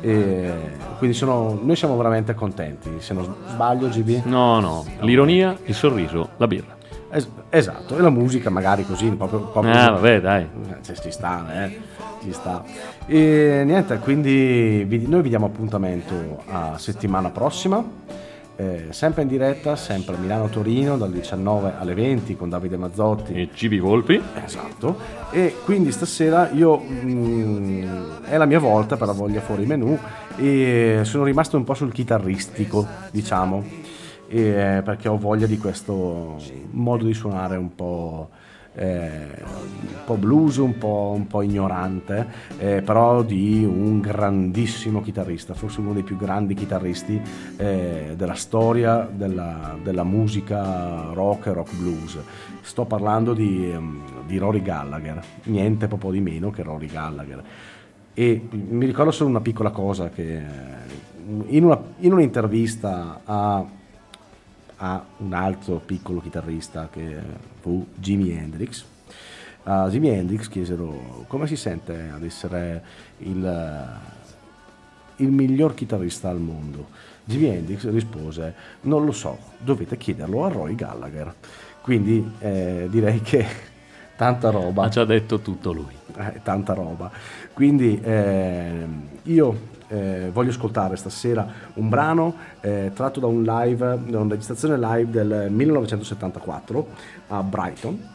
E 0.00 0.52
quindi 0.98 1.14
sono- 1.16 1.58
noi 1.62 1.76
siamo 1.76 1.96
veramente 1.96 2.34
contenti. 2.34 2.90
Se 2.98 3.12
non 3.14 3.34
sbaglio, 3.48 3.88
GB? 3.88 4.24
No, 4.24 4.60
no, 4.60 4.84
l'ironia, 5.00 5.56
il 5.64 5.74
sorriso, 5.74 6.30
la 6.38 6.46
birra. 6.46 6.74
Es- 7.10 7.28
esatto, 7.50 7.96
e 7.96 8.00
la 8.00 8.10
musica 8.10 8.50
magari 8.50 8.84
così, 8.84 9.08
proprio... 9.10 9.40
proprio 9.40 9.72
Ah, 9.74 9.90
vabbè, 9.90 10.20
dai. 10.20 10.42
Eh, 10.42 10.82
Ci, 10.82 10.94
ci 11.00 11.10
sta, 11.10 11.64
eh, 11.64 11.78
ci 12.22 12.32
sta. 12.32 12.64
E 13.06 13.62
niente, 13.64 13.98
quindi 13.98 14.84
vi- 14.86 15.06
noi 15.06 15.22
vi 15.22 15.28
diamo 15.28 15.46
appuntamento 15.46 16.42
a 16.50 16.76
settimana 16.78 17.30
prossima, 17.30 17.82
eh, 18.56 18.86
sempre 18.90 19.22
in 19.22 19.28
diretta, 19.28 19.76
sempre 19.76 20.16
a 20.16 20.18
Milano-Torino, 20.18 20.96
dal 20.96 21.10
19 21.10 21.74
alle 21.78 21.94
20 21.94 22.36
con 22.36 22.48
Davide 22.48 22.76
Mazzotti. 22.76 23.34
E 23.34 23.48
GB 23.54 23.78
Volpi. 23.78 24.20
Esatto. 24.44 24.96
E 25.30 25.56
quindi 25.64 25.92
stasera 25.92 26.50
io... 26.50 26.80
mm, 26.80 28.24
è 28.24 28.36
la 28.36 28.46
mia 28.46 28.58
volta 28.58 28.96
per 28.96 29.06
la 29.06 29.12
voglia 29.12 29.40
fuori 29.40 29.66
menù 29.66 29.98
e 30.36 31.00
sono 31.02 31.24
rimasto 31.24 31.56
un 31.56 31.64
po' 31.64 31.74
sul 31.74 31.92
chitarristico, 31.92 32.86
diciamo 33.10 33.84
e- 34.28 34.82
perché 34.84 35.08
ho 35.08 35.16
voglia 35.16 35.46
di 35.46 35.58
questo 35.58 36.36
modo 36.70 37.04
di 37.04 37.14
suonare 37.14 37.56
un 37.56 37.74
po', 37.74 38.30
eh, 38.32 38.35
un 38.84 40.04
po' 40.04 40.16
blues, 40.16 40.56
un 40.56 40.76
po', 40.76 41.12
un 41.16 41.26
po' 41.26 41.42
ignorante, 41.42 42.26
eh, 42.58 42.82
però 42.82 43.22
di 43.22 43.64
un 43.64 44.00
grandissimo 44.00 45.00
chitarrista, 45.02 45.54
forse 45.54 45.80
uno 45.80 45.92
dei 45.92 46.02
più 46.02 46.16
grandi 46.16 46.54
chitarristi 46.54 47.20
eh, 47.56 48.14
della 48.16 48.34
storia 48.34 49.08
della, 49.10 49.76
della 49.82 50.04
musica 50.04 51.10
rock 51.12 51.46
e 51.46 51.52
rock 51.52 51.74
blues. 51.76 52.18
Sto 52.60 52.84
parlando 52.84 53.32
di, 53.32 53.70
ehm, 53.70 54.00
di 54.26 54.38
Rory 54.38 54.62
Gallagher, 54.62 55.22
niente 55.44 55.86
proprio 55.86 56.10
di 56.10 56.20
meno 56.20 56.50
che 56.50 56.62
Rory 56.62 56.86
Gallagher. 56.86 57.42
E 58.12 58.48
mi 58.50 58.86
ricordo 58.86 59.10
solo 59.10 59.30
una 59.30 59.40
piccola 59.40 59.70
cosa 59.70 60.08
che 60.08 60.36
eh, 60.36 60.44
in, 61.48 61.64
una- 61.64 61.80
in 62.00 62.12
un'intervista 62.12 63.20
a, 63.24 63.64
a 64.78 65.04
un 65.18 65.32
altro 65.32 65.76
piccolo 65.84 66.20
chitarrista 66.20 66.88
che 66.90 67.16
fu 67.60 67.86
Jimi 67.94 68.30
Hendrix, 68.30 68.84
a 69.64 69.88
Jimi 69.88 70.10
Hendrix 70.10 70.48
chiesero 70.48 71.24
come 71.26 71.46
si 71.46 71.56
sente 71.56 72.10
ad 72.12 72.22
essere 72.22 72.82
il, 73.18 73.98
il 75.16 75.30
miglior 75.30 75.74
chitarrista 75.74 76.28
al 76.28 76.38
mondo. 76.38 76.88
Jimi 77.24 77.48
Hendrix 77.48 77.88
rispose 77.90 78.54
non 78.82 79.04
lo 79.04 79.10
so, 79.10 79.36
dovete 79.58 79.96
chiederlo 79.96 80.44
a 80.44 80.48
Roy 80.48 80.74
Gallagher. 80.76 81.34
Quindi 81.80 82.32
eh, 82.38 82.86
direi 82.90 83.20
che 83.20 83.44
tanta 84.16 84.50
roba. 84.50 84.84
Ha 84.84 84.88
già 84.88 85.04
detto 85.04 85.40
tutto 85.40 85.72
lui. 85.72 85.94
Eh, 86.16 86.40
tanta 86.42 86.72
roba. 86.72 87.10
Quindi 87.52 88.00
ehm, 88.02 89.08
io 89.24 89.74
eh, 89.88 90.30
voglio 90.32 90.50
ascoltare 90.50 90.96
stasera 90.96 91.46
un 91.74 91.88
brano 91.88 92.34
eh, 92.60 92.90
tratto 92.94 93.20
da 93.20 93.26
un 93.26 93.42
live, 93.42 93.98
da 94.06 94.20
una 94.20 94.30
registrazione 94.30 94.76
live 94.78 95.10
del 95.10 95.50
1974 95.50 96.86
a 97.28 97.42
Brighton. 97.42 98.14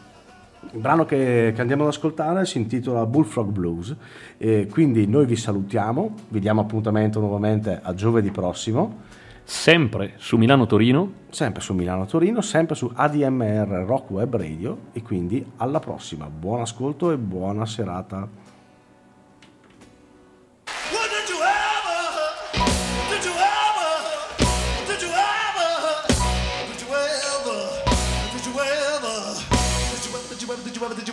Il 0.73 0.79
brano 0.79 1.05
che, 1.05 1.51
che 1.55 1.61
andiamo 1.61 1.83
ad 1.83 1.89
ascoltare 1.89 2.45
si 2.45 2.57
intitola 2.57 3.05
Bullfrog 3.05 3.49
Blues 3.49 3.95
e 4.37 4.67
quindi 4.69 5.07
noi 5.07 5.25
vi 5.25 5.35
salutiamo, 5.35 6.15
vi 6.29 6.39
diamo 6.39 6.61
appuntamento 6.61 7.19
nuovamente 7.19 7.79
a 7.81 7.93
giovedì 7.93 8.31
prossimo. 8.31 9.09
Sempre 9.43 10.13
su 10.17 10.37
Milano 10.37 10.65
Torino. 10.65 11.11
Sempre 11.29 11.61
su 11.61 11.73
Milano 11.73 12.05
Torino, 12.05 12.41
sempre 12.41 12.75
su 12.75 12.89
ADMR 12.93 13.83
Rock 13.85 14.11
Web 14.11 14.35
Radio 14.35 14.77
e 14.93 15.01
quindi 15.01 15.45
alla 15.57 15.79
prossima. 15.79 16.29
Buon 16.29 16.61
ascolto 16.61 17.11
e 17.11 17.17
buona 17.17 17.65
serata. 17.65 18.40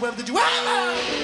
You 0.00 0.06
ever? 0.06 0.16
Did 0.16 0.28
you 0.28 0.38
ever? 0.38 1.17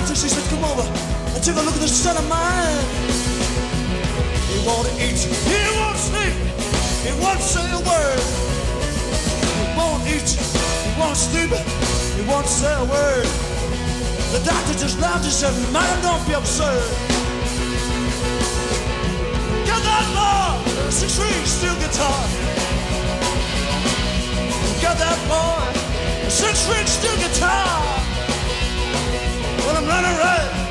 Doctor, 0.00 0.14
she 0.14 0.28
said, 0.28 0.48
come 0.48 0.64
over 0.64 0.86
and 1.34 1.44
take 1.44 1.56
a 1.56 1.60
look 1.60 1.74
at 1.74 1.80
this 1.80 1.92
son 1.92 2.16
of 2.16 2.26
mine. 2.28 2.84
He 4.48 4.56
won't 4.64 4.88
eat, 4.96 5.20
he 5.44 5.60
won't 5.76 6.00
sleep, 6.00 6.32
he 7.04 7.12
won't 7.20 7.40
say 7.40 7.60
a 7.68 7.80
word. 7.84 8.20
He 9.60 9.66
won't 9.76 10.00
eat, 10.08 10.24
he 10.24 10.90
won't 10.98 11.16
sleep, 11.16 11.52
he 12.16 12.22
won't 12.24 12.48
say 12.48 12.72
a 12.72 12.84
word. 12.84 13.28
The 14.32 14.40
doctor 14.40 14.72
just 14.72 14.98
laughed 15.00 15.24
and 15.24 15.32
said, 15.32 15.52
Madam, 15.70 16.00
don't 16.00 16.24
be 16.26 16.32
absurd. 16.32 16.80
Get 19.68 19.80
that 19.84 20.06
boy, 20.16 20.90
six-string 20.90 21.44
steel 21.44 21.76
guitar. 21.76 22.24
Get 24.80 24.96
that 24.96 25.20
boy, 25.28 26.30
six-string 26.30 26.86
steel 26.86 27.16
guitar. 27.20 28.09
I'm 29.76 29.86
running 29.86 30.18
right. 30.18 30.69